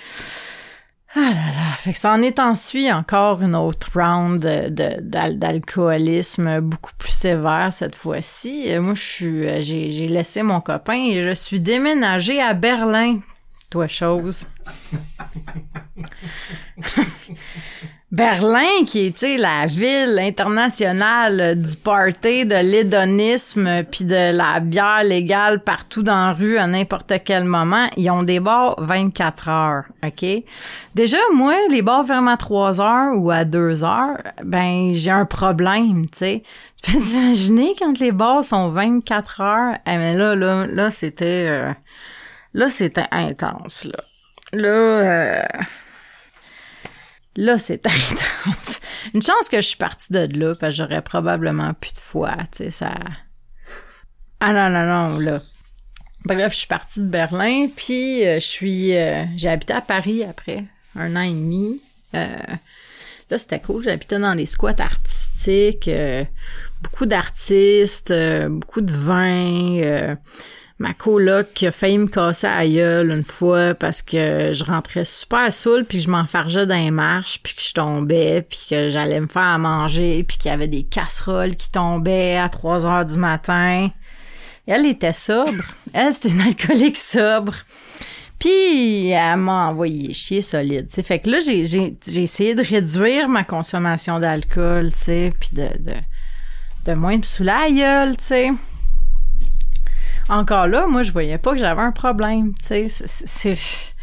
Ah 1.14 1.20
là 1.20 1.30
là, 1.30 1.76
fait 1.76 1.92
que 1.92 1.98
ça 1.98 2.12
en 2.12 2.22
est 2.22 2.38
ensuite 2.38 2.92
encore 2.92 3.42
une 3.42 3.56
autre 3.56 3.90
round 3.94 4.38
d'alcoolisme 4.38 6.60
beaucoup 6.60 6.92
plus 6.96 7.10
sévère 7.10 7.72
cette 7.72 7.96
fois-ci. 7.96 8.68
Moi, 8.78 8.94
je 8.94 9.02
suis, 9.02 9.48
euh, 9.48 9.60
j'ai 9.60 10.06
laissé 10.06 10.44
mon 10.44 10.60
copain 10.60 11.02
et 11.02 11.24
je 11.24 11.34
suis 11.34 11.58
déménagée 11.58 12.40
à 12.40 12.54
Berlin. 12.54 13.18
Toi, 13.70 13.88
chose. 13.88 14.46
Berlin, 18.12 18.84
qui 18.86 19.06
est, 19.06 19.38
la 19.38 19.66
ville 19.66 20.18
internationale 20.18 21.54
du 21.60 21.76
party, 21.76 22.44
de 22.44 22.56
l'hédonisme, 22.56 23.84
puis 23.84 24.04
de 24.04 24.36
la 24.36 24.58
bière 24.58 25.04
légale 25.04 25.62
partout 25.62 26.02
dans 26.02 26.26
la 26.26 26.32
rue 26.32 26.58
à 26.58 26.66
n'importe 26.66 27.12
quel 27.24 27.44
moment, 27.44 27.86
ils 27.96 28.10
ont 28.10 28.24
des 28.24 28.40
bars 28.40 28.74
24 28.78 29.48
heures, 29.48 29.84
OK? 30.04 30.26
Déjà, 30.96 31.18
moi, 31.32 31.54
les 31.70 31.82
bars 31.82 32.04
ferment 32.04 32.32
à 32.32 32.36
3 32.36 32.80
heures 32.80 33.16
ou 33.16 33.30
à 33.30 33.44
2 33.44 33.84
heures, 33.84 34.18
ben, 34.44 34.90
j'ai 34.92 35.12
un 35.12 35.24
problème, 35.24 36.06
tu 36.10 36.18
sais. 36.18 36.42
Tu 36.82 36.90
peux 36.90 36.98
t'imaginer 36.98 37.74
quand 37.78 38.00
les 38.00 38.10
bars 38.10 38.44
sont 38.44 38.70
24 38.70 39.40
heures? 39.40 39.74
Eh, 39.86 39.96
mais 39.98 40.16
là, 40.16 40.34
là, 40.34 40.66
là, 40.66 40.90
c'était... 40.90 41.46
euh, 41.48 41.72
là, 42.54 42.68
c'était 42.70 43.06
intense, 43.12 43.84
là. 43.84 44.02
Là, 44.52 44.68
euh, 44.68 45.42
là, 47.36 47.58
c'était 47.58 47.90
intense. 48.44 48.80
Une 49.14 49.22
chance 49.22 49.48
que 49.50 49.56
je 49.60 49.66
suis 49.66 49.76
partie 49.76 50.12
de 50.12 50.28
là, 50.38 50.54
parce 50.54 50.72
que 50.72 50.76
j'aurais 50.82 51.02
probablement 51.02 51.74
plus 51.74 51.92
de 51.92 51.98
foi, 51.98 52.36
tu 52.52 52.64
sais, 52.64 52.70
ça... 52.70 52.94
Ah 54.40 54.52
non, 54.52 54.70
non, 54.70 54.86
non, 54.86 55.18
là. 55.18 55.42
Bref, 56.24 56.52
je 56.52 56.58
suis 56.58 56.66
partie 56.66 57.00
de 57.00 57.06
Berlin, 57.06 57.68
puis 57.74 58.26
euh, 58.26 58.34
je 58.36 58.46
suis... 58.46 58.96
euh, 58.96 59.24
j'ai 59.36 59.48
habité 59.48 59.72
à 59.72 59.80
Paris 59.80 60.24
après, 60.24 60.64
un 60.96 61.16
an 61.16 61.22
et 61.22 61.30
demi. 61.30 61.82
Euh, 62.14 62.36
là, 63.30 63.38
c'était 63.38 63.60
cool. 63.60 63.82
J'habitais 63.84 64.18
dans 64.18 64.34
les 64.34 64.46
squats 64.46 64.74
artistiques, 64.78 65.90
beaucoup 66.82 67.06
d'artistes, 67.06 68.12
beaucoup 68.48 68.80
de 68.80 68.92
vin. 68.92 70.16
Ma 70.80 70.94
coloc 70.94 71.52
qui 71.52 71.66
a 71.66 71.72
failli 71.72 71.98
me 71.98 72.06
casser 72.06 72.46
à 72.46 72.66
gueule 72.66 73.10
une 73.10 73.22
fois 73.22 73.74
parce 73.74 74.00
que 74.00 74.50
je 74.54 74.64
rentrais 74.64 75.04
super 75.04 75.52
saoul 75.52 75.84
puis 75.84 76.00
je 76.00 76.08
m'enfargeais 76.08 76.66
dans 76.66 76.74
les 76.74 76.90
marches 76.90 77.38
puis 77.42 77.54
que 77.54 77.60
je 77.60 77.74
tombais 77.74 78.46
puis 78.48 78.60
que 78.70 78.88
j'allais 78.88 79.20
me 79.20 79.28
faire 79.28 79.42
à 79.42 79.58
manger 79.58 80.24
puis 80.24 80.38
qu'il 80.38 80.50
y 80.50 80.54
avait 80.54 80.68
des 80.68 80.82
casseroles 80.82 81.54
qui 81.54 81.70
tombaient 81.70 82.38
à 82.38 82.48
3 82.48 82.86
heures 82.86 83.04
du 83.04 83.18
matin. 83.18 83.90
Elle 84.66 84.86
était 84.86 85.12
sobre. 85.12 85.64
Elle, 85.92 86.14
c'était 86.14 86.30
une 86.30 86.40
alcoolique 86.40 86.96
sobre. 86.96 87.54
Puis, 88.38 89.10
elle 89.10 89.36
m'a 89.36 89.68
envoyé 89.68 90.14
chier 90.14 90.40
solide, 90.40 90.88
tu 90.88 90.94
sais. 90.94 91.02
Fait 91.02 91.18
que 91.18 91.28
là, 91.28 91.40
j'ai, 91.40 91.60
essayé 92.06 92.54
de 92.54 92.62
réduire 92.62 93.28
ma 93.28 93.44
consommation 93.44 94.18
d'alcool, 94.18 94.92
tu 94.92 94.98
sais, 94.98 95.32
puis 95.38 95.50
de, 95.52 95.68
de, 95.78 95.92
de 96.86 96.94
moins 96.94 97.18
me 97.18 97.22
saouler 97.22 98.14
tu 98.16 98.24
sais. 98.24 98.50
Encore 100.30 100.68
là, 100.68 100.86
moi, 100.86 101.02
je 101.02 101.10
voyais 101.10 101.38
pas 101.38 101.50
que 101.52 101.58
j'avais 101.58 101.82
un 101.82 101.90
problème, 101.90 102.54
tu 102.54 102.88
sais. 102.88 102.88
C'est, 102.88 103.94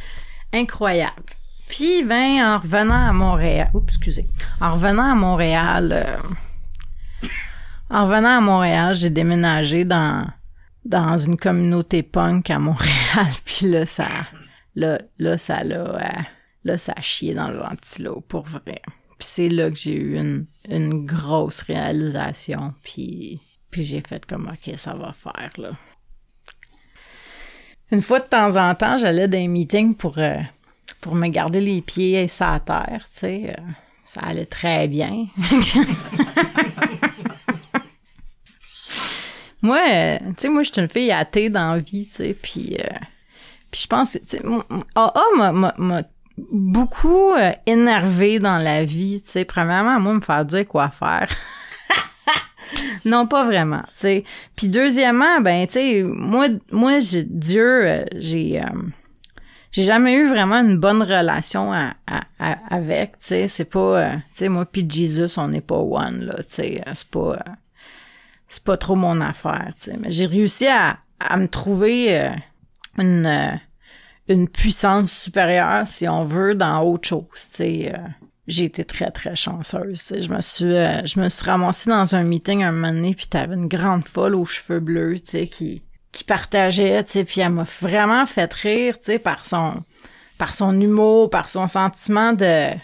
incroyable. 0.51 1.23
Puis, 1.69 2.03
ben, 2.03 2.41
en 2.41 2.57
revenant 2.57 3.07
à 3.07 3.13
Montréal... 3.13 3.71
Excusez. 3.81 4.27
En 4.59 4.73
revenant 4.73 5.09
à 5.09 5.15
Montréal... 5.15 5.93
euh, 5.93 7.27
en 7.89 8.03
revenant 8.03 8.39
à 8.39 8.41
Montréal, 8.41 8.93
j'ai 8.93 9.09
déménagé 9.09 9.85
dans 9.85 11.17
une 11.17 11.37
communauté 11.37 12.03
punk 12.03 12.49
à 12.49 12.59
Montréal. 12.59 13.27
Puis 13.45 13.69
là, 13.69 13.85
ça, 13.85 14.09
là, 14.75 14.99
là, 15.19 15.37
ça 15.37 15.63
l'a, 15.63 15.75
euh, 15.75 16.21
là, 16.65 16.77
ça 16.77 16.93
a 16.97 17.01
chié 17.01 17.35
dans 17.35 17.47
le 17.47 17.59
ventilo, 17.59 18.19
pour 18.27 18.43
vrai. 18.43 18.81
Puis 19.17 19.27
c'est 19.29 19.49
là 19.49 19.69
que 19.69 19.77
j'ai 19.77 19.95
eu 19.95 20.17
une, 20.17 20.45
une 20.67 21.05
grosse 21.05 21.61
réalisation. 21.61 22.73
Puis, 22.83 23.39
puis 23.71 23.83
j'ai 23.83 24.01
fait 24.01 24.25
comme, 24.25 24.51
OK, 24.51 24.75
ça 24.75 24.93
va 24.93 25.13
faire, 25.13 25.51
là. 25.57 25.71
Une 27.91 28.01
fois 28.01 28.19
de 28.19 28.25
temps 28.25 28.57
en 28.57 28.75
temps, 28.75 28.97
j'allais 28.97 29.27
dans 29.27 29.37
un 29.37 29.47
meeting 29.47 29.95
pour, 29.95 30.17
euh, 30.17 30.35
pour 31.01 31.15
me 31.15 31.27
garder 31.29 31.61
les 31.61 31.81
pieds 31.81 32.27
sur 32.27 32.45
la 32.47 32.59
terre, 32.59 33.05
tu 33.11 33.17
sais. 33.19 33.55
euh, 33.57 33.61
ça 34.05 34.21
allait 34.21 34.45
très 34.45 34.87
bien. 34.87 35.27
Moi, 39.61 39.79
euh, 39.89 40.17
tu 40.19 40.33
sais, 40.37 40.49
moi, 40.49 40.61
je 40.63 40.71
suis 40.71 40.81
une 40.81 40.87
fille 40.87 41.11
athée 41.11 41.49
dans 41.49 41.71
la 41.73 41.79
vie, 41.79 42.07
tu 42.07 42.15
sais, 42.17 42.33
puis, 42.39 42.77
puis 43.71 43.81
je 43.81 43.87
pense, 43.87 44.11
tu 44.11 44.19
sais, 44.37 44.41
AA 44.95 45.23
m'a- 45.53 46.03
beaucoup 46.51 47.31
euh, 47.33 47.51
énervé 47.65 48.37
dans 48.39 48.59
la 48.59 48.85
vie, 48.85 49.21
tu 49.25 49.31
sais. 49.31 49.45
Premièrement, 49.45 49.99
moi, 49.99 50.13
me 50.13 50.19
faire 50.21 50.45
dire 50.45 50.67
quoi 50.67 50.89
faire. 50.89 51.27
non, 53.05 53.27
pas 53.27 53.45
vraiment. 53.45 53.83
Puis 54.55 54.67
deuxièmement, 54.67 55.41
ben, 55.41 55.65
tu 55.67 55.73
sais, 55.73 56.03
moi, 56.03 56.47
moi, 56.71 56.99
Dieu, 57.27 57.87
euh, 57.87 58.05
j'ai... 58.15 58.61
euh, 58.61 58.65
j'ai 59.69 59.83
jamais 59.83 60.15
eu 60.15 60.27
vraiment 60.27 60.55
une 60.55 60.77
bonne 60.77 61.03
relation 61.03 61.71
avec, 62.39 63.19
tu 63.19 63.27
sais, 63.27 63.47
c'est 63.47 63.65
pas, 63.65 64.19
euh, 64.39 64.49
moi 64.49 64.65
puis 64.65 64.87
Jesus, 64.89 65.37
on 65.37 65.49
n'est 65.49 65.61
pas 65.61 65.77
one, 65.77 66.25
là, 66.25 66.35
tu 66.37 66.45
sais, 66.47 66.83
c'est 66.93 67.09
pas, 67.09 67.37
c'est 68.47 68.63
pas 68.63 68.77
trop 68.77 68.95
mon 68.95 69.21
affaire, 69.21 69.71
mais 69.99 70.09
j'ai 70.09 70.25
réussi 70.25 70.67
à, 70.67 70.97
me 71.37 71.47
trouver 71.47 72.31
une, 72.97 74.47
puissance 74.51 75.11
supérieure, 75.11 75.85
si 75.85 76.07
on 76.07 76.23
veut, 76.23 76.55
dans 76.55 76.81
autre 76.81 77.09
chose, 77.09 77.49
tu 77.53 77.89
j'ai 78.47 78.63
été 78.63 78.85
très, 78.85 79.11
très 79.11 79.35
chanceuse, 79.35 80.13
je 80.19 80.29
me 80.29 80.39
suis, 80.39 80.65
euh, 80.65 81.05
je 81.05 81.19
me 81.19 81.27
suis 81.27 81.45
ramassée 81.45 81.89
dans 81.89 82.15
un 82.15 82.23
meeting 82.23 82.63
un 82.63 82.71
moment 82.71 82.93
donné, 82.93 83.13
puis 83.13 83.27
t'avais 83.27 83.55
une 83.55 83.67
grande 83.67 84.05
folle 84.05 84.35
aux 84.35 84.45
cheveux 84.45 84.79
bleus, 84.79 85.19
tu 85.19 85.31
sais, 85.31 85.47
qui, 85.47 85.83
qui 86.13 86.23
partageait, 86.23 87.03
tu 87.03 87.11
sais, 87.11 87.23
puis 87.25 87.41
elle 87.41 87.51
m'a 87.51 87.65
vraiment 87.81 88.25
fait 88.25 88.51
rire, 88.53 88.97
tu 88.99 89.07
sais, 89.07 89.19
par 89.19 89.43
son, 89.43 89.83
par 90.37 90.53
son 90.53 90.79
humour, 90.79 91.29
par 91.29 91.49
son 91.49 91.67
sentiment 91.67 92.33
de... 92.33 92.45
Elle, 92.45 92.79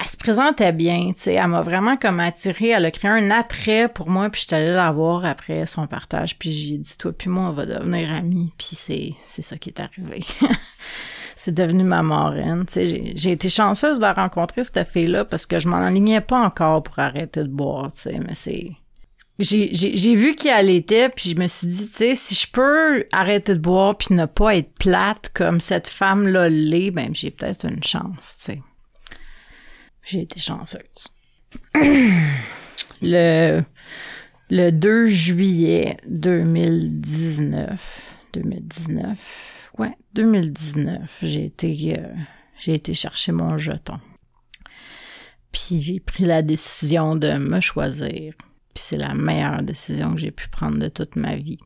elle 0.00 0.08
se 0.08 0.16
présentait 0.18 0.72
bien, 0.72 1.12
tu 1.14 1.22
sais, 1.22 1.34
elle 1.34 1.48
m'a 1.48 1.62
vraiment 1.62 1.96
comme 1.96 2.20
attirée, 2.20 2.68
elle 2.68 2.84
a 2.84 2.90
créé 2.90 3.10
un 3.10 3.30
attrait 3.30 3.88
pour 3.88 4.10
moi, 4.10 4.28
puis 4.28 4.42
je 4.42 4.46
suis 4.46 4.54
allée 4.54 4.72
la 4.72 4.92
voir 4.92 5.24
après 5.24 5.66
son 5.66 5.86
partage, 5.86 6.38
puis 6.38 6.52
j'ai 6.52 6.76
dit, 6.76 6.96
toi 6.98 7.12
puis 7.16 7.30
moi, 7.30 7.48
on 7.48 7.52
va 7.52 7.64
devenir 7.64 8.12
amis, 8.12 8.52
puis 8.58 8.76
c'est, 8.76 9.14
c'est 9.24 9.42
ça 9.42 9.56
qui 9.56 9.70
est 9.70 9.80
arrivé. 9.80 10.20
c'est 11.38 11.54
devenu 11.54 11.84
ma 11.84 12.02
marraine, 12.02 12.64
j'ai, 12.74 13.12
j'ai 13.14 13.30
été 13.30 13.48
chanceuse 13.48 13.98
de 13.98 14.02
la 14.02 14.12
rencontrer, 14.12 14.64
cette 14.64 14.88
fille-là, 14.88 15.24
parce 15.24 15.46
que 15.46 15.60
je 15.60 15.68
m'en 15.68 15.76
alignais 15.76 16.20
pas 16.20 16.40
encore 16.40 16.82
pour 16.82 16.98
arrêter 16.98 17.44
de 17.44 17.48
boire, 17.48 17.92
tu 17.92 18.00
sais, 18.00 18.18
mais 18.18 18.34
c'est 18.34 18.72
j'ai 19.38 20.16
vu 20.16 20.34
qui 20.34 20.48
elle 20.48 20.68
était, 20.68 21.10
puis 21.10 21.30
je 21.30 21.36
me 21.36 21.46
suis 21.46 21.68
dit, 21.68 21.86
tu 21.86 21.94
sais, 21.94 22.14
si 22.16 22.34
je 22.34 22.50
peux 22.50 23.06
arrêter 23.12 23.54
de 23.54 23.60
boire 23.60 23.96
puis 23.96 24.16
ne 24.16 24.26
pas 24.26 24.56
être 24.56 24.72
plate 24.80 25.30
comme 25.32 25.60
cette 25.60 25.86
femme-là 25.86 26.48
l'est, 26.48 26.90
ben 26.90 27.14
j'ai 27.14 27.30
peut-être 27.30 27.66
une 27.66 27.84
chance, 27.84 28.36
tu 28.38 28.44
sais. 28.44 28.60
J'ai 30.02 30.22
été 30.22 30.40
chanceuse. 30.40 31.06
le, 33.00 33.62
le 34.50 34.70
2 34.72 35.06
juillet 35.06 35.98
2019, 36.08 38.12
2019, 38.32 39.57
ouais, 39.78 39.96
2019, 40.14 41.18
j'ai 41.22 41.44
été, 41.46 41.98
euh, 41.98 42.14
j'ai 42.58 42.74
été 42.74 42.94
chercher 42.94 43.32
mon 43.32 43.58
jeton. 43.58 43.98
Puis 45.52 45.80
j'ai 45.80 46.00
pris 46.00 46.24
la 46.24 46.42
décision 46.42 47.16
de 47.16 47.32
me 47.38 47.60
choisir 47.60 48.34
puis 48.78 48.84
c'est 48.84 48.96
la 48.96 49.12
meilleure 49.12 49.62
décision 49.62 50.14
que 50.14 50.20
j'ai 50.20 50.30
pu 50.30 50.48
prendre 50.48 50.78
de 50.78 50.86
toute 50.86 51.16
ma 51.16 51.34
vie. 51.34 51.58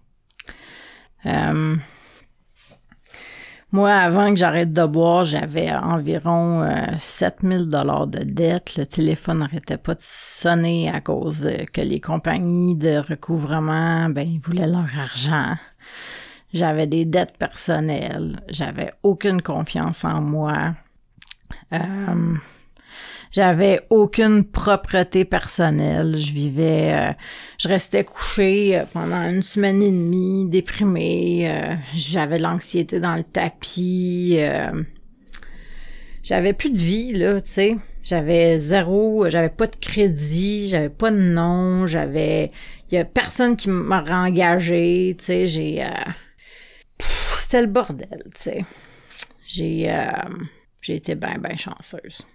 Euh, 1.27 1.77
moi, 3.70 3.92
avant 3.92 4.31
que 4.31 4.37
j'arrête 4.37 4.72
de 4.72 4.87
boire, 4.87 5.27
j'avais 5.27 5.70
environ 5.72 6.62
euh, 6.62 6.72
7000 6.98 7.68
dollars 7.68 8.07
de 8.07 8.20
dette. 8.25 8.77
Le 8.77 8.87
téléphone 8.87 9.40
n'arrêtait 9.40 9.77
pas 9.77 9.94
de 9.94 10.01
sonner 10.01 10.90
à 10.90 11.03
cause 11.03 11.44
euh, 11.44 11.64
que 11.70 11.83
les 11.83 12.01
compagnies 12.01 12.77
de 12.77 12.96
recouvrement, 12.96 14.09
ben, 14.09 14.38
voulaient 14.42 14.66
leur 14.66 14.88
argent. 14.98 15.57
J'avais 16.53 16.87
des 16.87 17.05
dettes 17.05 17.37
personnelles. 17.38 18.41
J'avais 18.49 18.93
aucune 19.03 19.41
confiance 19.43 20.05
en 20.05 20.21
moi. 20.21 20.75
Euh, 21.73 22.35
j'avais 23.31 23.81
aucune 23.88 24.45
propreté 24.45 25.25
personnelle. 25.25 26.17
Je 26.19 26.33
vivais, 26.33 26.93
euh, 26.93 27.12
je 27.59 27.69
restais 27.69 28.05
couchée 28.05 28.79
euh, 28.79 28.85
pendant 28.93 29.23
une 29.29 29.43
semaine 29.43 29.83
et 29.83 29.91
demie, 29.91 30.49
déprimée. 30.51 31.51
euh, 31.51 31.75
j'avais 31.95 32.38
l'anxiété 32.38 33.01
dans 33.01 33.17
le 33.17 33.25
tapis. 33.25 34.37
euh, 34.38 34.83
j'avais 36.23 36.53
plus 36.53 36.71
de 36.71 36.79
vie 36.79 37.12
là, 37.15 37.41
tu 37.41 37.51
sais. 37.51 37.77
J'avais 38.05 38.59
zéro, 38.59 39.31
j'avais 39.31 39.49
pas 39.49 39.67
de 39.69 39.77
crédit, 39.77 40.69
j'avais 40.69 40.88
pas 40.91 41.11
de 41.11 41.17
nom, 41.19 41.87
j'avais, 41.87 42.51
il 42.91 42.97
y 42.97 42.99
a 42.99 43.05
personne 43.05 43.57
qui 43.57 43.71
m'a 43.71 44.03
engagé, 44.25 45.15
tu 45.19 45.25
sais. 45.25 45.47
J'ai, 45.47 45.85
le 47.61 47.67
bordel, 47.67 48.23
tu 48.35 48.41
sais. 48.41 48.65
J'ai, 49.47 49.91
euh, 49.91 50.12
j'ai 50.81 50.97
été 50.97 51.15
bien, 51.15 51.38
bien 51.38 51.57
chanceuse. 51.57 52.27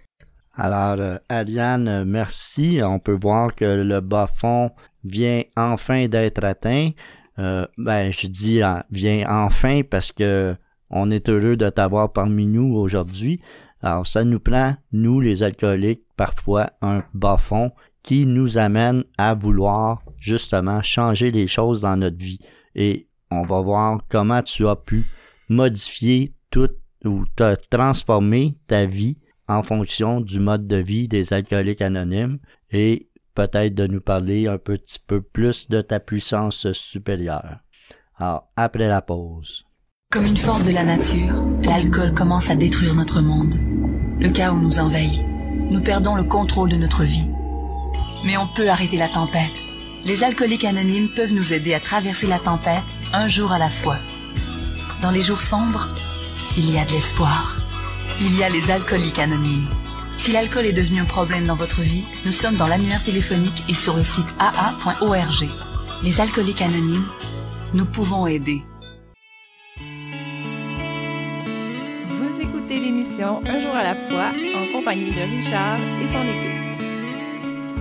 Alors, 0.54 1.00
euh, 1.00 1.18
Ariane, 1.28 2.04
merci. 2.04 2.80
On 2.82 2.98
peut 2.98 3.18
voir 3.20 3.54
que 3.54 3.82
le 3.82 4.00
bas 4.00 4.26
fond 4.26 4.70
vient 5.04 5.42
enfin 5.56 6.08
d'être 6.08 6.44
atteint. 6.44 6.90
Euh, 7.38 7.66
ben, 7.76 8.10
je 8.12 8.26
dis 8.26 8.60
vient 8.90 9.24
enfin 9.28 9.82
parce 9.88 10.10
que 10.10 10.56
on 10.90 11.10
est 11.10 11.28
heureux 11.28 11.56
de 11.56 11.68
t'avoir 11.68 12.12
parmi 12.12 12.46
nous 12.46 12.74
aujourd'hui. 12.74 13.40
Alors, 13.82 14.06
ça 14.06 14.24
nous 14.24 14.40
prend, 14.40 14.74
nous 14.90 15.20
les 15.20 15.42
alcooliques, 15.42 16.02
parfois 16.16 16.70
un 16.82 17.04
bas 17.14 17.36
fond 17.36 17.70
qui 18.02 18.26
nous 18.26 18.58
amène 18.58 19.04
à 19.18 19.34
vouloir 19.34 20.02
justement 20.16 20.82
changer 20.82 21.30
les 21.30 21.46
choses 21.46 21.80
dans 21.80 21.96
notre 21.96 22.16
vie. 22.16 22.40
Et 22.74 23.07
on 23.30 23.42
va 23.42 23.60
voir 23.60 24.00
comment 24.08 24.42
tu 24.42 24.66
as 24.66 24.76
pu 24.76 25.06
modifier 25.48 26.34
toute 26.50 26.76
ou 27.04 27.24
t'as 27.36 27.56
transformé 27.56 28.58
ta 28.66 28.86
vie 28.86 29.18
en 29.46 29.62
fonction 29.62 30.20
du 30.20 30.40
mode 30.40 30.66
de 30.66 30.76
vie 30.76 31.08
des 31.08 31.32
alcooliques 31.32 31.80
anonymes 31.80 32.38
et 32.70 33.08
peut-être 33.34 33.74
de 33.74 33.86
nous 33.86 34.00
parler 34.00 34.46
un 34.46 34.58
petit 34.58 34.98
peu 34.98 35.22
plus 35.22 35.68
de 35.68 35.80
ta 35.80 36.00
puissance 36.00 36.70
supérieure. 36.72 37.60
Alors, 38.16 38.50
après 38.56 38.88
la 38.88 39.00
pause. 39.00 39.64
Comme 40.10 40.26
une 40.26 40.36
force 40.36 40.64
de 40.64 40.72
la 40.72 40.84
nature, 40.84 41.44
l'alcool 41.62 42.12
commence 42.14 42.50
à 42.50 42.56
détruire 42.56 42.94
notre 42.94 43.20
monde. 43.20 43.54
Le 44.20 44.30
chaos 44.30 44.58
nous 44.58 44.78
envahit. 44.80 45.24
Nous 45.70 45.80
perdons 45.80 46.16
le 46.16 46.24
contrôle 46.24 46.70
de 46.70 46.76
notre 46.76 47.04
vie. 47.04 47.30
Mais 48.24 48.36
on 48.36 48.48
peut 48.56 48.68
arrêter 48.68 48.96
la 48.96 49.08
tempête. 49.08 49.52
Les 50.04 50.24
alcooliques 50.24 50.64
anonymes 50.64 51.10
peuvent 51.14 51.32
nous 51.32 51.52
aider 51.52 51.74
à 51.74 51.80
traverser 51.80 52.26
la 52.26 52.38
tempête 52.38 52.84
un 53.12 53.28
jour 53.28 53.52
à 53.52 53.58
la 53.58 53.70
fois. 53.70 53.96
Dans 55.00 55.10
les 55.10 55.22
jours 55.22 55.40
sombres, 55.40 55.88
il 56.56 56.70
y 56.70 56.78
a 56.78 56.84
de 56.84 56.92
l'espoir. 56.92 57.56
Il 58.20 58.36
y 58.36 58.42
a 58.42 58.48
les 58.48 58.70
alcooliques 58.70 59.18
anonymes. 59.18 59.68
Si 60.16 60.32
l'alcool 60.32 60.66
est 60.66 60.72
devenu 60.72 61.00
un 61.00 61.04
problème 61.04 61.46
dans 61.46 61.54
votre 61.54 61.80
vie, 61.80 62.04
nous 62.24 62.32
sommes 62.32 62.56
dans 62.56 62.66
l'annuaire 62.66 63.02
téléphonique 63.04 63.64
et 63.68 63.74
sur 63.74 63.94
le 63.94 64.02
site 64.02 64.34
aa.org. 64.38 65.48
Les 66.02 66.20
alcooliques 66.20 66.62
anonymes, 66.62 67.06
nous 67.74 67.84
pouvons 67.84 68.26
aider. 68.26 68.62
Vous 72.10 72.40
écoutez 72.40 72.80
l'émission 72.80 73.40
Un 73.46 73.60
jour 73.60 73.74
à 73.74 73.84
la 73.84 73.94
fois 73.94 74.32
en 74.56 74.72
compagnie 74.72 75.12
de 75.12 75.20
Richard 75.20 75.78
et 76.02 76.06
son 76.06 76.26
équipe. 76.26 76.67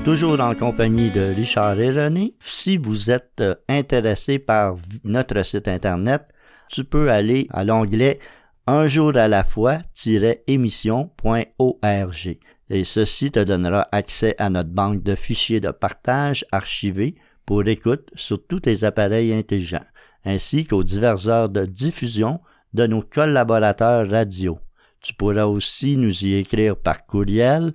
Toujours 0.08 0.40
en 0.40 0.56
compagnie 0.56 1.12
de 1.12 1.36
Richard 1.36 1.78
et 1.82 1.92
René. 1.92 2.34
Si 2.40 2.78
vous 2.78 3.12
êtes 3.12 3.42
euh, 3.42 3.56
intéressé 3.68 4.40
par 4.40 4.78
notre 5.04 5.44
site 5.44 5.68
internet, 5.68 6.30
tu 6.70 6.86
peux 6.86 7.12
aller 7.12 7.48
à 7.50 7.66
l'onglet 7.66 8.20
un 8.68 8.88
jour 8.88 9.18
à 9.18 9.28
la 9.28 9.44
fois-émission.org 9.44 12.38
et 12.70 12.84
ceci 12.86 13.32
te 13.32 13.44
donnera 13.44 13.90
accès 13.92 14.34
à 14.38 14.50
notre 14.50 14.70
banque 14.70 15.04
de 15.04 15.14
fichiers 15.14 15.60
de 15.60 15.72
partage 15.72 16.46
archivés 16.54 17.16
pour 17.46 17.68
écoute 17.68 18.10
sur 18.16 18.38
tous 18.48 18.62
tes 18.62 18.86
appareils 18.86 19.34
intelligents, 19.34 19.84
ainsi 20.24 20.64
qu'aux 20.64 20.86
diverses 20.86 21.28
heures 21.28 21.50
de 21.50 21.66
diffusion 21.66 22.40
de 22.74 22.88
nos 22.88 23.02
collaborateurs 23.02 24.10
radio. 24.10 24.58
Tu 25.02 25.14
pourras 25.14 25.48
aussi 25.48 25.98
nous 25.98 26.24
y 26.24 26.36
écrire 26.36 26.78
par 26.78 27.06
courriel 27.06 27.74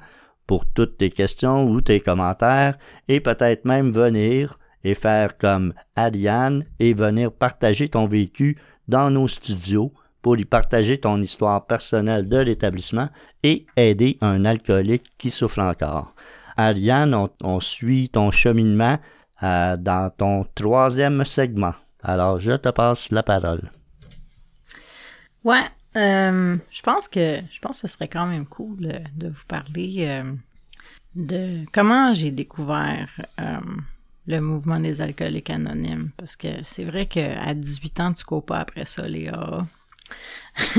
pour 0.52 0.66
toutes 0.66 0.98
tes 0.98 1.08
questions 1.08 1.64
ou 1.64 1.80
tes 1.80 1.98
commentaires 1.98 2.76
et 3.08 3.20
peut-être 3.20 3.64
même 3.64 3.90
venir 3.90 4.58
et 4.84 4.94
faire 4.94 5.38
comme 5.38 5.72
Ariane 5.96 6.66
et 6.78 6.92
venir 6.92 7.32
partager 7.32 7.88
ton 7.88 8.06
vécu 8.06 8.58
dans 8.86 9.08
nos 9.08 9.28
studios 9.28 9.94
pour 10.20 10.36
y 10.36 10.44
partager 10.44 10.98
ton 10.98 11.22
histoire 11.22 11.64
personnelle 11.64 12.28
de 12.28 12.36
l'établissement 12.36 13.08
et 13.42 13.64
aider 13.78 14.18
un 14.20 14.44
alcoolique 14.44 15.06
qui 15.16 15.30
souffre 15.30 15.60
encore. 15.60 16.14
Ariane, 16.58 17.16
on, 17.42 17.60
suit 17.60 18.10
ton 18.10 18.30
cheminement 18.30 18.98
euh, 19.42 19.78
dans 19.78 20.10
ton 20.10 20.44
troisième 20.54 21.24
segment. 21.24 21.72
Alors, 22.02 22.40
je 22.40 22.52
te 22.52 22.68
passe 22.68 23.10
la 23.10 23.22
parole. 23.22 23.70
Ouais, 25.44 25.64
euh, 25.96 26.57
je 26.70 26.83
pense 26.83 27.09
que 27.09 27.38
je 27.50 27.59
pense 27.61 27.83
que 27.83 27.88
ce 27.88 27.94
serait 27.94 28.09
quand 28.09 28.26
même 28.26 28.46
cool 28.46 28.87
euh, 28.87 28.98
de 29.14 29.28
vous 29.28 29.44
parler 29.46 30.22
de 31.14 31.64
comment 31.72 32.14
j'ai 32.14 32.31
découvert 32.31 33.09
le 34.26 34.40
mouvement 34.40 34.78
des 34.78 35.02
alcooliques 35.02 35.50
anonymes. 35.50 36.11
Parce 36.16 36.37
que 36.37 36.48
c'est 36.62 36.85
vrai 36.85 37.07
qu'à 37.07 37.55
18 37.55 38.00
ans, 38.00 38.12
tu 38.12 38.24
cours 38.24 38.44
pas 38.44 38.61
après 38.61 38.87
ça, 38.87 39.07
Léa. 39.07 39.66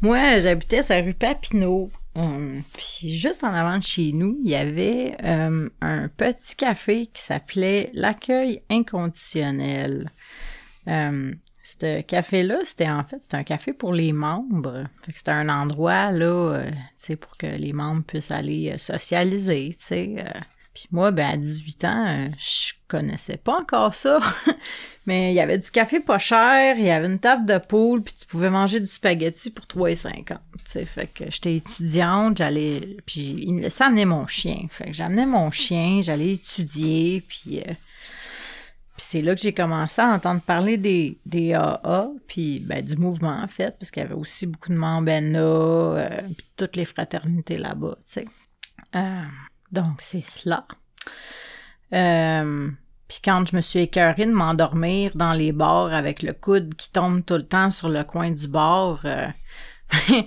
Moi, 0.00 0.40
j'habitais 0.40 0.82
sur 0.82 0.94
la 0.94 1.02
rue 1.02 1.14
Papineau. 1.14 1.90
Euh, 2.16 2.60
puis 2.72 3.16
juste 3.16 3.44
en 3.44 3.54
avant 3.54 3.78
de 3.78 3.82
chez 3.82 4.12
nous, 4.12 4.38
il 4.42 4.50
y 4.50 4.56
avait 4.56 5.16
euh, 5.22 5.68
un 5.80 6.08
petit 6.08 6.56
café 6.56 7.06
qui 7.06 7.22
s'appelait 7.22 7.90
l'accueil 7.94 8.62
inconditionnel. 8.70 10.10
Euh, 11.82 11.98
ce 11.98 12.02
café-là, 12.02 12.58
c'était 12.64 12.88
en 12.88 13.04
fait, 13.04 13.18
c'était 13.20 13.36
un 13.36 13.44
café 13.44 13.72
pour 13.72 13.92
les 13.92 14.12
membres. 14.12 14.84
c'était 15.12 15.30
un 15.30 15.48
endroit 15.48 16.10
là, 16.10 16.62
tu 16.64 16.74
sais, 16.96 17.16
pour 17.16 17.36
que 17.36 17.46
les 17.46 17.72
membres 17.72 18.02
puissent 18.02 18.30
aller 18.30 18.76
socialiser, 18.78 19.74
tu 19.78 19.84
sais. 19.84 20.24
Puis 20.78 20.86
moi, 20.92 21.10
ben, 21.10 21.30
à 21.30 21.36
18 21.36 21.84
ans, 21.86 22.06
euh, 22.06 22.28
je 22.38 22.72
connaissais 22.86 23.36
pas 23.36 23.58
encore 23.58 23.96
ça. 23.96 24.20
Mais 25.06 25.32
il 25.32 25.34
y 25.34 25.40
avait 25.40 25.58
du 25.58 25.68
café 25.72 25.98
pas 25.98 26.18
cher, 26.18 26.76
il 26.78 26.84
y 26.84 26.90
avait 26.90 27.08
une 27.08 27.18
table 27.18 27.46
de 27.46 27.58
poule, 27.58 28.00
puis 28.00 28.14
tu 28.14 28.24
pouvais 28.26 28.48
manger 28.48 28.78
du 28.78 28.86
spaghetti 28.86 29.50
pour 29.50 29.64
3,50. 29.64 30.36
sais, 30.64 30.84
Fait 30.84 31.08
que 31.08 31.24
j'étais 31.30 31.56
étudiante, 31.56 32.36
j'allais. 32.36 32.96
Puis 33.06 33.42
il 33.42 33.54
me 33.54 33.62
laissait 33.62 33.82
amener 33.82 34.04
mon 34.04 34.28
chien. 34.28 34.68
Fait 34.70 34.84
que 34.84 34.92
j'amenais 34.92 35.26
mon 35.26 35.50
chien, 35.50 36.00
j'allais 36.00 36.34
étudier, 36.34 37.24
puis. 37.26 37.60
Euh, 38.98 39.04
puis 39.06 39.06
c'est 39.06 39.22
là 39.22 39.34
que 39.34 39.40
j'ai 39.40 39.54
commencé 39.54 40.02
à 40.02 40.08
entendre 40.08 40.40
parler 40.42 40.76
des, 40.76 41.18
des 41.24 41.54
AA, 41.54 42.08
puis 42.26 42.60
ben, 42.60 42.84
du 42.84 42.96
mouvement, 42.96 43.40
en 43.42 43.48
fait, 43.48 43.76
parce 43.78 43.90
qu'il 43.90 44.02
y 44.02 44.06
avait 44.06 44.14
aussi 44.14 44.46
beaucoup 44.46 44.70
de 44.70 44.76
membres 44.76 45.12
NA, 45.20 45.38
euh, 45.38 46.08
puis 46.36 46.46
toutes 46.56 46.76
les 46.76 46.84
fraternités 46.84 47.58
là-bas, 47.58 47.96
tu 48.04 48.22
sais. 48.22 48.24
Donc, 49.72 50.00
c'est 50.00 50.22
cela. 50.22 50.66
Euh, 51.92 52.70
puis 53.06 53.20
quand 53.24 53.44
je 53.46 53.56
me 53.56 53.60
suis 53.60 53.80
écœurée 53.80 54.26
de 54.26 54.32
m'endormir 54.32 55.12
dans 55.14 55.32
les 55.32 55.52
bars 55.52 55.92
avec 55.92 56.22
le 56.22 56.32
coude 56.32 56.74
qui 56.74 56.92
tombe 56.92 57.24
tout 57.24 57.34
le 57.34 57.46
temps 57.46 57.70
sur 57.70 57.88
le 57.88 58.04
coin 58.04 58.30
du 58.30 58.48
bar, 58.48 59.00
euh, 59.04 59.26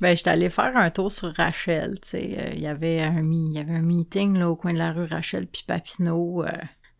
ben 0.00 0.16
j'étais 0.16 0.30
allée 0.30 0.50
faire 0.50 0.76
un 0.76 0.90
tour 0.90 1.12
sur 1.12 1.32
Rachel. 1.34 2.00
Tu 2.00 2.08
sais, 2.08 2.36
euh, 2.38 2.50
il 2.54 2.60
y 2.60 2.66
avait 2.66 3.00
un 3.00 3.22
il 3.22 3.54
y 3.54 3.58
avait 3.58 3.74
un 3.74 3.82
meeting 3.82 4.38
là 4.38 4.50
au 4.50 4.56
coin 4.56 4.72
de 4.72 4.78
la 4.78 4.92
rue 4.92 5.04
Rachel 5.04 5.46
puis 5.46 5.62
Papineau 5.66 6.44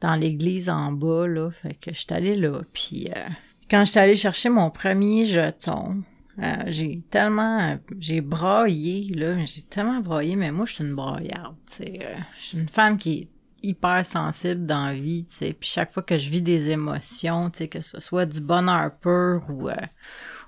dans 0.01 0.15
l'église 0.15 0.69
en 0.69 0.93
bas 0.93 1.27
là, 1.27 1.51
fait 1.51 1.75
que 1.75 1.95
j'étais 1.95 2.15
allée 2.15 2.37
là. 2.37 2.61
Puis 2.73 3.09
quand 3.71 3.85
j'étais 3.85 4.01
allée 4.01 4.15
chercher 4.15 4.49
mon 4.49 4.71
premier 4.71 5.27
jeton, 5.27 6.03
euh, 6.43 6.53
j'ai 6.67 7.03
tellement, 7.11 7.79
j'ai 7.99 8.21
braillé, 8.21 9.13
là, 9.15 9.45
j'ai 9.47 9.63
tellement 9.63 10.01
braillé, 10.01 10.37
mais 10.37 10.53
moi, 10.53 10.67
je 10.67 10.75
suis 10.75 10.85
une 10.85 10.95
braillarde, 10.95 11.57
tu 11.67 11.77
sais. 11.77 11.99
Euh, 12.03 12.15
je 12.39 12.45
suis 12.45 12.59
une 12.59 12.69
femme 12.69 12.99
qui 12.99 13.13
est 13.21 13.29
hyper 13.69 14.05
sensible 14.05 14.67
dans 14.67 14.87
la 14.87 14.95
vie, 14.95 15.27
tu 15.31 15.37
sais. 15.37 15.53
Puis 15.55 15.71
chaque 15.71 15.91
fois 15.91 16.03
que 16.03 16.19
je 16.19 16.31
vis 16.31 16.43
des 16.43 16.69
émotions, 16.71 17.51
tu 17.51 17.59
sais, 17.59 17.69
que 17.69 17.81
ce 17.81 18.01
soit 18.01 18.27
du 18.27 18.43
bonheur 18.43 18.91
pur 19.01 19.45
ou, 19.49 19.71
euh, 19.71 19.75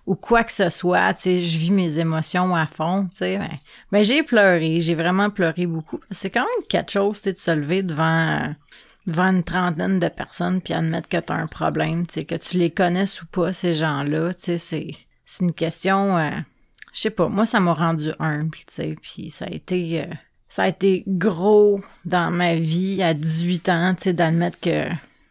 ou 0.05 0.15
quoi 0.15 0.45
que 0.45 0.53
ce 0.53 0.69
soit, 0.69 1.15
tu 1.15 1.23
sais, 1.23 1.41
je 1.41 1.59
vis 1.59 1.71
mes 1.71 1.99
émotions 1.99 2.55
à 2.55 2.67
fond, 2.67 3.07
tu 3.11 3.19
sais. 3.19 3.39
Ben, 3.39 3.49
ben 3.91 4.05
j'ai 4.05 4.23
pleuré, 4.23 4.83
j'ai 4.83 4.95
vraiment 4.95 5.31
pleuré 5.31 5.67
beaucoup. 5.67 6.01
C'est 6.11 6.31
quand 6.31 6.45
même 6.45 6.67
quelque 6.69 6.93
chose, 6.93 7.17
tu 7.17 7.25
sais, 7.25 7.33
de 7.33 7.39
se 7.39 7.51
lever 7.51 7.83
devant 7.83 8.55
devant 9.09 9.33
une 9.33 9.42
trentaine 9.42 9.99
de 9.99 10.09
personnes 10.09 10.61
puis 10.61 10.75
admettre 10.75 11.09
que 11.09 11.16
tu 11.16 11.33
un 11.33 11.47
problème, 11.47 12.07
tu 12.07 12.14
sais, 12.14 12.25
que 12.25 12.35
tu 12.35 12.59
les 12.59 12.71
connaisses 12.71 13.23
ou 13.23 13.27
pas, 13.27 13.53
ces 13.53 13.75
gens-là, 13.75 14.33
c'est 14.37 14.59
c'est 14.59 15.44
une 15.44 15.53
question, 15.53 16.16
euh, 16.16 16.31
je 16.92 17.01
sais 17.01 17.11
pas, 17.11 17.29
moi 17.29 17.47
ça 17.47 17.59
m'a 17.61 17.73
rendu 17.73 18.11
humble, 18.18 18.57
tu 18.66 18.97
puis 19.01 19.31
ça 19.31 19.47
a 19.47 19.49
été, 19.49 20.03
euh, 20.03 20.14
ça 20.49 20.64
a 20.64 20.68
été 20.68 21.05
gros 21.07 21.81
dans 22.05 22.31
ma 22.31 22.55
vie 22.55 23.03
à 23.03 23.14
18 23.14 23.68
ans, 23.71 23.94
tu 23.97 24.05
sais, 24.05 24.12
d'admettre 24.12 24.61
que, 24.61 24.88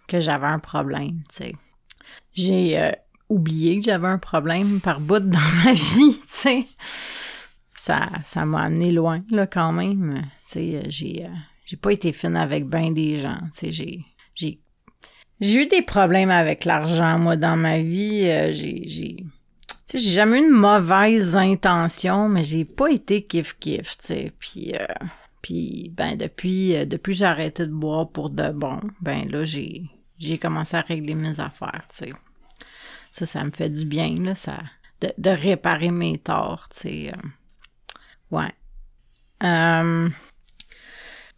que 0.07 0.19
j'avais 0.19 0.47
un 0.47 0.59
problème, 0.59 1.21
tu. 1.35 1.55
J'ai 2.33 2.79
euh, 2.79 2.91
oublié 3.29 3.79
que 3.79 3.85
j'avais 3.85 4.07
un 4.07 4.19
problème 4.19 4.81
par 4.81 4.99
bout 4.99 5.19
dans 5.19 5.39
ma 5.65 5.73
vie, 5.73 6.19
tu. 6.41 6.65
Ça, 7.73 8.09
ça 8.25 8.45
m'a 8.45 8.63
amené 8.63 8.91
loin, 8.91 9.21
là, 9.31 9.47
quand 9.47 9.71
même. 9.71 10.21
Tu 10.45 10.53
sais, 10.53 10.83
j'ai, 10.89 11.27
j'ai 11.67 11.75
pas 11.75 11.91
été 11.91 12.13
fine 12.13 12.37
avec 12.37 12.65
bien 12.65 12.91
des 12.91 13.19
gens, 13.19 13.37
tu 13.51 13.59
sais, 13.59 13.71
j'ai, 13.73 14.05
j'ai, 14.33 14.61
j'ai 15.41 15.63
eu 15.63 15.67
des 15.67 15.81
problèmes 15.81 16.31
avec 16.31 16.63
l'argent, 16.63 17.19
moi, 17.19 17.35
dans 17.35 17.57
ma 17.57 17.81
vie. 17.81 18.21
j'ai, 18.53 18.87
j'ai, 18.87 19.17
tu 19.17 19.25
sais, 19.85 19.99
j'ai 19.99 20.11
jamais 20.11 20.39
eu 20.39 20.45
une 20.45 20.51
mauvaise 20.51 21.35
intention, 21.35 22.29
mais 22.29 22.45
j'ai 22.45 22.63
pas 22.63 22.89
été 22.89 23.19
kiff-kiff, 23.21 23.97
tu 23.97 24.07
sais. 24.07 24.33
Puis, 24.39 24.73
euh, 24.75 24.85
puis 25.41 25.91
ben, 25.95 26.15
depuis, 26.15 26.75
euh, 26.75 26.85
depuis 26.85 27.13
j'ai 27.13 27.25
arrêté 27.25 27.65
de 27.67 27.73
boire 27.73 28.09
pour 28.09 28.29
de 28.29 28.49
bon, 28.49 28.79
ben 29.01 29.29
là, 29.29 29.43
j'ai, 29.43 29.83
j'ai 30.19 30.37
commencé 30.37 30.77
à 30.77 30.81
régler 30.81 31.15
mes 31.15 31.39
affaires, 31.41 31.83
tu 31.89 32.05
sais. 32.05 32.13
Ça, 33.11 33.25
ça 33.25 33.43
me 33.43 33.51
fait 33.51 33.69
du 33.69 33.85
bien, 33.85 34.15
là, 34.23 34.35
ça, 34.35 34.57
de, 35.01 35.09
de 35.17 35.29
réparer 35.29 35.91
mes 35.91 36.17
torts, 36.17 36.69
tu 36.69 36.79
sais. 36.79 37.13
Euh. 37.13 38.37
ouais. 38.37 38.53
Euh, 39.43 40.09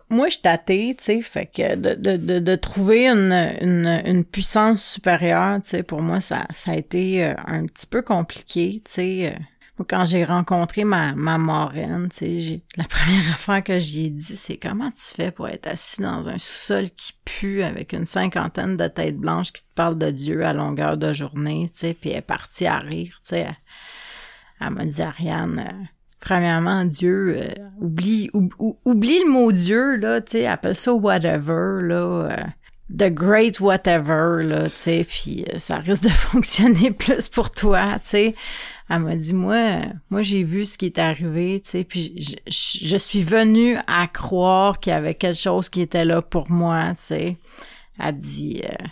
moi, 0.10 0.28
je 0.28 0.38
suis 0.38 0.41
tu 0.41 0.95
sais, 0.98 1.22
fait 1.22 1.45
que 1.45 1.76
de, 1.76 1.93
de, 1.93 2.39
de, 2.39 2.56
trouver 2.56 3.08
une, 3.08 3.32
une, 3.62 4.02
une, 4.06 4.26
puissance 4.26 4.84
supérieure, 4.84 5.62
tu 5.62 5.69
sais, 5.69 5.84
pour 5.84 6.02
moi, 6.02 6.19
ça, 6.19 6.48
ça 6.52 6.72
a 6.72 6.76
été 6.76 7.24
euh, 7.24 7.36
un 7.45 7.65
petit 7.65 7.86
peu 7.86 8.02
compliqué, 8.02 8.82
tu 8.86 8.91
sais. 8.91 9.34
Euh. 9.34 9.39
Quand 9.88 10.04
j'ai 10.04 10.26
rencontré 10.26 10.84
ma, 10.84 11.13
ma 11.13 11.38
marraine, 11.38 12.10
tu 12.10 12.41
sais, 12.41 12.62
la 12.76 12.84
première 12.89 13.34
affaire 13.34 13.63
que 13.63 13.80
j'y 13.80 14.08
ai 14.08 14.10
dit, 14.10 14.36
c'est 14.36 14.58
comment 14.58 14.91
tu 14.91 15.15
fais 15.15 15.32
pour 15.32 15.48
être 15.48 15.67
assis 15.67 16.02
dans 16.02 16.28
un 16.28 16.38
sous-sol 16.38 16.89
qui 16.89 17.13
pue 17.24 17.63
avec 17.63 17.93
une 17.93 18.06
cinquantaine 18.06 18.76
de 18.76 18.88
têtes 18.88 19.17
blanches 19.17 19.54
qui 19.54 19.62
te 19.62 19.74
parlent 19.76 19.98
de 19.98 20.12
Dieu 20.12 20.43
à 20.43 20.54
longueur 20.54 20.98
de 20.98 21.13
journée, 21.13 21.69
tu 21.72 21.80
sais, 21.80 21.93
puis 21.93 22.10
elle 22.10 22.17
est 22.17 22.22
partie 22.22 22.65
à 22.65 22.80
rire, 22.80 23.22
tu 23.24 23.36
sais. 23.36 23.48
Elle, 24.60 24.72
m'a 24.72 24.86
dit, 24.86 25.02
Ariane... 25.02 25.88
Premièrement, 26.19 26.86
Dieu, 26.86 27.38
euh, 27.38 27.47
oublie, 27.79 28.29
oublie 28.34 29.19
le 29.19 29.32
mot 29.32 29.51
Dieu, 29.51 29.95
là, 29.95 30.19
tu 30.21 30.32
sais, 30.32 30.47
appelle 30.47 30.75
ça 30.75 30.93
whatever, 30.93 31.82
là. 31.82 32.29
Euh, 32.29 32.43
the 32.89 33.10
great 33.10 33.60
whatever, 33.60 34.43
là, 34.43 34.63
tu 34.63 34.75
sais, 34.75 35.05
puis 35.08 35.45
euh, 35.53 35.60
ça 35.60 35.77
risque 35.77 36.03
de 36.03 36.10
fonctionner 36.10 36.91
plus 36.91 37.27
pour 37.27 37.51
toi, 37.51 37.99
tu 38.01 38.10
sais. 38.10 38.36
Elle 38.89 38.99
m'a 38.99 39.15
dit, 39.15 39.34
moi, 39.34 39.82
moi, 40.10 40.23
j'ai 40.23 40.43
vu 40.43 40.65
ce 40.65 40.77
qui 40.77 40.88
est 40.88 40.97
arrivé, 40.97 41.62
tu 41.63 41.69
sais, 41.69 41.84
puis 41.84 42.15
je, 42.17 42.36
je, 42.47 42.97
suis 42.97 43.21
venue 43.21 43.77
à 43.86 44.08
croire 44.08 44.79
qu'il 44.79 44.91
y 44.91 44.95
avait 44.95 45.13
quelque 45.13 45.38
chose 45.38 45.69
qui 45.69 45.82
était 45.82 46.05
là 46.05 46.23
pour 46.23 46.49
moi, 46.49 46.89
tu 46.95 47.03
sais. 47.03 47.38
Elle 47.99 48.17
dit, 48.17 48.62
euh, 48.63 48.86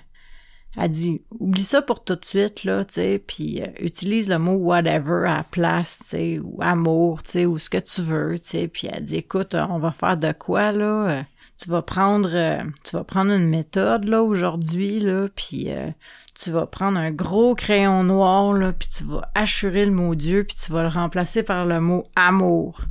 elle 0.77 0.89
dit, 0.89 1.21
oublie 1.39 1.63
ça 1.63 1.81
pour 1.81 2.03
tout 2.03 2.15
de 2.15 2.25
suite, 2.25 2.63
là, 2.63 2.85
tu 2.85 2.95
sais, 2.95 3.23
puis 3.25 3.61
euh, 3.61 3.67
utilise 3.81 4.29
le 4.29 4.37
mot 4.37 4.53
whatever 4.53 5.27
à 5.27 5.37
la 5.37 5.43
place, 5.43 5.99
tu 6.03 6.09
sais, 6.09 6.39
ou 6.39 6.59
amour, 6.61 7.23
tu 7.23 7.31
sais, 7.31 7.45
ou 7.45 7.57
ce 7.59 7.69
que 7.69 7.77
tu 7.77 8.01
veux, 8.01 8.39
tu 8.39 8.49
sais. 8.49 8.67
Puis 8.67 8.87
elle 8.91 9.03
dit, 9.03 9.17
écoute, 9.17 9.55
on 9.55 9.79
va 9.79 9.91
faire 9.91 10.17
de 10.17 10.31
quoi, 10.31 10.71
là? 10.71 11.23
tu 11.57 11.69
vas 11.69 11.81
prendre 11.81 12.29
euh, 12.33 12.63
tu 12.83 12.95
vas 12.95 13.03
prendre 13.03 13.31
une 13.31 13.49
méthode 13.49 14.05
là 14.05 14.21
aujourd'hui 14.21 14.99
là 14.99 15.27
puis 15.35 15.71
euh, 15.71 15.89
tu 16.35 16.51
vas 16.51 16.67
prendre 16.67 16.99
un 16.99 17.11
gros 17.11 17.55
crayon 17.55 18.03
noir 18.03 18.53
là 18.53 18.73
puis 18.73 18.87
tu 18.89 19.03
vas 19.03 19.29
assurer 19.33 19.85
le 19.85 19.91
mot 19.91 20.13
Dieu 20.13 20.43
puis 20.43 20.55
tu 20.55 20.71
vas 20.71 20.83
le 20.83 20.89
remplacer 20.89 21.43
par 21.43 21.65
le 21.65 21.81
mot 21.81 22.05
amour. 22.15 22.81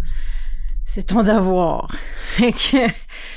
C'est 0.89 1.03
ton 1.09 1.23
devoir. 1.25 1.91
Fait 2.37 2.53
que 2.53 2.87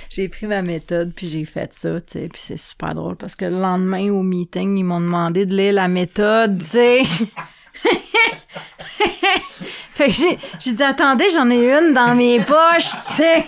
j'ai 0.10 0.30
pris 0.30 0.46
ma 0.46 0.62
méthode 0.62 1.12
puis 1.16 1.28
j'ai 1.28 1.46
fait 1.46 1.74
ça, 1.74 2.00
tu 2.00 2.14
sais, 2.14 2.30
puis 2.30 2.42
c'est 2.44 2.58
super 2.58 2.94
drôle 2.94 3.16
parce 3.16 3.36
que 3.36 3.46
le 3.46 3.60
lendemain 3.60 4.12
au 4.12 4.22
meeting, 4.22 4.78
ils 4.78 4.84
m'ont 4.84 5.02
demandé 5.02 5.46
de 5.46 5.56
lire 5.56 5.74
la 5.74 5.88
méthode, 5.88 6.60
tu 6.60 6.66
sais. 6.66 7.04
fait 9.94 10.08
que 10.08 10.12
j'ai, 10.12 10.38
dit 10.74 10.84
attendez, 10.84 11.26
j'en 11.34 11.50
ai 11.50 11.72
une 11.72 11.94
dans 11.94 12.14
mes 12.16 12.40
poches, 12.40 12.92
tu 13.08 13.14
sais. 13.14 13.48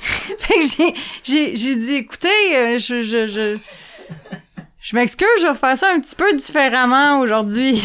fait 0.38 0.54
que 0.54 0.94
j'ai, 1.24 1.54
j'ai, 1.56 1.76
dit, 1.76 1.94
écoutez, 1.94 2.56
euh, 2.56 2.78
je, 2.78 3.02
je, 3.02 3.26
je, 3.28 3.58
je 4.80 4.96
m'excuse, 4.96 5.28
je 5.40 5.46
vais 5.46 5.54
faire 5.54 5.76
ça 5.78 5.90
un 5.94 6.00
petit 6.00 6.16
peu 6.16 6.34
différemment 6.34 7.20
aujourd'hui. 7.20 7.80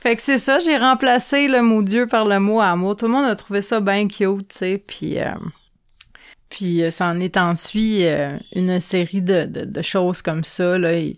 Fait 0.00 0.16
que 0.16 0.22
c'est 0.22 0.38
ça, 0.38 0.58
j'ai 0.60 0.78
remplacé 0.78 1.46
le 1.46 1.60
mot 1.60 1.82
Dieu 1.82 2.06
par 2.06 2.24
le 2.24 2.40
mot 2.40 2.60
amour. 2.60 2.96
Tout 2.96 3.06
le 3.06 3.12
monde 3.12 3.26
a 3.26 3.36
trouvé 3.36 3.60
ça 3.60 3.80
bien 3.80 4.08
cute, 4.08 4.48
tu 4.48 4.56
sais, 4.56 4.82
puis... 4.86 5.20
Euh, 5.20 5.34
puis 6.48 6.82
euh, 6.82 6.90
ça 6.90 7.06
en 7.06 7.20
est 7.20 7.36
ensuite 7.36 8.08
une 8.56 8.80
série 8.80 9.22
de, 9.22 9.44
de, 9.44 9.82
choses 9.82 10.20
comme 10.20 10.42
ça. 10.42 10.78
Là. 10.78 10.94
Il, 10.94 11.16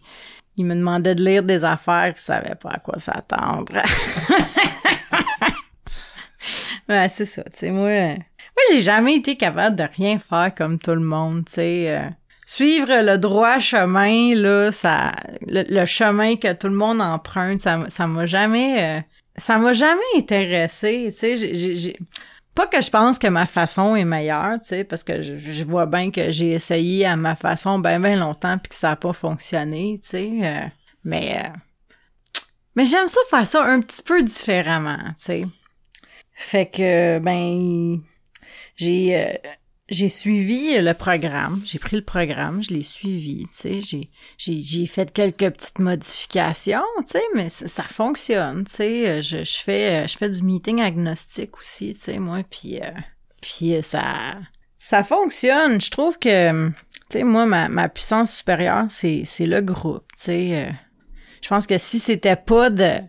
me 0.58 0.74
demandait 0.74 1.14
de 1.14 1.24
lire 1.24 1.42
des 1.42 1.64
affaires, 1.64 2.12
je 2.14 2.20
savais 2.20 2.54
pas 2.54 2.70
à 2.70 2.78
quoi 2.78 2.98
s'attendre. 2.98 3.72
ouais, 6.88 7.08
c'est 7.08 7.24
ça, 7.24 7.42
tu 7.44 7.50
sais, 7.54 7.70
moi... 7.70 8.16
Moi, 8.54 8.64
j'ai 8.70 8.82
jamais 8.82 9.14
été 9.16 9.36
capable 9.36 9.76
de 9.76 9.84
rien 9.96 10.18
faire 10.18 10.52
comme 10.54 10.78
tout 10.78 10.90
le 10.90 11.00
monde, 11.00 11.46
tu 11.46 11.54
sais. 11.54 12.12
Euh. 12.52 12.56
suivre 12.56 13.02
le 13.02 13.18
droit 13.18 13.58
chemin, 13.58 14.34
là, 14.34 14.70
ça, 14.72 15.12
le, 15.46 15.84
chemin 15.86 16.36
que 16.36 16.52
tout 16.52 16.68
le 16.68 16.74
monde 16.74 17.00
emprunte, 17.00 17.60
ça, 17.60 17.84
ça 17.88 18.06
m'a 18.06 18.26
jamais, 18.26 18.98
euh, 18.98 19.00
ça 19.36 19.58
m'a 19.58 19.72
jamais 19.72 20.00
intéressé, 20.16 21.14
tu 21.18 21.36
sais. 21.36 21.96
Pas 22.54 22.66
que 22.66 22.82
je 22.82 22.90
pense 22.90 23.18
que 23.18 23.28
ma 23.28 23.46
façon 23.46 23.96
est 23.96 24.04
meilleure, 24.04 24.60
tu 24.60 24.68
sais, 24.68 24.84
parce 24.84 25.02
que 25.02 25.22
je, 25.22 25.64
vois 25.64 25.86
bien 25.86 26.10
que 26.10 26.30
j'ai 26.30 26.50
essayé 26.50 27.06
à 27.06 27.16
ma 27.16 27.34
façon 27.34 27.78
bien, 27.78 27.98
bien 27.98 28.16
longtemps 28.16 28.58
puis 28.58 28.68
que 28.68 28.74
ça 28.74 28.90
a 28.90 28.96
pas 28.96 29.14
fonctionné, 29.14 29.98
tu 30.02 30.10
sais. 30.10 30.30
Euh. 30.42 30.68
mais, 31.02 31.42
mais 32.76 32.84
j'aime 32.84 33.08
ça 33.08 33.20
faire 33.30 33.46
ça 33.46 33.64
un 33.64 33.80
petit 33.80 34.02
peu 34.02 34.22
différemment, 34.22 34.98
tu 35.16 35.24
sais. 35.24 35.42
Fait 36.34 36.66
que, 36.66 37.18
ben, 37.20 38.02
j'ai 38.76 39.16
euh, 39.16 39.32
j'ai 39.88 40.08
suivi 40.08 40.80
le 40.80 40.94
programme, 40.94 41.60
j'ai 41.66 41.78
pris 41.78 41.96
le 41.96 42.02
programme, 42.02 42.62
je 42.62 42.72
l'ai 42.72 42.82
suivi, 42.82 43.46
tu 43.48 43.82
sais, 43.82 44.08
j'ai, 44.38 44.86
fait 44.86 45.12
quelques 45.12 45.50
petites 45.50 45.80
modifications, 45.80 46.82
tu 46.98 47.12
sais, 47.12 47.22
mais 47.34 47.48
ça, 47.48 47.82
fonctionne, 47.82 48.64
tu 48.64 48.72
sais, 48.72 49.08
euh, 49.08 49.20
je, 49.20 49.42
je 49.42 49.58
fais 49.58 50.04
euh, 50.04 50.06
je 50.06 50.16
fais 50.16 50.30
du 50.30 50.42
meeting 50.42 50.80
agnostique 50.80 51.58
aussi, 51.58 51.94
tu 51.94 52.00
sais, 52.00 52.18
moi, 52.18 52.38
puis 52.48 52.80
puis 53.40 53.74
ça 53.82 54.38
ça 54.78 55.02
fonctionne, 55.02 55.80
je 55.80 55.90
trouve 55.90 56.18
que 56.18 56.68
tu 56.68 56.74
sais 57.10 57.24
moi 57.24 57.44
ma, 57.46 57.68
ma 57.68 57.88
puissance 57.88 58.36
supérieure 58.36 58.86
c'est 58.88 59.24
c'est 59.26 59.46
le 59.46 59.60
groupe, 59.60 60.06
tu 60.16 60.22
sais, 60.22 60.72
je 61.42 61.48
pense 61.48 61.66
que 61.66 61.76
si 61.76 61.98
c'était 61.98 62.36
pas 62.36 62.70
de 62.70 63.00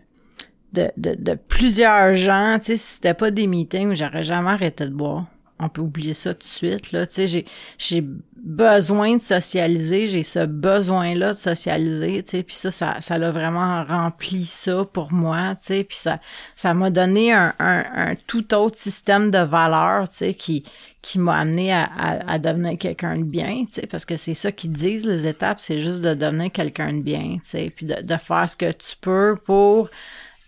de, 0.72 0.90
de, 0.96 1.14
de 1.14 1.34
plusieurs 1.34 2.16
gens, 2.16 2.58
tu 2.58 2.66
sais, 2.66 2.76
si 2.76 2.94
c'était 2.94 3.14
pas 3.14 3.30
des 3.30 3.46
meetings, 3.46 3.94
j'aurais 3.94 4.24
jamais 4.24 4.50
arrêté 4.50 4.84
de 4.86 4.90
boire 4.90 5.26
on 5.58 5.68
peut 5.68 5.82
oublier 5.82 6.14
ça 6.14 6.34
tout 6.34 6.40
de 6.40 6.44
suite. 6.44 6.92
Là. 6.92 7.06
Tu 7.06 7.14
sais, 7.14 7.26
j'ai, 7.26 7.44
j'ai 7.78 8.04
besoin 8.44 9.16
de 9.16 9.22
socialiser, 9.22 10.06
j'ai 10.06 10.22
ce 10.22 10.44
besoin-là 10.44 11.32
de 11.32 11.38
socialiser, 11.38 12.22
tu 12.22 12.42
puis 12.42 12.54
ça, 12.54 12.70
ça, 12.70 13.00
ça 13.00 13.16
l'a 13.16 13.30
vraiment 13.30 13.82
rempli 13.84 14.44
ça 14.44 14.84
pour 14.84 15.12
moi, 15.12 15.54
tu 15.54 15.66
sais, 15.66 15.84
puis 15.84 15.96
ça, 15.96 16.20
ça 16.54 16.74
m'a 16.74 16.90
donné 16.90 17.32
un, 17.32 17.54
un, 17.58 18.14
tout 18.26 18.52
autre 18.52 18.76
système 18.76 19.30
de 19.30 19.38
valeurs, 19.38 20.08
tu 20.10 20.16
sais, 20.16 20.34
qui, 20.34 20.62
qui 21.00 21.18
m'a 21.18 21.38
amené 21.38 21.72
à, 21.72 21.88
à, 21.96 22.38
devenir 22.38 22.76
quelqu'un 22.78 23.16
de 23.16 23.24
bien, 23.24 23.64
tu 23.64 23.80
sais, 23.80 23.86
parce 23.86 24.04
que 24.04 24.18
c'est 24.18 24.34
ça 24.34 24.52
qu'ils 24.52 24.72
disent, 24.72 25.06
les 25.06 25.26
étapes, 25.26 25.58
c'est 25.58 25.80
juste 25.80 26.02
de 26.02 26.12
devenir 26.12 26.52
quelqu'un 26.52 26.92
de 26.92 27.00
bien, 27.00 27.38
tu 27.38 27.40
sais, 27.44 27.72
puis 27.74 27.86
de, 27.86 28.02
de 28.02 28.16
faire 28.18 28.48
ce 28.48 28.56
que 28.56 28.70
tu 28.72 28.94
peux 29.00 29.36
pour... 29.42 29.88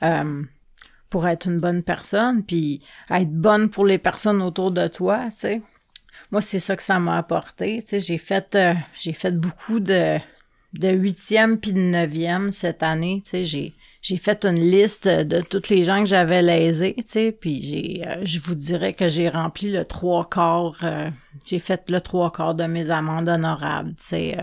Euh, 0.03 0.43
pour 1.11 1.27
être 1.29 1.47
une 1.47 1.61
bonne 1.61 1.83
personne, 1.83 2.43
puis 2.43 2.81
être 3.11 3.33
bonne 3.33 3.69
pour 3.71 3.87
les 3.87 3.99
personnes 3.99 4.43
autour 4.43 4.71
de 4.71 4.89
toi, 4.89 5.27
tu 5.31 5.39
sais. 5.39 5.63
Moi, 6.33 6.43
c'est 6.43 6.59
ça 6.59 6.75
que 6.77 6.83
ça 6.83 6.99
m'a 6.99 7.19
apporté, 7.19 7.83
tu 7.83 7.89
sais. 7.89 8.01
J'ai 8.01 8.19
fait, 8.19 8.55
euh, 8.55 8.75
j'ai 9.01 9.13
fait 9.13 9.33
beaucoup 9.33 9.81
de, 9.81 10.19
de 10.75 10.89
huitième 10.89 11.59
puis 11.59 11.73
de 11.73 11.81
neuvième 11.81 12.51
cette 12.51 12.83
année, 12.83 13.23
tu 13.25 13.31
sais. 13.31 13.45
J'ai, 13.45 13.75
fait 14.19 14.45
une 14.45 14.61
liste 14.61 15.09
de 15.09 15.41
tous 15.41 15.69
les 15.69 15.83
gens 15.83 16.01
que 16.01 16.07
j'avais 16.07 16.41
lésés, 16.41 16.95
tu 16.97 17.05
sais, 17.07 17.33
puis 17.33 17.61
j'ai, 17.61 18.07
euh, 18.07 18.21
je 18.23 18.41
vous 18.41 18.55
dirais 18.55 18.93
que 18.93 19.09
j'ai 19.09 19.29
rempli 19.29 19.73
le 19.73 19.85
trois 19.85 20.29
quarts, 20.29 20.79
euh, 20.85 21.11
j'ai 21.45 21.59
fait 21.59 21.91
le 21.91 22.01
trois 22.01 22.31
quarts 22.31 22.55
de 22.55 22.65
mes 22.65 22.91
amendes 22.91 23.29
honorables, 23.29 23.95
tu 23.97 24.07
sais 24.07 24.37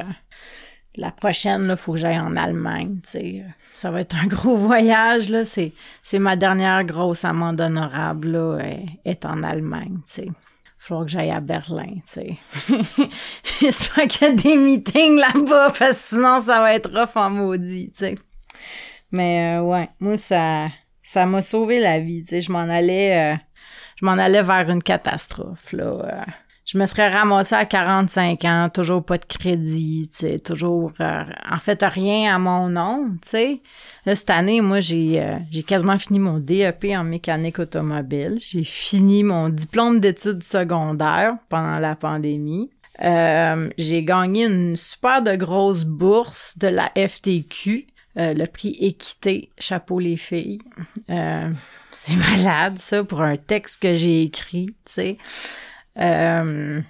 la 0.96 1.12
prochaine, 1.12 1.68
il 1.70 1.78
faut 1.78 1.94
que 1.94 2.00
j'aille 2.00 2.20
en 2.20 2.36
Allemagne, 2.36 3.00
tu 3.04 3.10
sais. 3.10 3.46
Ça 3.74 3.90
va 3.90 4.02
être 4.02 4.16
un 4.16 4.28
gros 4.28 4.58
voyage, 4.68 5.30
là. 5.30 5.44
C'est, 5.46 5.74
c'est 6.04 6.20
ma 6.20 6.36
dernière 6.36 6.84
grosse 6.84 7.26
amende 7.26 7.62
honorable, 7.62 8.30
là, 8.30 8.60
est, 9.06 9.26
en 9.26 9.44
Allemagne, 9.44 10.00
tu 10.06 10.14
sais. 10.14 10.26
Il 10.26 10.86
faudra 10.86 11.06
que 11.06 11.12
j'aille 11.12 11.32
à 11.32 11.40
Berlin, 11.40 11.96
tu 12.12 12.22
sais. 12.22 12.38
J'espère 13.62 14.08
qu'il 14.08 14.28
y 14.28 14.32
a 14.32 14.34
des 14.36 14.58
meetings 14.58 15.18
là-bas, 15.18 15.72
parce 15.78 15.92
que 15.92 16.16
sinon, 16.16 16.40
ça 16.42 16.60
va 16.60 16.74
être 16.74 16.92
rough 16.92 17.16
en 17.16 17.30
maudit. 17.30 17.92
Mais, 19.12 19.58
euh, 19.58 19.62
ouais, 19.62 19.90
moi, 20.00 20.18
ça, 20.18 20.68
ça 21.02 21.26
m'a 21.26 21.42
sauvé 21.42 21.80
la 21.80 22.00
vie. 22.00 22.24
Je 22.30 22.52
m'en 22.52 22.60
allais, 22.60 23.34
euh, 23.34 23.38
je 24.00 24.06
m'en 24.06 24.14
allais 24.14 24.44
vers 24.44 24.70
une 24.70 24.84
catastrophe, 24.84 25.72
là. 25.72 25.86
Euh 25.86 26.32
je 26.66 26.78
me 26.78 26.86
serais 26.86 27.10
ramassée 27.10 27.56
à 27.56 27.66
45 27.66 28.46
ans, 28.46 28.70
toujours 28.74 29.04
pas 29.04 29.18
de 29.18 29.26
crédit, 29.26 30.10
toujours 30.44 30.94
euh, 31.02 31.24
en 31.50 31.60
fait 31.60 31.84
rien 31.84 32.34
à 32.34 32.40
mon 32.40 32.70
nom, 32.70 33.12
tu 33.22 33.30
sais. 33.30 33.62
Là, 34.06 34.16
cette 34.16 34.30
année, 34.30 34.62
moi, 34.62 34.80
j'ai 34.80 35.22
euh, 35.22 35.36
j'ai 35.52 35.64
quasiment 35.64 35.98
fini 35.98 36.20
mon 36.20 36.40
DEP 36.40 36.86
en 36.96 37.04
mécanique 37.04 37.60
automobile. 37.60 38.38
J'ai 38.40 38.64
fini 38.64 39.24
mon 39.24 39.50
diplôme 39.50 40.00
d'études 40.00 40.44
secondaires 40.44 41.36
pendant 41.50 41.80
la 41.80 41.96
pandémie. 41.96 42.72
Euh, 43.04 43.70
j'ai 43.78 44.04
gagné 44.04 44.46
une 44.46 44.76
super 44.78 45.22
de 45.22 45.36
grosse 45.36 45.84
bourse 45.84 46.58
de 46.58 46.68
la 46.68 46.92
FTQ. 46.96 47.88
le 48.16 48.46
prix 48.46 48.78
équité, 48.80 49.50
chapeau 49.60 50.00
les 50.00 50.18
filles. 50.18 50.60
c'est 51.92 52.16
malade 52.16 52.78
ça 52.78 53.04
pour 53.04 53.22
un 53.22 53.36
texte 53.36 53.82
que 53.82 53.96
j'ai 53.96 54.24
écrit, 54.24 54.68
tu 54.86 54.94
sais. 54.94 55.18
Euh, 56.00 56.82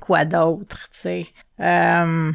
quoi 0.00 0.24
d'autre, 0.24 0.88
tu 0.92 0.98
sais? 0.98 1.26
Euh, 1.60 2.32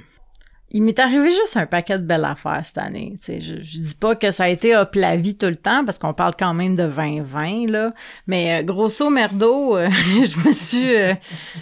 il 0.71 0.83
m'est 0.83 0.99
arrivé 0.99 1.29
juste 1.29 1.55
un 1.55 1.65
paquet 1.65 1.97
de 1.97 2.03
belles 2.03 2.25
affaires 2.25 2.61
cette 2.65 2.77
année. 2.79 3.13
Tu 3.15 3.23
sais, 3.23 3.39
je, 3.39 3.61
je 3.61 3.79
dis 3.79 3.95
pas 3.95 4.15
que 4.15 4.29
ça 4.29 4.43
a 4.43 4.49
été 4.49 4.75
hop 4.75 4.93
la 4.95 5.15
vie 5.15 5.37
tout 5.37 5.45
le 5.45 5.55
temps 5.55 5.85
parce 5.85 5.97
qu'on 5.97 6.13
parle 6.13 6.33
quand 6.37 6.53
même 6.53 6.75
de 6.75 6.85
2020 6.85 7.71
là, 7.71 7.93
mais 8.27 8.59
euh, 8.59 8.63
grosso 8.63 9.09
merdo, 9.09 9.77
je 9.89 10.47
me 10.47 10.51
suis 10.51 11.17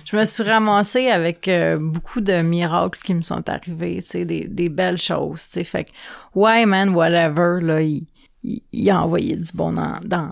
je 0.06 0.18
me 0.18 0.26
suis 0.26 0.44
ramassée 0.44 1.10
avec 1.10 1.50
beaucoup 1.80 2.22
de 2.22 2.42
miracles 2.42 3.00
qui 3.04 3.14
me 3.14 3.22
sont 3.22 3.48
arrivés, 3.50 4.02
tu 4.02 4.08
sais, 4.10 4.26
des, 4.26 4.46
des 4.48 4.70
belles 4.70 4.98
choses, 4.98 5.48
tu 5.48 5.60
sais. 5.60 5.64
Fait 5.64 5.84
que 5.86 5.92
ouais 6.34 6.66
man, 6.66 6.90
whatever 6.96 7.60
là, 7.62 7.80
il, 8.44 8.90
a 8.90 9.02
envoyé 9.02 9.36
du 9.36 9.52
bon 9.54 9.72
dans, 9.72 10.00
dans, 10.04 10.32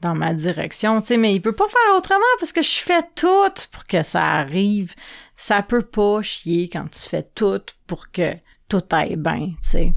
dans, 0.00 0.14
ma 0.14 0.34
direction, 0.34 1.00
tu 1.00 1.08
sais, 1.08 1.16
mais 1.16 1.34
il 1.34 1.40
peut 1.40 1.52
pas 1.52 1.68
faire 1.68 1.96
autrement 1.96 2.20
parce 2.38 2.52
que 2.52 2.62
je 2.62 2.78
fais 2.78 3.02
tout 3.14 3.52
pour 3.70 3.84
que 3.84 4.02
ça 4.02 4.24
arrive. 4.24 4.94
Ça 5.36 5.62
peut 5.62 5.82
pas 5.82 6.22
chier 6.22 6.68
quand 6.68 6.86
tu 6.90 7.00
fais 7.00 7.26
tout 7.34 7.60
pour 7.86 8.10
que 8.10 8.34
tout 8.68 8.82
aille 8.90 9.16
bien, 9.16 9.52
tu 9.62 9.68
sais. 9.68 9.94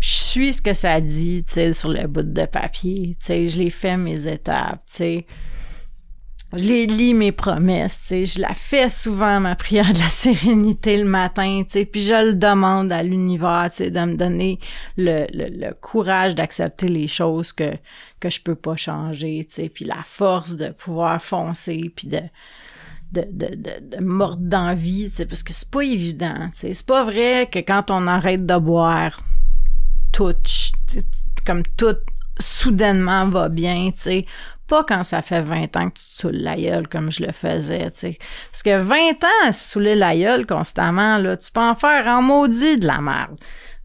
Je 0.00 0.10
suis 0.10 0.52
ce 0.54 0.62
que 0.62 0.72
ça 0.72 1.00
dit, 1.00 1.44
tu 1.44 1.54
sais, 1.54 1.72
sur 1.72 1.90
le 1.90 2.06
bout 2.06 2.22
de 2.22 2.46
papier, 2.46 3.16
tu 3.20 3.26
sais, 3.26 3.48
je 3.48 3.58
l'ai 3.58 3.70
fait 3.70 3.96
mes 3.96 4.26
étapes, 4.26 4.84
tu 4.86 4.96
sais. 4.96 5.26
Je 6.56 6.64
les 6.64 6.86
lis 6.86 7.14
mes 7.14 7.32
promesses, 7.32 7.98
tu 8.00 8.06
sais, 8.06 8.26
je 8.26 8.40
la 8.40 8.54
fais 8.54 8.88
souvent 8.88 9.40
ma 9.40 9.56
prière 9.56 9.92
de 9.92 9.98
la 9.98 10.08
sérénité 10.10 10.96
le 10.96 11.04
matin, 11.04 11.62
tu 11.64 11.72
sais, 11.72 11.84
puis 11.84 12.02
je 12.02 12.26
le 12.26 12.34
demande 12.34 12.92
à 12.92 13.02
l'univers, 13.02 13.70
de 13.78 14.00
me 14.00 14.14
donner 14.14 14.58
le, 14.96 15.26
le, 15.32 15.72
courage 15.80 16.34
d'accepter 16.34 16.88
les 16.88 17.08
choses 17.08 17.52
que 17.52 17.72
que 18.20 18.30
je 18.30 18.40
peux 18.40 18.54
pas 18.54 18.76
changer, 18.76 19.44
tu 19.48 19.54
sais, 19.54 19.68
puis 19.68 19.84
la 19.84 20.02
force 20.04 20.56
de 20.56 20.68
pouvoir 20.68 21.20
foncer, 21.20 21.92
puis 21.94 22.08
de 22.08 22.20
de, 23.12 23.24
de, 23.30 23.54
de, 23.54 23.96
de 23.96 24.02
mordre 24.02 24.42
d'envie, 24.42 25.08
parce 25.28 25.42
que 25.42 25.52
c'est 25.52 25.70
pas 25.70 25.82
évident, 25.82 26.48
c'est 26.52 26.84
pas 26.84 27.04
vrai 27.04 27.48
que 27.50 27.60
quand 27.60 27.90
on 27.90 28.06
arrête 28.06 28.44
de 28.44 28.56
boire, 28.56 29.20
tout, 30.12 30.34
comme 31.46 31.62
tout 31.76 31.96
soudainement 32.38 33.28
va 33.28 33.48
bien, 33.48 33.90
tu 33.92 34.00
sais. 34.00 34.26
Pas 34.66 34.84
quand 34.84 35.02
ça 35.02 35.20
fait 35.22 35.42
20 35.42 35.76
ans 35.76 35.90
que 35.90 35.98
tu 35.98 36.06
te 36.06 36.20
saoules 36.20 36.36
la 36.36 36.56
gueule 36.56 36.88
comme 36.88 37.10
je 37.10 37.24
le 37.24 37.32
faisais, 37.32 37.90
tu 37.90 37.98
sais. 37.98 38.18
Parce 38.50 38.62
que 38.62 38.78
20 38.78 38.96
ans 39.24 39.46
à 39.48 39.52
se 39.52 39.72
saouler 39.72 39.94
la 39.94 40.16
gueule 40.16 40.46
constamment, 40.46 41.18
là, 41.18 41.36
tu 41.36 41.52
peux 41.52 41.60
en 41.60 41.74
faire 41.74 42.06
en 42.06 42.22
maudit 42.22 42.78
de 42.78 42.86
la 42.86 43.00
merde. 43.00 43.36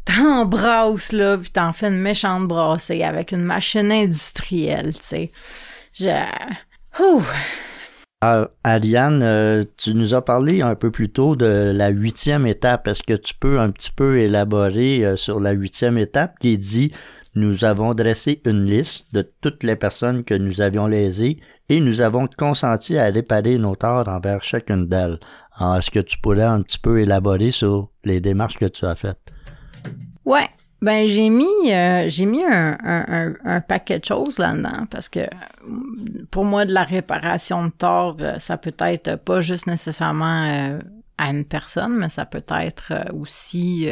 T'en 0.06 0.46
brasses, 0.46 1.12
là, 1.12 1.38
puis 1.38 1.52
t'en 1.52 1.74
fais 1.74 1.88
une 1.88 2.00
méchante 2.00 2.48
brassée 2.48 3.04
avec 3.04 3.32
une 3.32 3.44
machine 3.44 3.92
industrielle, 3.92 4.94
tu 4.94 5.04
sais. 5.04 5.32
Je... 5.94 6.10
Ouh! 7.02 7.24
Ah, 8.22 8.50
Ariane, 8.66 9.22
euh, 9.24 9.64
tu 9.78 9.94
nous 9.94 10.14
as 10.14 10.22
parlé 10.22 10.62
un 10.62 10.76
peu 10.76 10.92
plus 10.92 11.08
tôt 11.08 11.38
de 11.38 11.72
la 11.74 11.88
huitième 11.88 12.46
étape. 12.46 12.90
Est-ce 12.90 13.02
que 13.02 13.14
tu 13.14 13.34
peux 13.34 13.62
un 13.62 13.72
petit 13.72 13.92
peu 13.92 14.18
élaborer 14.18 15.06
euh, 15.06 15.16
sur 15.16 15.40
la 15.40 15.52
huitième 15.52 15.98
étape 15.98 16.38
qui 16.40 16.58
dit 16.58 16.92
nous 17.36 17.66
avons 17.66 17.94
dressé 17.94 18.42
une 18.46 18.66
liste 18.66 19.14
de 19.14 19.22
toutes 19.42 19.64
les 19.64 19.76
personnes 19.76 20.24
que 20.24 20.34
nous 20.34 20.62
avions 20.62 20.88
lésées 20.88 21.40
et 21.70 21.80
nous 21.80 22.02
avons 22.02 22.28
consenti 22.38 22.98
à 22.98 23.06
réparer 23.06 23.58
nos 23.58 23.76
torts 23.76 24.08
envers 24.08 24.44
chacune 24.44 24.88
d'elles. 24.88 25.20
Alors, 25.56 25.78
est-ce 25.78 25.92
que 25.92 26.00
tu 26.00 26.18
pourrais 26.20 26.44
un 26.44 26.62
petit 26.62 26.80
peu 26.80 27.00
élaborer 27.00 27.52
sur 27.52 27.90
les 28.04 28.22
démarches 28.22 28.58
que 28.58 28.66
tu 28.66 28.86
as 28.86 28.96
faites? 28.96 29.34
Ouais. 30.26 30.50
Ben 30.82 31.08
j'ai 31.08 31.30
mis 31.30 31.74
euh, 31.74 32.06
j'ai 32.08 32.26
mis 32.26 32.42
un, 32.42 32.78
un, 32.82 33.34
un, 33.44 33.60
paquet 33.60 34.00
de 34.00 34.06
choses 34.06 34.40
là-dedans 34.40 34.86
parce 34.90 35.10
que 35.10 35.28
pour 36.32 36.46
moi 36.46 36.64
de 36.66 36.74
la 36.74 36.86
réparation 36.86 37.66
de 37.66 37.70
tort 37.72 38.16
euh, 38.22 38.40
ça 38.40 38.56
peut 38.56 38.74
être 38.80 39.18
pas 39.18 39.42
juste 39.42 39.68
nécessairement 39.68 40.46
euh, 40.46 40.80
à 41.20 41.30
une 41.30 41.46
personne 41.46 41.98
mais 41.98 42.10
ça 42.10 42.26
peut 42.26 42.44
être 42.50 42.94
aussi 43.14 43.88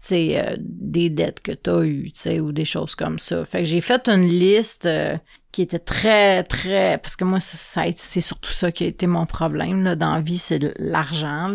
sais, 0.00 0.42
euh, 0.42 0.56
des 0.58 1.10
dettes 1.10 1.40
que 1.40 1.52
tu 1.52 1.70
as 1.70 1.84
eues, 1.84 2.12
ou 2.40 2.52
des 2.52 2.64
choses 2.64 2.94
comme 2.94 3.18
ça. 3.18 3.44
Fait 3.44 3.58
que 3.58 3.64
j'ai 3.64 3.80
fait 3.80 4.08
une 4.08 4.26
liste 4.26 4.86
euh, 4.86 5.16
qui 5.52 5.62
était 5.62 5.78
très, 5.78 6.42
très... 6.42 6.98
Parce 6.98 7.16
que 7.16 7.24
moi, 7.24 7.38
c'est 7.40 8.20
surtout 8.20 8.50
ça 8.50 8.72
qui 8.72 8.84
a 8.84 8.86
été 8.86 9.06
mon 9.06 9.26
problème 9.26 9.84
là, 9.84 9.96
dans 9.96 10.14
la 10.14 10.20
vie, 10.20 10.38
c'est 10.38 10.74
l'argent. 10.78 11.54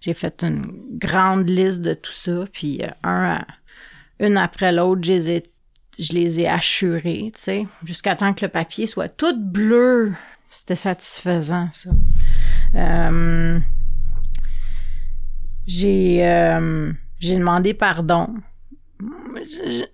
J'ai 0.00 0.12
fait 0.12 0.42
une 0.42 0.70
grande 0.92 1.48
liste 1.48 1.80
de 1.80 1.94
tout 1.94 2.12
ça, 2.12 2.44
puis 2.52 2.80
euh, 2.82 2.88
un, 3.02 3.44
une 4.20 4.36
après 4.36 4.72
l'autre, 4.72 5.02
je 5.02 5.12
les 5.12 5.30
ai 5.30 5.42
je 5.98 6.14
les 6.14 6.40
ai 6.40 6.48
assurés, 6.48 7.30
tu 7.34 7.42
sais, 7.42 7.66
jusqu'à 7.84 8.16
temps 8.16 8.32
que 8.32 8.46
le 8.46 8.50
papier 8.50 8.86
soit 8.86 9.10
tout 9.10 9.38
bleu. 9.38 10.14
C'était 10.50 10.74
satisfaisant, 10.74 11.68
ça. 11.70 11.90
J'ai 15.66 16.22
j'ai 17.22 17.36
demandé 17.36 17.72
pardon. 17.72 18.28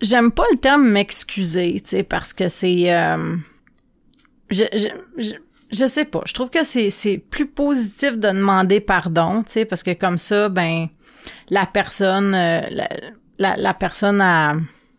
J'aime 0.01 0.33
pas 0.33 0.45
le 0.51 0.59
terme 0.59 0.89
m'excuser, 0.89 1.81
tu 1.81 1.91
sais, 1.91 2.03
parce 2.03 2.33
que 2.33 2.49
c'est... 2.49 2.93
Euh, 2.93 3.37
je, 4.51 4.65
je, 4.73 5.33
je, 5.71 5.87
sais 5.87 6.05
pas. 6.05 6.23
Je 6.27 6.33
trouve 6.33 6.51
que 6.51 6.65
c'est 6.65 7.19
plus 7.19 7.47
positif 7.47 8.13
de 8.13 8.29
demander 8.29 8.81
pardon, 8.81 9.43
tu 9.43 9.53
sais, 9.53 9.65
parce 9.67 9.83
que 9.83 9.93
comme 9.93 10.19
ça, 10.19 10.49
ben, 10.49 10.89
la 11.51 11.67
personne, 11.67 12.35
euh, 12.35 12.61
la, 13.39 13.57
la, 13.57 13.75
personne 13.75 14.21
a, 14.23 14.55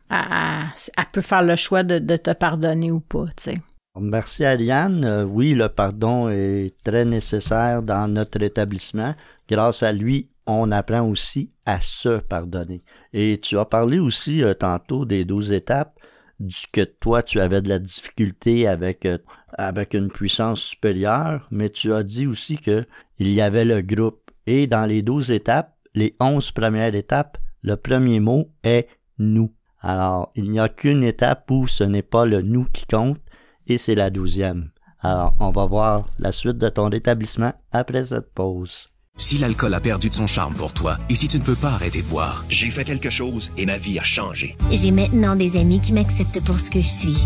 a, 0.09 1.05
peut 1.11 1.22
faire 1.22 1.43
le 1.43 1.55
choix 1.55 1.84
de, 1.84 1.99
de 1.99 2.15
te 2.15 2.32
pardonner 2.32 2.91
ou 2.91 2.99
pas, 2.99 3.26
tu 3.36 3.43
sais. 3.43 3.57
Merci 3.99 4.45
Ariane. 4.45 5.03
Euh, 5.03 5.24
oui, 5.24 5.55
le 5.55 5.67
pardon 5.67 6.30
est 6.30 6.74
très 6.84 7.05
nécessaire 7.05 7.82
dans 7.82 8.07
notre 8.07 8.41
établissement. 8.43 9.15
Grâce 9.49 9.82
à 9.82 9.91
lui, 9.91 10.30
on 10.50 10.72
apprend 10.72 11.08
aussi 11.08 11.52
à 11.66 11.80
se 11.80 12.20
pardonner. 12.20 12.82
Et 13.14 13.38
tu 13.41 13.58
as 13.58 13.66
parlé 13.66 14.00
aussi 14.00 14.43
euh, 14.43 14.54
tantôt 14.54 15.06
des 15.06 15.24
douze 15.24 15.52
étapes, 15.52 16.00
du 16.39 16.56
que 16.72 16.82
toi 16.82 17.22
tu 17.22 17.39
avais 17.39 17.62
de 17.62 17.70
la 17.70 17.80
difficulté 17.80 18.68
avec 18.68 19.06
euh, 19.06 19.18
avec 19.54 19.93
une 19.93 20.10
puissance 20.10 20.62
supérieure, 20.62 21.47
mais 21.52 21.70
tu 21.70 21.93
as 21.93 22.04
dit 22.04 22.28
aussi 22.28 22.58
que 22.58 22.86
il 23.20 23.32
y 23.32 23.41
avait 23.41 23.66
le 23.66 23.82
groupe. 23.82 24.32
Et 24.47 24.66
dans 24.66 24.86
les 24.86 25.04
douze 25.04 25.32
étapes, 25.32 25.76
les 25.93 26.16
onze 26.20 26.52
premières 26.52 26.95
étapes, 26.95 27.38
le 27.62 27.76
premier 27.76 28.20
mot 28.20 28.52
est 28.64 28.88
nous. 29.20 29.54
Alors, 29.82 30.32
il 30.36 30.50
n'y 30.50 30.60
a 30.60 30.70
qu'une 30.70 31.04
étape 31.04 31.50
où 31.52 31.68
ce 31.68 31.84
n'est 31.84 32.02
pas 32.02 32.26
le 32.26 32.41
nous 32.41 32.66
qui 32.66 32.86
compte, 32.86 33.20
et 33.68 33.78
c'est 33.78 33.95
la 33.95 34.10
douzième. 34.10 34.72
Alors, 35.00 35.36
on 35.39 35.50
va 35.50 35.66
voir 35.66 36.10
la 36.18 36.32
suite 36.32 36.58
de 36.58 36.70
ton 36.70 36.89
rétablissement 36.89 37.54
après 37.72 38.06
cette 38.06 38.34
pause. 38.34 38.88
Si 39.20 39.38
l'alcool 39.38 39.74
a 39.74 39.82
perdu 39.82 40.09
de 40.09 40.13
son 40.13 40.28
charme 40.28 40.53
pour 40.55 40.72
toi 40.72 40.97
et 41.09 41.15
si 41.15 41.28
tu 41.28 41.38
ne 41.38 41.43
peux 41.43 41.53
pas 41.55 41.72
arrêter 41.72 42.01
de 42.01 42.07
boire, 42.07 42.45
j'ai 42.49 42.70
fait 42.70 42.86
quelque 42.86 43.09
chose 43.09 43.51
et 43.57 43.65
ma 43.65 43.78
vie 43.78 43.99
a 43.99 44.03
changé. 44.03 44.55
J'ai 44.72 44.91
maintenant 44.91 45.36
des 45.36 45.57
amis 45.57 45.82
qui 45.82 45.91
m'acceptent 45.91 46.41
pour 46.45 46.57
ce 46.57 46.72
que 46.72 46.80
je 46.80 46.88
suis. 46.88 47.17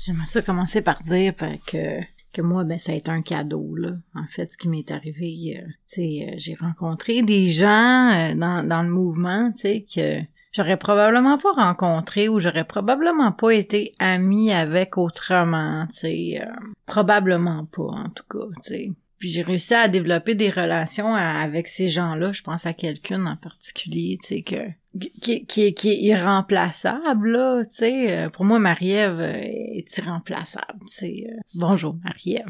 j'aimerais 0.05 0.25
ça 0.25 0.43
commencer 0.43 0.81
par 0.81 1.03
dire 1.03 1.35
que 1.67 2.01
que 2.35 2.43
moi, 2.43 2.65
ben, 2.65 2.77
ça 2.77 2.93
a 2.93 2.95
été 2.97 3.11
un 3.11 3.23
cadeau, 3.23 3.75
là. 3.77 3.93
En 4.15 4.27
fait, 4.27 4.51
ce 4.51 4.59
qui 4.59 4.69
m'est 4.69 4.91
arrivé, 4.91 5.59
euh, 5.63 5.71
tu 5.91 6.01
euh, 6.01 6.35
j'ai 6.37 6.55
rencontré 6.55 7.23
des 7.23 7.47
gens 7.47 8.11
euh, 8.13 8.35
dans, 8.35 8.83
le 8.83 8.91
mouvement, 8.91 9.53
tu 9.53 9.85
que 9.85 10.21
j'aurais 10.53 10.77
probablement 10.77 11.39
pas 11.39 11.53
rencontré 11.53 12.29
ou 12.29 12.41
j'aurais 12.41 12.65
probablement 12.65 13.33
pas 13.33 13.51
été 13.53 13.95
amie 13.99 14.53
avec 14.53 14.99
autrement, 14.99 15.87
tu 15.89 15.97
sais. 15.97 16.43
probablement 16.85 17.65
pas, 17.67 17.83
en 17.83 18.11
tout 18.11 18.25
cas, 18.29 18.61
tu. 18.63 18.93
Puis 19.25 19.31
j'ai 19.31 19.41
réussi 19.41 19.73
à 19.73 19.89
développer 19.89 20.35
des 20.35 20.51
relations 20.51 21.15
avec 21.15 21.67
ces 21.67 21.89
gens-là. 21.89 22.33
Je 22.33 22.43
pense 22.43 22.67
à 22.67 22.75
quelqu'un 22.75 23.25
en 23.25 23.37
particulier, 23.37 24.19
tu 24.21 24.29
sais, 24.29 24.43
que 24.43 24.57
qui, 25.23 25.47
qui, 25.47 25.73
qui 25.73 25.89
est 25.89 25.97
irremplaçable, 26.03 27.31
là, 27.31 27.65
tu 27.65 27.75
sais. 27.75 28.19
Euh, 28.19 28.29
pour 28.29 28.45
moi, 28.45 28.59
Marie-Ève 28.59 29.21
euh, 29.21 29.33
est 29.33 29.97
irremplaçable. 29.97 30.79
C'est 30.85 31.25
euh, 31.27 31.41
bonjour, 31.55 31.97
Marie-Ève. 32.05 32.45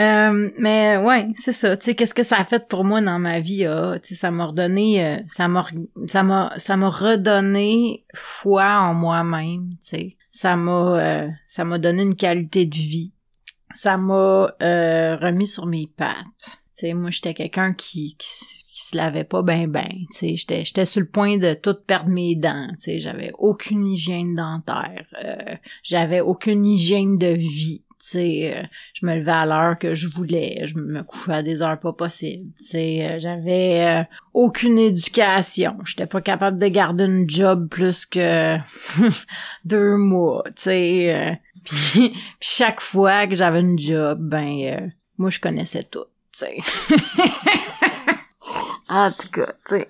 Euh, 0.00 0.50
mais 0.58 0.96
ouais, 0.96 1.28
c'est 1.36 1.52
ça. 1.52 1.76
Tu 1.76 1.84
sais, 1.84 1.94
qu'est-ce 1.94 2.14
que 2.14 2.24
ça 2.24 2.38
a 2.38 2.44
fait 2.46 2.66
pour 2.66 2.82
moi 2.82 3.00
dans 3.00 3.20
ma 3.20 3.38
vie? 3.38 3.64
Ah, 3.64 3.94
tu 4.02 4.08
sais, 4.08 4.14
ça 4.16 4.32
m'a 4.32 4.46
redonné, 4.46 5.22
ça 5.28 5.46
m'a, 5.46 5.64
ça 6.08 6.24
m'a, 6.24 6.52
ça 6.56 6.76
m'a 6.76 6.88
redonné 6.88 8.04
foi 8.12 8.64
en 8.64 8.92
moi-même. 8.92 9.68
Tu 9.74 9.76
sais, 9.82 10.16
ça 10.32 10.56
m'a, 10.56 11.28
ça 11.46 11.64
m'a 11.64 11.78
donné 11.78 12.02
une 12.02 12.16
qualité 12.16 12.66
de 12.66 12.74
vie. 12.74 13.12
Ça 13.74 13.96
m'a 13.96 14.52
remis 14.60 15.46
sur 15.46 15.66
mes 15.66 15.86
pattes. 15.86 16.62
sais, 16.74 16.94
moi, 16.94 17.10
j'étais 17.10 17.34
quelqu'un 17.34 17.72
qui, 17.74 18.16
qui, 18.18 18.28
qui 18.72 18.86
se 18.86 18.96
lavait 18.96 19.24
pas 19.24 19.42
ben 19.42 19.70
ben, 19.70 19.86
j'étais, 20.10 20.64
j'étais 20.64 20.86
sur 20.86 21.00
le 21.00 21.06
point 21.06 21.36
de 21.36 21.54
tout 21.54 21.76
perdre 21.86 22.08
mes 22.08 22.34
dents, 22.34 22.68
j'avais 22.84 23.30
aucune 23.38 23.86
hygiène 23.86 24.34
dentaire, 24.34 25.06
euh, 25.22 25.54
j'avais 25.82 26.20
aucune 26.20 26.64
hygiène 26.64 27.18
de 27.18 27.28
vie, 27.28 27.82
euh, 28.16 28.62
je 28.94 29.06
me 29.06 29.14
levais 29.14 29.30
à 29.30 29.46
l'heure 29.46 29.78
que 29.78 29.94
je 29.94 30.08
voulais, 30.08 30.62
je 30.64 30.76
me 30.76 31.02
couchais 31.02 31.32
à 31.32 31.42
des 31.42 31.62
heures 31.62 31.78
pas 31.78 31.92
possibles, 31.92 32.50
euh, 32.74 33.18
j'avais 33.18 34.00
euh, 34.00 34.04
aucune 34.34 34.78
éducation, 34.78 35.76
j'étais 35.84 36.06
pas 36.06 36.20
capable 36.20 36.58
de 36.60 36.66
garder 36.66 37.04
une 37.04 37.28
job 37.28 37.68
plus 37.68 38.06
que 38.06 38.56
deux 39.64 39.96
mois, 39.96 40.42
tu 40.46 40.52
sais, 40.56 41.40
puis, 41.64 42.10
puis 42.10 42.18
chaque 42.40 42.80
fois 42.80 43.26
que 43.26 43.36
j'avais 43.36 43.60
une 43.60 43.78
job, 43.78 44.18
ben 44.20 44.92
moi 45.18 45.30
je 45.30 45.40
connaissais 45.40 45.84
tout, 45.84 46.06
tu 46.32 46.40
sais. 46.40 46.56
en 48.88 49.10
tout 49.10 49.28
cas, 49.30 49.52
tu 49.66 49.76
sais, 49.76 49.88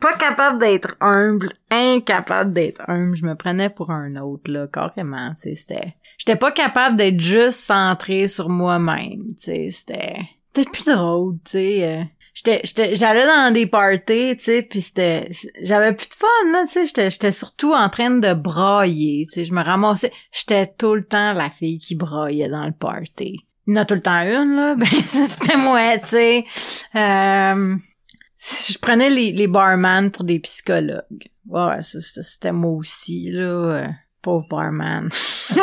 pas 0.00 0.16
capable 0.16 0.58
d'être 0.58 0.96
humble, 1.00 1.52
incapable 1.70 2.52
d'être 2.52 2.82
humble, 2.88 3.16
je 3.16 3.24
me 3.24 3.34
prenais 3.34 3.70
pour 3.70 3.90
un 3.90 4.16
autre 4.16 4.50
là, 4.50 4.66
carrément, 4.66 5.30
tu 5.34 5.42
sais, 5.42 5.54
c'était 5.54 5.96
j'étais 6.18 6.36
pas 6.36 6.52
capable 6.52 6.96
d'être 6.96 7.20
juste 7.20 7.60
centré 7.60 8.28
sur 8.28 8.48
moi-même, 8.48 9.34
tu 9.36 9.44
sais, 9.44 9.70
c'était 9.70 10.18
c'était 10.46 10.70
plus 10.70 10.84
drôle, 10.84 11.36
tu 11.44 11.52
sais. 11.52 12.10
J'étais, 12.34 12.62
j'allais 12.96 13.26
dans 13.26 13.52
des 13.52 13.66
parties, 13.66 14.36
tu 14.36 14.42
sais, 14.42 14.62
puis 14.62 14.80
c'était, 14.80 15.30
j'avais 15.62 15.94
plus 15.94 16.08
de 16.08 16.14
fun, 16.14 16.26
là, 16.52 16.64
tu 16.66 16.84
sais, 16.84 17.08
j'étais, 17.08 17.30
surtout 17.30 17.72
en 17.72 17.88
train 17.88 18.10
de 18.10 18.34
brailler, 18.34 19.24
tu 19.26 19.34
sais, 19.34 19.44
je 19.44 19.54
me 19.54 19.62
ramassais, 19.62 20.12
j'étais 20.32 20.66
tout 20.76 20.96
le 20.96 21.04
temps 21.04 21.32
la 21.32 21.48
fille 21.48 21.78
qui 21.78 21.94
braillait 21.94 22.48
dans 22.48 22.66
le 22.66 22.72
party. 22.72 23.36
Il 23.66 23.74
y 23.74 23.78
en 23.78 23.82
a 23.82 23.84
tout 23.84 23.94
le 23.94 24.02
temps 24.02 24.20
une, 24.20 24.56
là, 24.56 24.74
ben, 24.78 24.84
c'était 24.86 25.56
moi, 25.56 25.96
tu 25.98 26.06
sais. 26.06 26.44
Euh, 26.96 27.76
je 28.68 28.78
prenais 28.78 29.10
les, 29.10 29.30
les 29.30 29.46
barman 29.46 30.10
pour 30.10 30.24
des 30.24 30.40
psychologues. 30.40 31.30
Ouais, 31.46 31.82
ça, 31.82 32.00
c'était 32.00 32.52
moi 32.52 32.72
aussi, 32.72 33.30
là. 33.30 33.42
euh, 33.42 33.86
pauvre 34.22 34.46
barman. 34.50 35.08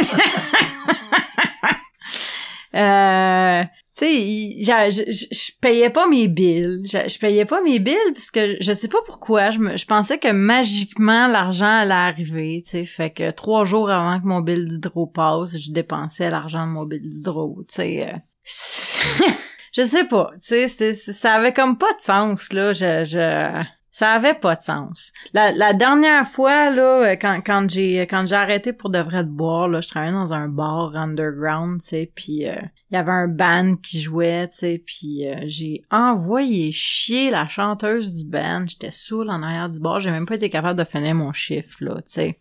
euh, 2.75 3.63
sais, 4.05 4.91
je, 4.91 5.51
payais 5.59 5.89
pas 5.89 6.07
mes 6.07 6.27
billes. 6.27 6.83
Je, 6.85 7.19
payais 7.19 7.45
pas 7.45 7.61
mes 7.61 7.79
billes 7.79 7.95
parce 8.13 8.31
que 8.31 8.57
je 8.59 8.73
sais 8.73 8.87
pas 8.87 9.01
pourquoi. 9.05 9.51
Je, 9.51 9.85
pensais 9.85 10.17
que 10.17 10.31
magiquement 10.31 11.27
l'argent 11.27 11.65
allait 11.65 11.93
arriver. 11.93 12.61
Tu 12.63 12.71
sais, 12.71 12.85
fait 12.85 13.09
que 13.09 13.31
trois 13.31 13.65
jours 13.65 13.89
avant 13.89 14.19
que 14.19 14.27
mon 14.27 14.41
bill 14.41 14.67
d'hydro 14.67 15.07
passe, 15.07 15.57
je 15.57 15.71
dépensais 15.71 16.29
l'argent 16.29 16.65
de 16.65 16.71
mon 16.71 16.85
bill 16.85 17.01
d'hydro. 17.01 17.63
Tu 17.67 17.75
sais, 17.75 18.09
euh, 18.09 18.17
je 19.73 19.85
sais 19.85 20.05
pas. 20.05 20.31
Tu 20.41 20.67
sais, 20.67 20.93
ça 20.93 21.33
avait 21.33 21.53
comme 21.53 21.77
pas 21.77 21.93
de 21.93 22.01
sens 22.01 22.53
là. 22.53 22.73
Je, 22.73 23.05
je 23.05 23.63
ça 24.01 24.13
avait 24.13 24.33
pas 24.33 24.55
de 24.55 24.63
sens. 24.63 25.13
La, 25.31 25.73
dernière 25.73 26.27
fois 26.27 26.71
là, 26.71 27.11
euh, 27.11 27.15
quand 27.21 27.39
quand 27.45 27.69
j'ai 27.69 28.01
quand 28.07 28.25
j'ai 28.25 28.33
arrêté 28.33 28.73
pour 28.73 28.89
de 28.89 28.97
vrai 28.97 29.23
de 29.23 29.29
boire 29.29 29.67
là, 29.67 29.79
je 29.79 29.89
travaillais 29.89 30.11
dans 30.11 30.33
un 30.33 30.47
bar 30.47 30.95
underground, 30.95 31.79
tu 31.79 31.87
sais, 31.87 32.11
puis 32.15 32.47
euh, 32.47 32.55
il 32.89 32.95
y 32.95 32.97
avait 32.97 33.11
un 33.11 33.27
band 33.27 33.75
qui 33.75 34.01
jouait, 34.01 34.47
tu 34.47 34.57
sais, 34.57 34.83
puis 34.83 35.27
euh, 35.27 35.35
j'ai 35.43 35.83
envoyé 35.91 36.71
chier 36.71 37.29
la 37.29 37.47
chanteuse 37.47 38.11
du 38.11 38.25
band. 38.25 38.65
J'étais 38.67 38.89
saoul 38.89 39.29
en 39.29 39.43
arrière 39.43 39.69
du 39.69 39.79
bar, 39.79 39.99
j'ai 39.99 40.09
même 40.09 40.25
pas 40.25 40.33
été 40.33 40.49
capable 40.49 40.79
de 40.79 40.83
finir 40.83 41.13
mon 41.13 41.31
chiffre 41.31 41.77
là, 41.81 41.97
tu 41.97 42.05
sais. 42.07 42.39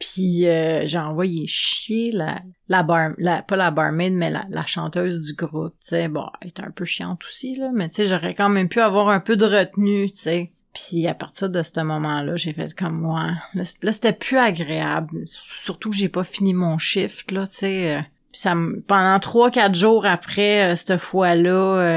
Puis 0.00 0.48
euh, 0.48 0.86
j'ai 0.86 0.98
envoyé 0.98 1.46
chier 1.46 2.10
la 2.10 2.42
la 2.68 2.82
bar 2.82 3.10
la 3.18 3.42
pas 3.42 3.54
la 3.54 3.70
barmaid 3.70 4.12
mais 4.12 4.30
la, 4.30 4.44
la 4.50 4.66
chanteuse 4.66 5.22
du 5.22 5.34
groupe, 5.34 5.74
tu 5.80 5.86
sais. 5.86 6.08
Bon, 6.08 6.26
elle 6.40 6.48
était 6.48 6.64
un 6.64 6.72
peu 6.72 6.84
chiante 6.84 7.22
aussi 7.22 7.54
là, 7.54 7.70
mais 7.72 7.88
tu 7.90 7.94
sais, 7.94 8.06
j'aurais 8.06 8.34
quand 8.34 8.48
même 8.48 8.68
pu 8.68 8.80
avoir 8.80 9.08
un 9.08 9.20
peu 9.20 9.36
de 9.36 9.46
retenue, 9.46 10.10
tu 10.10 10.18
sais. 10.18 10.52
Puis 10.76 11.06
à 11.06 11.14
partir 11.14 11.48
de 11.48 11.62
ce 11.62 11.80
moment-là, 11.80 12.36
j'ai 12.36 12.52
fait 12.52 12.74
comme 12.74 13.00
moi. 13.00 13.30
Là, 13.54 13.64
c'était 13.64 14.12
plus 14.12 14.36
agréable. 14.36 15.22
Surtout 15.24 15.88
que 15.88 15.96
j'ai 15.96 16.10
pas 16.10 16.22
fini 16.22 16.52
mon 16.52 16.76
shift, 16.76 17.32
là, 17.32 17.46
tu 17.46 17.56
sais. 17.56 17.96
euh. 17.96 18.02
Ça 18.30 18.54
pendant 18.86 19.18
trois, 19.18 19.50
quatre 19.50 19.74
jours 19.74 20.04
après 20.04 20.72
euh, 20.72 20.76
cette 20.76 20.98
fois-là, 20.98 21.50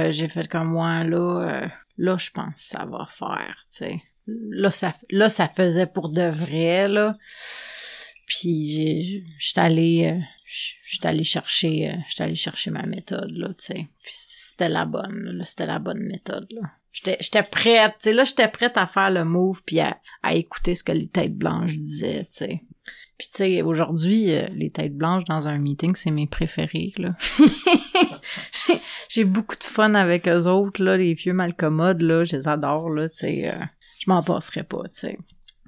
euh, 0.08 0.12
j'ai 0.14 0.30
fait 0.30 0.48
comme 0.48 0.70
moi, 0.70 1.04
là, 1.04 1.68
là, 1.98 2.16
je 2.18 2.32
pense 2.32 2.54
que 2.54 2.60
ça 2.62 2.86
va 2.86 3.06
faire, 3.06 3.66
tu 3.70 3.78
sais. 3.80 4.02
Là, 4.26 4.72
ça, 4.72 4.96
là, 5.10 5.28
ça 5.28 5.50
faisait 5.50 5.88
pour 5.88 6.08
de 6.08 6.22
vrai, 6.22 6.88
là. 6.88 7.18
Puis 8.28 9.26
j'étais 9.38 9.60
allée, 9.60 10.14
euh, 10.14 10.20
j'étais 10.86 11.10
allée 11.10 11.26
chercher, 11.26 11.94
j'étais 12.08 12.24
allée 12.24 12.36
chercher 12.36 12.72
ma 12.72 12.84
méthode, 12.84 13.32
là, 13.32 13.50
tu 13.50 13.56
sais. 13.66 13.88
C'était 14.10 14.70
la 14.70 14.86
bonne, 14.86 15.32
là, 15.34 15.44
c'était 15.44 15.66
la 15.66 15.80
bonne 15.80 16.04
méthode, 16.04 16.48
là. 16.52 16.62
J'étais, 16.92 17.44
prête, 17.44 17.94
tu 17.94 18.04
sais, 18.10 18.14
là, 18.14 18.24
j'étais 18.24 18.48
prête 18.48 18.76
à 18.78 18.86
faire 18.88 19.12
le 19.12 19.24
move 19.24 19.62
puis 19.66 19.80
à, 19.80 19.98
à 20.24 20.34
écouter 20.34 20.76
ce 20.76 20.84
que 20.84 20.92
les 20.92 21.08
têtes 21.08 21.38
blanches 21.38 21.78
disaient, 21.78 22.26
tu 22.26 22.36
sais. 22.36 22.64
Puis 23.18 23.28
tu 23.32 23.38
sais, 23.38 23.62
aujourd'hui, 23.62 24.34
euh, 24.34 24.48
les 24.54 24.72
têtes 24.72 24.96
blanches 24.96 25.26
dans 25.26 25.48
un 25.48 25.58
meeting, 25.60 25.94
c'est 25.96 26.10
mes 26.12 26.26
préférés, 26.28 26.94
là. 26.98 27.16
J'ai- 29.10 29.26
beaucoup 29.26 29.56
de 29.56 29.64
fun 29.64 29.94
avec 29.96 30.28
eux 30.28 30.46
autres, 30.48 30.84
là, 30.84 30.98
les 30.98 31.14
vieux 31.14 31.34
malcommodes, 31.34 32.02
là, 32.02 32.24
je 32.24 32.36
les 32.38 32.48
adore, 32.48 32.90
là, 32.90 33.10
tu 33.10 33.18
sais. 33.18 33.50
euh, 33.50 33.60
je 34.00 34.10
m'en 34.10 34.24
passerai 34.24 34.64
pas, 34.64 34.84
tu 34.92 35.00
sais. 35.00 35.18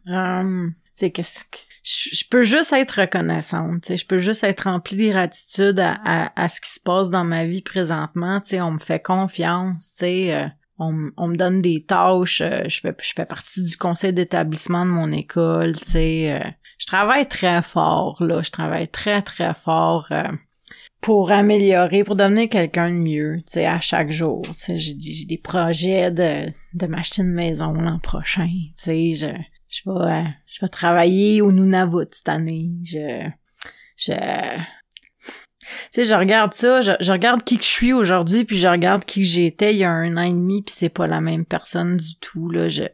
Hum, 0.07 0.74
tu 0.97 1.05
sais, 1.05 1.11
qu'est-ce 1.11 1.45
que... 1.45 1.57
Je 1.84 2.24
peux 2.30 2.43
juste 2.43 2.74
être 2.74 3.01
reconnaissante, 3.01 3.95
je 3.97 4.05
peux 4.05 4.19
juste 4.19 4.43
être 4.43 4.61
remplie 4.69 4.95
de 4.97 5.11
gratitude 5.11 5.80
à, 5.80 5.97
à, 6.05 6.41
à 6.43 6.47
ce 6.47 6.61
qui 6.61 6.69
se 6.69 6.80
passe 6.80 7.09
dans 7.09 7.24
ma 7.24 7.45
vie 7.45 7.63
présentement, 7.63 8.39
tu 8.39 8.49
sais, 8.49 8.61
on 8.61 8.72
me 8.72 8.78
fait 8.80 9.01
confiance, 9.01 9.93
tu 9.93 10.05
sais, 10.05 10.36
euh, 10.36 10.47
on, 10.78 11.28
me 11.28 11.36
donne 11.36 11.61
des 11.61 11.84
tâches, 11.84 12.41
euh, 12.41 12.63
je 12.67 12.80
fais 12.80 12.95
je 13.01 13.13
fais 13.15 13.26
partie 13.26 13.63
du 13.63 13.78
conseil 13.78 14.13
d'établissement 14.13 14.86
de 14.86 14.91
mon 14.91 15.11
école, 15.11 15.76
tu 15.78 15.86
sais, 15.86 16.34
euh, 16.34 16.49
je 16.80 16.86
travaille 16.88 17.28
très 17.28 17.61
fort 17.61 18.22
là, 18.24 18.41
je 18.41 18.49
travaille 18.49 18.88
très 18.88 19.22
très 19.22 19.53
fort 19.53 20.07
euh, 20.11 20.24
pour 20.99 21.32
améliorer, 21.32 22.03
pour 22.03 22.15
devenir 22.15 22.49
quelqu'un 22.49 22.89
de 22.89 22.95
mieux, 22.95 23.38
tu 23.45 23.53
sais, 23.53 23.65
à 23.65 23.80
chaque 23.80 24.11
jour, 24.11 24.41
tu 24.43 24.53
sais, 24.53 24.78
j'ai 24.78 25.26
des 25.26 25.38
projets 25.38 26.11
de 26.11 26.51
de 26.74 26.88
m'acheter 26.88 27.22
une 27.22 27.34
maison 27.34 27.74
l'an 27.74 27.99
prochain, 27.99 28.47
tu 28.47 28.74
sais, 28.76 29.13
je 29.13 29.28
je 29.69 29.89
vais 29.89 30.24
je 30.47 30.61
vais 30.61 30.69
travailler 30.69 31.41
au 31.41 31.51
Nunavut 31.51 32.07
cette 32.11 32.30
année, 32.30 32.72
je 32.84 33.30
je 33.97 34.13
je 35.95 36.15
regarde 36.15 36.53
ça, 36.53 36.82
je, 36.82 36.91
je 36.99 37.11
regarde 37.11 37.43
qui 37.43 37.57
que 37.57 37.63
je 37.63 37.69
suis 37.69 37.93
aujourd'hui, 37.93 38.45
puis 38.45 38.57
je 38.57 38.67
regarde 38.67 39.05
qui 39.05 39.26
j'étais 39.26 39.74
il 39.74 39.80
y 39.80 39.84
a 39.84 39.91
un 39.91 40.17
an 40.17 40.24
et 40.24 40.30
demi, 40.32 40.61
puis 40.61 40.74
c'est 40.76 40.89
pas 40.89 41.07
la 41.07 41.22
même 41.22 41.45
personne 41.45 41.97
du 41.97 42.15
tout. 42.19 42.49
Là, 42.49 42.69
j'ai 42.69 42.89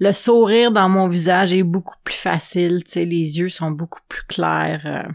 le- 0.00 0.12
sourire 0.12 0.70
dans 0.70 0.88
mon 0.88 1.08
visage 1.08 1.52
est 1.52 1.62
beaucoup 1.62 1.96
plus 2.04 2.14
facile, 2.14 2.82
tu 2.84 3.04
les 3.04 3.38
yeux 3.38 3.48
sont 3.48 3.70
beaucoup 3.70 4.00
plus 4.08 4.22
clairs. 4.28 4.82
euh, 4.86 5.08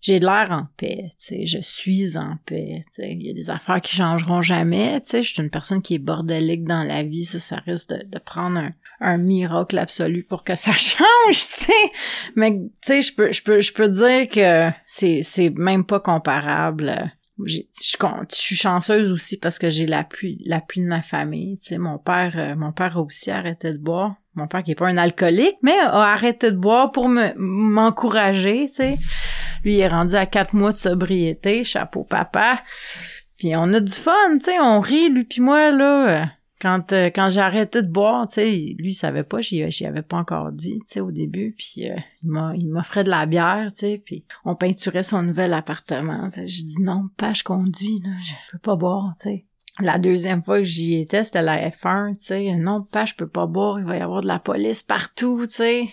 j'ai 0.00 0.20
l'air 0.20 0.46
en 0.50 0.68
paix, 0.76 1.10
tu 1.18 1.44
je 1.44 1.58
suis 1.60 2.16
en 2.16 2.36
paix, 2.46 2.84
tu 2.94 3.02
il 3.02 3.26
y 3.26 3.30
a 3.30 3.32
des 3.32 3.50
affaires 3.50 3.80
qui 3.80 3.96
changeront 3.96 4.42
jamais, 4.42 5.00
tu 5.00 5.08
sais, 5.08 5.22
je 5.22 5.34
suis 5.34 5.42
une 5.42 5.50
personne 5.50 5.82
qui 5.82 5.94
est 5.96 5.98
bordélique 5.98 6.64
dans 6.64 6.84
la 6.84 7.02
vie, 7.02 7.24
ça, 7.24 7.40
ça 7.40 7.56
risque 7.66 7.88
de, 7.90 8.04
de 8.06 8.18
prendre 8.18 8.58
un, 8.58 8.72
un 9.00 9.18
miracle 9.18 9.78
absolu 9.78 10.24
pour 10.24 10.44
que 10.44 10.54
ça 10.54 10.72
change, 10.76 11.06
tu 11.28 11.36
sais, 11.36 11.92
mais 12.34 12.52
tu 12.52 12.68
sais, 12.82 13.02
je 13.02 13.14
peux, 13.14 13.32
je 13.32 13.42
peux, 13.42 13.60
je 13.60 13.72
peux 13.72 13.88
dire 13.88 14.28
que 14.28 14.70
c'est, 14.86 15.22
c'est 15.22 15.50
même 15.50 15.84
pas 15.84 16.00
comparable. 16.00 17.12
Je 17.44 17.60
suis 18.32 18.56
chanceuse 18.56 19.12
aussi 19.12 19.38
parce 19.38 19.60
que 19.60 19.70
j'ai 19.70 19.86
l'appui, 19.86 20.42
l'appui 20.44 20.80
de 20.80 20.88
ma 20.88 21.02
famille. 21.02 21.56
Tu 21.58 21.66
sais, 21.66 21.78
mon 21.78 21.96
père, 21.96 22.32
euh, 22.36 22.56
mon 22.56 22.72
père 22.72 22.96
a 22.96 23.00
aussi 23.00 23.30
arrêté 23.30 23.70
de 23.70 23.78
boire. 23.78 24.16
Mon 24.34 24.48
père 24.48 24.64
qui 24.64 24.72
est 24.72 24.74
pas 24.74 24.88
un 24.88 24.96
alcoolique, 24.96 25.58
mais 25.62 25.78
a 25.78 26.12
arrêté 26.12 26.50
de 26.50 26.56
boire 26.56 26.90
pour 26.90 27.08
me 27.08 27.32
m'encourager. 27.36 28.66
Tu 28.68 28.74
sais, 28.74 28.98
lui 29.62 29.74
il 29.74 29.80
est 29.80 29.88
rendu 29.88 30.16
à 30.16 30.26
quatre 30.26 30.54
mois 30.54 30.72
de 30.72 30.78
sobriété, 30.78 31.62
chapeau 31.62 32.02
papa. 32.02 32.60
Puis 33.38 33.54
on 33.54 33.72
a 33.72 33.78
du 33.78 33.92
fun, 33.92 34.38
tu 34.38 34.46
sais, 34.46 34.58
on 34.58 34.80
rit 34.80 35.10
lui 35.10 35.24
puis 35.24 35.40
moi 35.40 35.70
là. 35.70 36.32
Quand 36.60 36.92
euh, 36.92 37.06
quand 37.06 37.30
j'ai 37.30 37.40
arrêté 37.40 37.82
de 37.82 37.88
boire, 37.88 38.26
tu 38.26 38.34
sais, 38.34 38.50
lui 38.78 38.90
il 38.90 38.94
savait 38.94 39.22
pas, 39.22 39.40
j'y 39.40 39.70
j'y 39.70 39.86
avais 39.86 40.02
pas 40.02 40.16
encore 40.16 40.50
dit, 40.52 40.80
tu 40.80 40.86
sais, 40.86 41.00
au 41.00 41.12
début, 41.12 41.54
puis 41.56 41.88
euh, 41.88 41.96
il 42.22 42.30
m'a 42.30 42.52
il 42.56 42.68
m'offrait 42.68 43.04
de 43.04 43.10
la 43.10 43.26
bière, 43.26 43.70
tu 43.72 43.80
sais, 43.80 44.02
puis 44.04 44.24
on 44.44 44.56
peinturait 44.56 45.02
son 45.02 45.22
nouvel 45.22 45.54
appartement. 45.54 46.28
J'ai 46.34 46.44
dit 46.44 46.82
non, 46.82 47.08
pas 47.16 47.32
je 47.32 47.44
conduis 47.44 48.00
là, 48.04 48.10
je 48.20 48.32
peux 48.52 48.58
pas 48.58 48.76
boire, 48.76 49.14
tu 49.20 49.28
sais. 49.28 49.44
La 49.80 49.98
deuxième 49.98 50.42
fois 50.42 50.58
que 50.58 50.64
j'y 50.64 50.96
étais, 50.96 51.22
c'était 51.22 51.42
la 51.42 51.70
F1, 51.70 52.16
tu 52.16 52.24
sais. 52.24 52.54
Non, 52.56 52.82
pas, 52.82 53.04
je 53.04 53.14
peux 53.14 53.28
pas 53.28 53.46
boire, 53.46 53.78
il 53.78 53.84
va 53.84 53.96
y 53.96 54.00
avoir 54.00 54.22
de 54.22 54.26
la 54.26 54.40
police 54.40 54.82
partout, 54.82 55.46
tu 55.46 55.54
sais. 55.54 55.88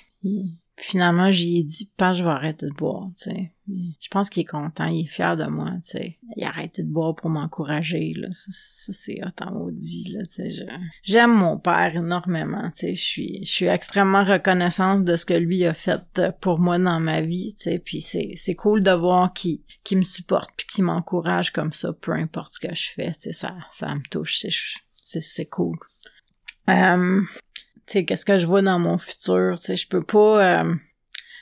Finalement, 0.77 1.31
j'y 1.31 1.59
ai 1.59 1.63
dit, 1.63 1.89
pas 1.95 2.13
je 2.13 2.23
vais 2.23 2.29
arrêter 2.29 2.65
de 2.65 2.73
boire, 2.73 3.09
tu 3.17 3.29
sais. 3.29 3.51
Je 3.67 4.09
pense 4.09 4.29
qu'il 4.29 4.41
est 4.41 4.45
content, 4.45 4.85
il 4.85 5.05
est 5.05 5.07
fier 5.07 5.35
de 5.37 5.45
moi, 5.45 5.71
tu 5.83 5.91
sais. 5.91 6.19
Il 6.35 6.43
a 6.43 6.49
arrêté 6.49 6.83
de 6.83 6.87
boire 6.87 7.15
pour 7.15 7.29
m'encourager, 7.29 8.13
là. 8.15 8.27
Ça, 8.31 8.51
ça 8.51 8.93
c'est 8.93 9.25
autant 9.25 9.51
maudit, 9.51 10.11
là, 10.11 10.21
tu 10.25 10.51
sais. 10.51 10.65
J'aime 11.01 11.33
mon 11.33 11.57
père 11.57 11.95
énormément, 11.95 12.69
tu 12.71 12.87
sais. 12.87 12.95
Je 12.95 13.01
suis, 13.01 13.39
je 13.45 13.49
suis 13.49 13.65
extrêmement 13.65 14.23
reconnaissante 14.23 15.05
de 15.05 15.15
ce 15.15 15.25
que 15.25 15.33
lui 15.33 15.65
a 15.65 15.73
fait 15.73 16.01
pour 16.41 16.59
moi 16.59 16.77
dans 16.77 16.99
ma 16.99 17.21
vie, 17.21 17.55
tu 17.57 17.63
sais. 17.63 17.79
Puis 17.79 18.01
c'est, 18.01 18.33
c'est 18.35 18.55
cool 18.55 18.83
de 18.83 18.91
voir 18.91 19.33
qu'il, 19.33 19.61
qu'il 19.83 19.97
me 19.97 20.03
supporte 20.03 20.51
puis 20.57 20.67
qu'il 20.67 20.83
m'encourage 20.83 21.51
comme 21.51 21.71
ça, 21.71 21.93
peu 21.93 22.11
importe 22.11 22.55
ce 22.55 22.67
que 22.67 22.75
je 22.75 22.91
fais, 22.91 23.11
tu 23.13 23.21
sais. 23.21 23.33
Ça, 23.33 23.55
ça 23.69 23.95
me 23.95 24.01
touche, 24.11 24.39
c'est, 24.39 25.21
c'est, 25.21 25.45
cool. 25.45 25.77
Euh, 26.69 27.21
sais, 27.93 28.05
qu'est-ce 28.05 28.25
que 28.25 28.37
je 28.37 28.47
vois 28.47 28.61
dans 28.61 28.79
mon 28.79 28.97
futur, 28.97 29.59
tu 29.59 29.75
je 29.75 29.87
peux 29.87 30.03
pas... 30.03 30.61
Euh, 30.61 30.75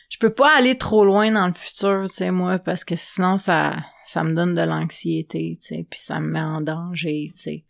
je 0.10 0.20
peux 0.20 0.34
pas 0.34 0.56
aller 0.56 0.78
trop 0.78 1.06
loin 1.06 1.32
dans 1.32 1.48
le 1.48 1.54
futur, 1.54 2.06
tu 2.08 2.30
moi, 2.30 2.60
parce 2.60 2.84
que 2.84 2.96
sinon, 2.96 3.40
ça 3.40 3.76
ça 4.06 4.24
me 4.24 4.34
donne 4.34 4.54
de 4.54 4.62
l'anxiété, 4.62 5.58
tu 5.60 5.68
sais, 5.68 5.88
puis 5.90 6.00
ça 6.00 6.20
me 6.20 6.28
met 6.28 6.42
en 6.42 6.62
danger, 6.62 7.32
tu 7.34 7.42
sais. 7.42 7.66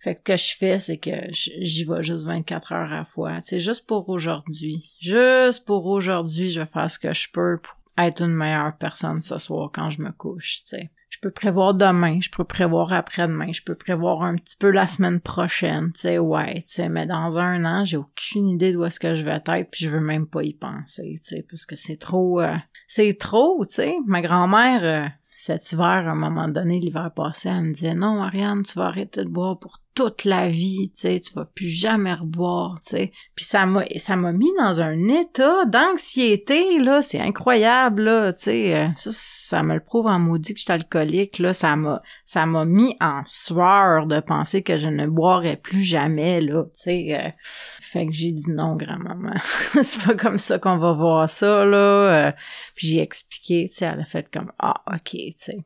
Fait 0.00 0.14
que 0.14 0.20
ce 0.20 0.24
que 0.24 0.36
je 0.36 0.56
fais, 0.56 0.78
c'est 0.78 0.96
que 0.96 1.10
j'y 1.30 1.84
vais 1.84 2.02
juste 2.02 2.24
24 2.24 2.72
heures 2.72 2.92
à 2.92 2.98
la 2.98 3.04
fois, 3.04 3.40
tu 3.40 3.48
sais, 3.48 3.60
juste 3.60 3.86
pour 3.86 4.08
aujourd'hui. 4.08 4.90
Juste 5.00 5.66
pour 5.66 5.86
aujourd'hui, 5.86 6.50
je 6.50 6.60
vais 6.60 6.66
faire 6.66 6.90
ce 6.90 6.98
que 6.98 7.12
je 7.12 7.28
peux 7.30 7.58
pour 7.58 7.74
être 7.98 8.22
une 8.22 8.34
meilleure 8.34 8.76
personne 8.78 9.20
ce 9.20 9.38
soir 9.38 9.70
quand 9.72 9.90
je 9.90 10.00
me 10.00 10.12
couche, 10.12 10.62
tu 10.62 10.68
sais 10.68 10.90
je 11.12 11.18
peux 11.20 11.30
prévoir 11.30 11.74
demain, 11.74 12.20
je 12.22 12.30
peux 12.30 12.42
prévoir 12.42 12.90
après-demain, 12.94 13.52
je 13.52 13.60
peux 13.62 13.74
prévoir 13.74 14.22
un 14.22 14.36
petit 14.36 14.56
peu 14.56 14.70
la 14.70 14.86
semaine 14.86 15.20
prochaine, 15.20 15.92
tu 15.92 16.00
sais, 16.00 16.18
ouais, 16.18 16.54
tu 16.54 16.72
sais, 16.72 16.88
mais 16.88 17.06
dans 17.06 17.38
un 17.38 17.66
an, 17.66 17.84
j'ai 17.84 17.98
aucune 17.98 18.48
idée 18.48 18.72
d'où 18.72 18.82
est-ce 18.84 18.98
que 18.98 19.14
je 19.14 19.22
vais 19.22 19.32
être, 19.32 19.70
puis 19.70 19.84
je 19.84 19.90
veux 19.90 20.00
même 20.00 20.26
pas 20.26 20.42
y 20.42 20.54
penser, 20.54 21.20
tu 21.22 21.36
sais, 21.36 21.46
parce 21.48 21.66
que 21.66 21.76
c'est 21.76 21.98
trop, 21.98 22.40
euh, 22.40 22.56
c'est 22.88 23.18
trop, 23.18 23.62
tu 23.66 23.74
sais. 23.74 23.94
Ma 24.06 24.22
grand-mère, 24.22 24.84
euh, 24.84 25.06
cet 25.22 25.70
hiver, 25.72 25.84
à 25.84 26.12
un 26.12 26.14
moment 26.14 26.48
donné, 26.48 26.80
l'hiver 26.80 27.10
passé, 27.14 27.50
elle 27.50 27.62
me 27.62 27.74
disait, 27.74 27.94
non, 27.94 28.22
Ariane, 28.22 28.62
tu 28.62 28.78
vas 28.78 28.86
arrêter 28.86 29.22
de 29.22 29.28
boire 29.28 29.58
pour 29.58 29.80
toute 29.94 30.24
la 30.24 30.48
vie, 30.48 30.90
tu 30.94 31.00
sais, 31.00 31.20
tu 31.20 31.34
vas 31.34 31.44
plus 31.44 31.68
jamais 31.68 32.14
reboire, 32.14 32.80
tu 32.80 32.96
sais. 32.96 33.12
Puis 33.34 33.44
ça 33.44 33.66
m'a 33.66 33.84
ça 33.96 34.16
m'a 34.16 34.32
mis 34.32 34.50
dans 34.58 34.80
un 34.80 35.08
état 35.08 35.66
d'anxiété 35.66 36.78
là, 36.78 37.02
c'est 37.02 37.20
incroyable 37.20 38.02
là, 38.02 38.32
tu 38.32 38.42
sais. 38.42 38.74
Euh, 38.76 38.88
ça, 38.96 39.10
ça 39.12 39.62
me 39.62 39.74
le 39.74 39.80
prouve 39.80 40.06
en 40.06 40.18
maudit 40.18 40.54
que 40.54 40.60
je 40.60 40.64
suis 40.64 40.72
alcoolique 40.72 41.38
là, 41.38 41.52
ça 41.52 41.76
m'a 41.76 42.00
ça 42.24 42.46
m'a 42.46 42.64
mis 42.64 42.96
en 43.00 43.22
sueur 43.26 44.06
de 44.06 44.20
penser 44.20 44.62
que 44.62 44.78
je 44.78 44.88
ne 44.88 45.06
boirais 45.06 45.56
plus 45.56 45.82
jamais 45.82 46.40
là, 46.40 46.64
tu 46.64 46.70
sais. 46.74 47.18
Euh. 47.20 47.30
fait 47.42 48.06
que 48.06 48.12
j'ai 48.12 48.32
dit 48.32 48.50
non, 48.50 48.76
grand-maman. 48.76 49.34
c'est 49.82 50.02
pas 50.02 50.14
comme 50.14 50.38
ça 50.38 50.58
qu'on 50.58 50.78
va 50.78 50.92
voir 50.92 51.28
ça 51.28 51.66
là. 51.66 52.28
Euh. 52.28 52.32
puis 52.74 52.86
j'ai 52.86 53.00
expliqué, 53.00 53.68
tu 53.68 53.76
sais, 53.76 53.84
elle 53.84 54.00
a 54.00 54.04
fait 54.04 54.26
comme 54.32 54.52
ah, 54.58 54.82
OK, 54.86 55.10
tu 55.10 55.34
sais. 55.36 55.58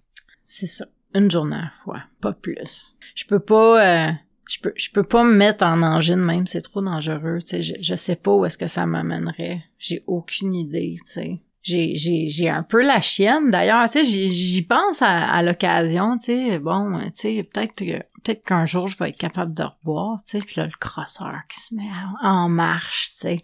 C'est 0.43 0.67
ça 0.67 0.87
une 1.15 1.31
journée 1.31 1.57
à 1.57 1.63
la 1.63 1.71
fois, 1.71 2.03
pas 2.21 2.33
plus. 2.33 2.97
Je 3.15 3.25
peux 3.27 3.41
pas 3.41 4.09
euh, 4.09 4.13
je 4.49 4.61
peux 4.61 4.73
je 4.77 4.91
peux 4.91 5.03
pas 5.03 5.25
me 5.25 5.35
mettre 5.35 5.65
en 5.65 5.83
engine 5.83 6.17
même, 6.17 6.47
c'est 6.47 6.63
trop 6.63 6.83
dangereux, 6.83 7.39
tu 7.41 7.49
sais, 7.49 7.63
je, 7.63 7.75
je 7.81 7.95
sais 7.95 8.17
pas 8.17 8.35
où 8.35 8.45
est-ce 8.45 8.59
que 8.59 8.67
ça 8.67 8.87
m'amènerait. 8.87 9.65
J'ai 9.79 10.05
aucune 10.07 10.55
idée, 10.55 10.97
tu 11.05 11.13
sais. 11.13 11.41
J'ai, 11.63 11.97
j'ai, 11.97 12.29
j'ai 12.29 12.49
un 12.49 12.63
peu 12.63 12.81
la 12.81 13.01
chienne 13.01 13.51
d'ailleurs, 13.51 13.91
tu 13.91 13.99
sais, 13.99 14.05
j'y, 14.05 14.63
pense 14.63 15.03
à, 15.03 15.43
l'occasion, 15.43 16.17
tu 16.17 16.27
sais, 16.27 16.59
bon, 16.61 16.97
tu 17.07 17.11
sais, 17.15 17.43
peut-être 17.43 17.75
que 17.75 17.99
peut-être 18.23 18.45
qu'un 18.45 18.67
jour 18.67 18.87
je 18.87 18.97
vais 18.97 19.09
être 19.09 19.19
capable 19.19 19.53
de 19.53 19.65
reboire, 19.65 20.17
tu 20.25 20.39
sais, 20.39 20.45
puis 20.47 20.55
là 20.59 20.67
le 20.67 20.79
crosseur 20.79 21.41
qui 21.49 21.59
se 21.59 21.75
met 21.75 21.91
en 22.23 22.49
marche, 22.49 23.11
tu 23.15 23.19
sais. 23.19 23.37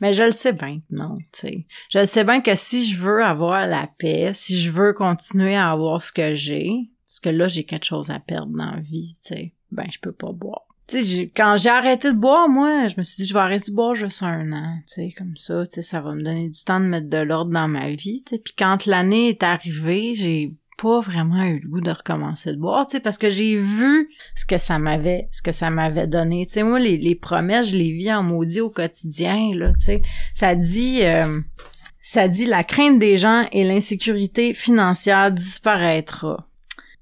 Mais 0.00 0.14
je 0.14 0.22
le 0.22 0.30
sais 0.30 0.54
bien 0.54 0.80
non, 0.88 1.18
tu 1.30 1.40
sais. 1.40 1.66
Je 1.90 1.98
le 1.98 2.06
sais 2.06 2.24
bien 2.24 2.40
que 2.40 2.54
si 2.54 2.90
je 2.90 2.98
veux 2.98 3.22
avoir 3.22 3.66
la 3.66 3.86
paix, 3.98 4.32
si 4.32 4.58
je 4.58 4.70
veux 4.70 4.94
continuer 4.94 5.54
à 5.54 5.70
avoir 5.70 6.02
ce 6.02 6.10
que 6.10 6.34
j'ai, 6.34 6.90
parce 7.08 7.20
que 7.20 7.30
là, 7.30 7.48
j'ai 7.48 7.64
quelque 7.64 7.86
chose 7.86 8.10
à 8.10 8.20
perdre 8.20 8.52
dans 8.54 8.70
la 8.70 8.80
vie, 8.80 9.14
tu 9.24 9.34
sais. 9.34 9.54
Ben, 9.72 9.86
je 9.90 9.98
peux 9.98 10.12
pas 10.12 10.32
boire. 10.32 10.66
Tu 10.86 11.02
sais, 11.02 11.32
quand 11.34 11.56
j'ai 11.56 11.70
arrêté 11.70 12.10
de 12.10 12.16
boire, 12.16 12.48
moi, 12.48 12.86
je 12.86 12.94
me 12.98 13.02
suis 13.02 13.22
dit, 13.22 13.28
je 13.28 13.34
vais 13.34 13.40
arrêter 13.40 13.70
de 13.70 13.76
boire 13.76 13.94
juste 13.94 14.22
un 14.22 14.52
an, 14.52 14.78
tu 14.86 14.94
sais, 14.94 15.14
comme 15.16 15.36
ça, 15.36 15.66
tu 15.66 15.76
sais, 15.76 15.82
ça 15.82 16.02
va 16.02 16.14
me 16.14 16.22
donner 16.22 16.50
du 16.50 16.64
temps 16.64 16.80
de 16.80 16.86
mettre 16.86 17.08
de 17.08 17.18
l'ordre 17.18 17.50
dans 17.50 17.68
ma 17.68 17.90
vie, 17.90 18.22
tu. 18.26 18.38
Puis 18.38 18.54
quand 18.58 18.84
l'année 18.84 19.30
est 19.30 19.42
arrivée, 19.42 20.14
j'ai 20.14 20.54
pas 20.76 21.00
vraiment 21.00 21.42
eu 21.44 21.60
le 21.60 21.68
goût 21.68 21.80
de 21.80 21.90
recommencer 21.90 22.52
de 22.52 22.58
boire, 22.58 22.86
tu 22.86 22.92
sais, 22.92 23.00
parce 23.00 23.18
que 23.18 23.30
j'ai 23.30 23.56
vu 23.56 24.10
ce 24.34 24.44
que 24.44 24.58
ça 24.58 24.78
m'avait, 24.78 25.28
ce 25.30 25.40
que 25.40 25.52
ça 25.52 25.70
m'avait 25.70 26.06
donné. 26.06 26.46
Tu 26.46 26.52
sais, 26.54 26.62
moi, 26.62 26.78
les, 26.78 26.98
les 26.98 27.14
promesses, 27.14 27.70
je 27.70 27.76
les 27.76 27.92
vis 27.92 28.12
en 28.12 28.22
maudit 28.22 28.60
au 28.60 28.70
quotidien, 28.70 29.54
là, 29.54 29.72
tu 29.74 29.84
sais. 29.84 30.02
Ça 30.34 30.54
dit, 30.54 31.04
euh, 31.04 31.40
ça 32.02 32.28
dit 32.28 32.46
la 32.46 32.64
crainte 32.64 32.98
des 32.98 33.18
gens 33.18 33.46
et 33.52 33.64
l'insécurité 33.64 34.54
financière 34.54 35.32
disparaîtra. 35.32 36.47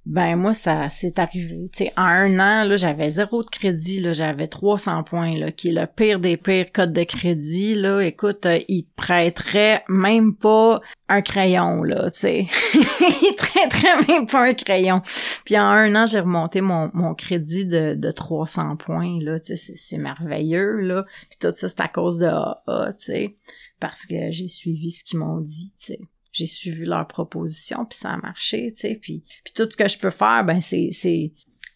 Ben 0.06 0.36
moi 0.36 0.54
ça 0.54 0.88
s'est 0.88 1.18
arrivé. 1.18 1.68
Sais, 1.74 1.92
en 1.96 2.04
un 2.04 2.38
an 2.38 2.64
là, 2.64 2.76
j'avais 2.76 3.10
zéro 3.10 3.42
de 3.42 3.48
crédit 3.48 3.98
là, 3.98 4.12
j'avais 4.12 4.46
300 4.46 5.02
points 5.02 5.36
là, 5.36 5.50
qui 5.50 5.70
est 5.70 5.72
le 5.72 5.84
pire 5.88 6.20
des 6.20 6.36
pires 6.36 6.70
codes 6.70 6.92
de 6.92 7.02
crédit 7.02 7.74
là. 7.74 8.00
Écoute, 8.02 8.46
euh, 8.46 8.60
il 8.68 8.84
te 8.84 8.94
prêterait 8.94 9.82
même 9.88 10.36
pas 10.36 10.80
un 11.08 11.22
crayon 11.22 11.82
là, 11.82 12.08
tu 12.12 12.20
sais. 12.20 12.46
il 12.74 13.34
te 13.34 13.36
prêterait 13.36 14.06
même 14.06 14.28
pas 14.28 14.44
un 14.44 14.54
crayon. 14.54 15.02
Puis 15.44 15.58
en 15.58 15.64
un 15.64 15.92
an, 15.96 16.06
j'ai 16.06 16.20
remonté 16.20 16.60
mon, 16.60 16.88
mon 16.94 17.14
crédit 17.16 17.66
de, 17.66 17.94
de 17.94 18.10
300 18.12 18.76
points 18.76 19.18
là, 19.20 19.40
tu 19.40 19.56
sais, 19.56 19.72
c'est 19.74 19.98
merveilleux 19.98 20.76
là. 20.82 21.04
Puis 21.30 21.38
tout 21.40 21.52
ça 21.52 21.68
c'est 21.68 21.80
à 21.80 21.88
cause 21.88 22.18
de 22.18 22.26
AA, 22.26 22.92
tu 22.92 23.06
sais, 23.06 23.36
parce 23.80 24.06
que 24.06 24.30
j'ai 24.30 24.46
suivi 24.46 24.92
ce 24.92 25.02
qu'ils 25.02 25.18
m'ont 25.18 25.40
dit, 25.40 25.72
tu 25.76 25.86
sais 25.86 26.00
j'ai 26.36 26.46
suivi 26.46 26.84
leur 26.84 27.06
proposition 27.06 27.84
puis 27.84 27.98
ça 27.98 28.10
a 28.10 28.16
marché, 28.18 28.72
tu 28.72 28.80
sais, 28.80 28.98
puis, 29.00 29.22
puis 29.44 29.52
tout 29.54 29.68
ce 29.70 29.76
que 29.76 29.88
je 29.88 29.98
peux 29.98 30.10
faire, 30.10 30.44
ben 30.44 30.60
c'est 30.60 30.90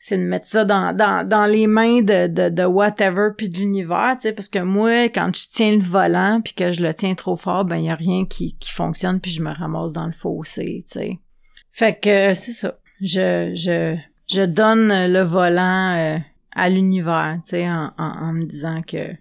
c'est 0.03 0.17
de 0.17 0.23
mettre 0.23 0.47
ça 0.47 0.65
dans, 0.65 0.97
dans, 0.97 1.29
dans 1.29 1.45
les 1.45 1.67
mains 1.67 2.01
de, 2.01 2.27
de, 2.27 2.49
de 2.49 2.65
whatever 2.65 3.29
puis 3.37 3.51
de 3.51 3.59
l'univers, 3.59 4.17
tu 4.17 4.23
sais, 4.23 4.33
parce 4.33 4.49
que 4.49 4.59
moi, 4.59 5.11
quand 5.11 5.31
je 5.35 5.47
tiens 5.51 5.73
le 5.73 5.83
volant 5.83 6.41
puis 6.43 6.55
que 6.55 6.73
je 6.73 6.83
le 6.83 6.95
tiens 6.95 7.15
trop 7.15 7.37
fort, 7.37 7.67
ben 7.67 7.77
il 7.77 7.85
y 7.85 7.91
a 7.91 7.95
rien 7.97 8.25
qui, 8.25 8.57
qui 8.57 8.71
fonctionne 8.71 9.21
puis 9.21 9.31
je 9.31 9.43
me 9.43 9.53
ramasse 9.53 9.93
dans 9.93 10.07
le 10.07 10.13
fossé, 10.13 10.85
tu 10.91 10.99
sais. 10.99 11.19
Fait 11.71 11.99
que 11.99 12.35
c'est 12.35 12.53
ça. 12.53 12.79
Je, 13.03 13.53
je, 13.55 13.97
je 14.27 14.43
donne 14.43 14.89
le 14.89 15.21
volant 15.21 15.95
euh, 15.95 16.19
à 16.53 16.69
l'univers, 16.71 17.39
tu 17.45 17.51
sais, 17.51 17.69
en, 17.69 17.93
en 17.99 18.33
me 18.33 18.45
disant 18.45 18.83
que 18.83 19.15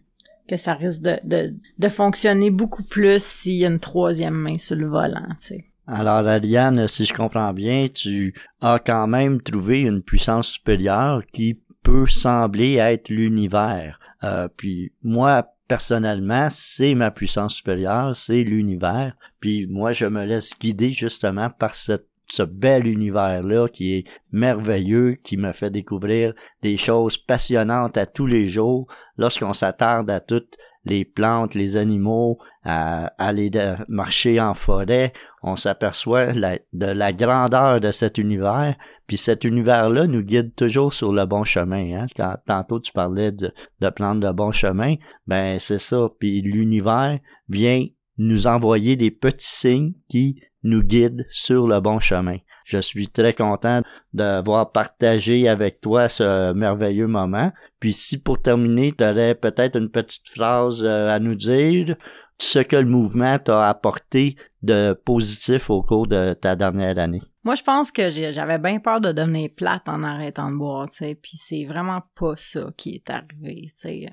que 0.50 0.58
ça 0.58 0.74
risque 0.74 1.02
de, 1.02 1.20
de, 1.24 1.56
de 1.78 1.90
fonctionner 1.90 2.50
beaucoup 2.50 2.84
plus 2.84 3.24
s'il 3.24 3.56
y 3.56 3.66
a 3.66 3.70
une 3.70 3.80
troisième 3.80 4.36
main 4.36 4.58
sur 4.58 4.76
le 4.76 4.88
volant, 4.88 5.28
tu 5.40 5.48
sais. 5.48 5.66
Alors, 5.88 6.28
Ariane, 6.28 6.88
si 6.88 7.06
je 7.06 7.14
comprends 7.14 7.52
bien, 7.52 7.88
tu 7.88 8.34
as 8.62 8.80
quand 8.80 9.08
même 9.08 9.42
trouvé 9.42 9.82
une 9.82 10.04
puissance 10.04 10.50
supérieure 10.50 11.24
qui 11.34 11.60
peut 11.82 12.06
sembler 12.06 12.76
être 12.76 13.10
l'univers. 13.10 14.00
Euh, 14.24 14.48
puis 14.56 14.92
moi, 15.02 15.48
personnellement, 15.68 16.50
c'est 16.52 16.94
ma 16.94 17.10
puissance 17.10 17.56
supérieure, 17.56 18.16
c'est 18.16 18.44
l'univers. 18.44 19.14
Puis 19.40 19.68
moi, 19.68 19.94
je 19.94 20.06
me 20.06 20.26
laisse 20.26 20.52
guider 20.60 20.92
justement 20.92 21.50
par 21.50 21.74
cette 21.74 22.09
ce 22.32 22.44
bel 22.44 22.88
univers-là 22.88 23.68
qui 23.68 23.96
est 23.96 24.04
merveilleux, 24.32 25.16
qui 25.24 25.38
me 25.38 25.52
fait 25.52 25.72
découvrir 25.72 26.34
des 26.62 26.78
choses 26.78 27.18
passionnantes 27.18 27.98
à 27.98 28.06
tous 28.06 28.26
les 28.26 28.48
jours 28.48 28.88
lorsqu'on 29.18 29.54
s'attarde 29.54 30.10
à 30.10 30.20
toutes 30.20 30.58
les 30.86 31.06
plantes, 31.06 31.56
les 31.56 31.78
animaux, 31.78 32.40
à, 32.64 33.08
aller 33.18 33.52
marcher 33.88 34.40
en 34.40 34.54
forêt, 34.54 35.14
on 35.44 35.56
s'aperçoit 35.56 36.28
de 36.34 36.86
la 36.86 37.14
grandeur 37.14 37.80
de 37.80 37.92
cet 37.92 38.18
univers, 38.18 38.76
puis 39.08 39.18
cet 39.18 39.44
univers-là 39.44 40.08
nous 40.08 40.24
guide 40.24 40.56
toujours 40.56 40.94
sur 40.94 41.12
le 41.12 41.26
bon 41.26 41.44
chemin. 41.44 42.02
Hein? 42.02 42.06
Quand, 42.16 42.36
tantôt 42.46 42.80
tu 42.80 42.92
parlais 42.92 43.32
de, 43.32 43.54
de 43.82 43.90
plantes 43.90 44.20
de 44.20 44.32
bon 44.32 44.52
chemin, 44.52 44.96
ben 45.28 45.60
c'est 45.60 45.80
ça. 45.80 46.10
Puis 46.20 46.42
l'univers 46.42 47.20
vient 47.48 47.86
nous 48.20 48.46
envoyer 48.46 48.96
des 48.96 49.10
petits 49.10 49.48
signes 49.48 49.94
qui 50.10 50.42
nous 50.62 50.84
guide 50.84 51.26
sur 51.30 51.68
le 51.68 51.80
bon 51.80 52.00
chemin. 52.00 52.38
Je 52.66 52.78
suis 52.78 53.08
très 53.08 53.34
content 53.34 53.82
d'avoir 54.14 54.72
partagé 54.72 55.50
avec 55.50 55.82
toi 55.82 56.08
ce 56.08 56.54
merveilleux 56.54 57.08
moment. 57.08 57.52
Puis 57.80 57.94
si 57.94 58.20
pour 58.20 58.42
terminer, 58.42 58.92
tu 58.96 59.04
aurais 59.04 59.34
peut-être 59.34 59.78
une 59.78 59.90
petite 59.90 60.30
phrase 60.30 60.84
euh, 60.84 61.10
à 61.10 61.18
nous 61.20 61.34
dire, 61.34 61.96
ce 62.38 62.60
que 62.60 62.76
le 62.76 62.86
mouvement 62.86 63.40
t'a 63.40 63.68
apporté 63.68 64.36
de 64.62 64.94
positif 64.94 65.70
au 65.70 65.82
cours 65.82 66.08
de 66.08 66.34
ta 66.34 66.56
dernière 66.56 67.00
année. 67.00 67.22
Moi, 67.50 67.56
je 67.56 67.64
pense 67.64 67.92
que 67.92 68.12
j'avais 68.12 68.60
bien 68.60 68.80
peur 68.80 69.02
de 69.02 69.12
devenir 69.12 69.50
plate 69.50 69.90
en 69.90 70.04
arrêtant 70.04 70.52
de 70.52 70.58
boire, 70.58 70.88
tu 70.88 70.98
sais, 70.98 71.16
puis 71.16 71.36
c'est 71.36 71.66
vraiment 71.66 72.04
pas 72.14 72.36
ça 72.38 72.68
qui 72.78 72.94
est 72.94 73.10
arrivé, 73.10 73.72
tu 73.72 73.72
sais. 73.76 74.12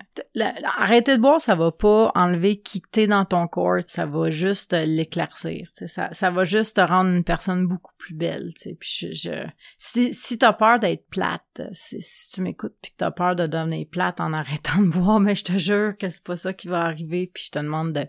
Arrêter 0.79 1.19
de 1.19 1.21
boire, 1.21 1.43
ça 1.43 1.55
va 1.55 1.71
pas 1.71 2.11
enlever 2.15 2.57
qui 2.57 2.81
t'es 2.81 3.07
dans 3.07 3.27
ton 3.27 3.47
corps, 3.47 3.83
ça 3.89 4.07
va 4.07 4.31
juste 4.31 4.73
l'éclaircir, 4.73 5.69
tu 5.77 5.81
sais, 5.81 5.87
ça, 5.87 6.09
ça 6.13 6.31
va 6.31 6.45
juste 6.45 6.77
te 6.77 6.81
rendre 6.81 7.11
une 7.11 7.25
personne 7.25 7.67
beaucoup 7.67 7.93
plus 7.99 8.15
belle, 8.15 8.55
tu 8.55 8.71
sais. 8.71 8.75
Puis 8.81 9.13
je, 9.13 9.47
si, 9.77 10.15
si 10.15 10.39
t'as 10.39 10.55
peur 10.55 10.79
d'être 10.79 11.07
plate, 11.11 11.61
si, 11.73 12.01
si 12.01 12.31
tu 12.31 12.41
m'écoutes 12.41 12.77
puis 12.81 12.93
que 12.93 12.97
t'as 12.97 13.11
peur 13.11 13.37
de 13.37 13.47
devenir 13.47 13.87
plate 13.91 14.19
en 14.19 14.33
arrêtant 14.33 14.81
de 14.81 14.89
boire, 14.89 15.21
mais 15.21 15.35
je 15.35 15.45
te 15.45 15.59
jure 15.59 15.95
que 15.99 16.09
c'est 16.09 16.25
pas 16.25 16.39
ça 16.39 16.55
qui 16.55 16.69
va 16.69 16.81
arriver, 16.81 17.31
puis 17.35 17.45
je 17.45 17.51
te 17.51 17.59
demande 17.59 17.93
de, 17.93 18.07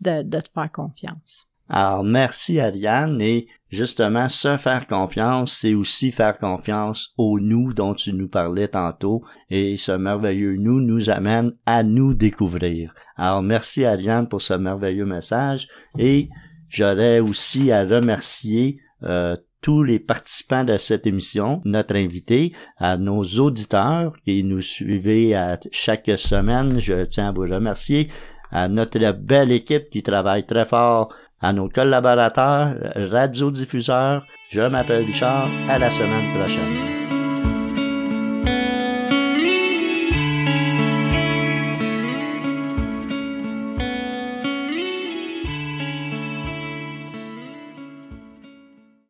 de, 0.00 0.22
de 0.22 0.40
te 0.40 0.48
faire 0.54 0.72
confiance. 0.72 1.50
Alors, 1.68 2.04
merci 2.04 2.60
Ariane. 2.60 3.20
Et 3.20 3.48
justement, 3.74 4.28
se 4.28 4.56
faire 4.56 4.86
confiance, 4.86 5.58
c'est 5.60 5.74
aussi 5.74 6.12
faire 6.12 6.38
confiance 6.38 7.12
au 7.18 7.38
nous 7.38 7.74
dont 7.74 7.92
tu 7.92 8.12
nous 8.12 8.28
parlais 8.28 8.68
tantôt. 8.68 9.22
Et 9.50 9.76
ce 9.76 9.92
merveilleux 9.92 10.56
nous 10.56 10.80
nous 10.80 11.10
amène 11.10 11.52
à 11.66 11.82
nous 11.82 12.14
découvrir. 12.14 12.94
Alors, 13.16 13.42
merci 13.42 13.84
Ariane 13.84 14.28
pour 14.28 14.40
ce 14.40 14.54
merveilleux 14.54 15.04
message. 15.04 15.68
Et 15.98 16.30
j'aurais 16.68 17.20
aussi 17.20 17.70
à 17.70 17.84
remercier 17.84 18.80
euh, 19.02 19.36
tous 19.60 19.82
les 19.82 19.98
participants 19.98 20.64
de 20.64 20.76
cette 20.76 21.06
émission, 21.06 21.60
notre 21.64 21.96
invité, 21.96 22.52
à 22.76 22.96
nos 22.96 23.24
auditeurs 23.24 24.14
qui 24.24 24.44
nous 24.44 24.60
suivez 24.60 25.34
à 25.34 25.58
chaque 25.72 26.10
semaine. 26.16 26.78
Je 26.78 27.04
tiens 27.06 27.28
à 27.28 27.32
vous 27.32 27.42
remercier 27.42 28.10
à 28.50 28.68
notre 28.68 29.12
belle 29.12 29.52
équipe 29.52 29.90
qui 29.90 30.02
travaille 30.02 30.46
très 30.46 30.64
fort 30.64 31.14
à 31.40 31.52
nos 31.52 31.68
collaborateurs, 31.68 32.74
radiodiffuseurs. 32.96 34.26
Je 34.50 34.60
m'appelle 34.60 35.04
Richard. 35.04 35.48
À 35.68 35.78
la 35.78 35.90
semaine 35.90 36.38
prochaine. 36.38 37.03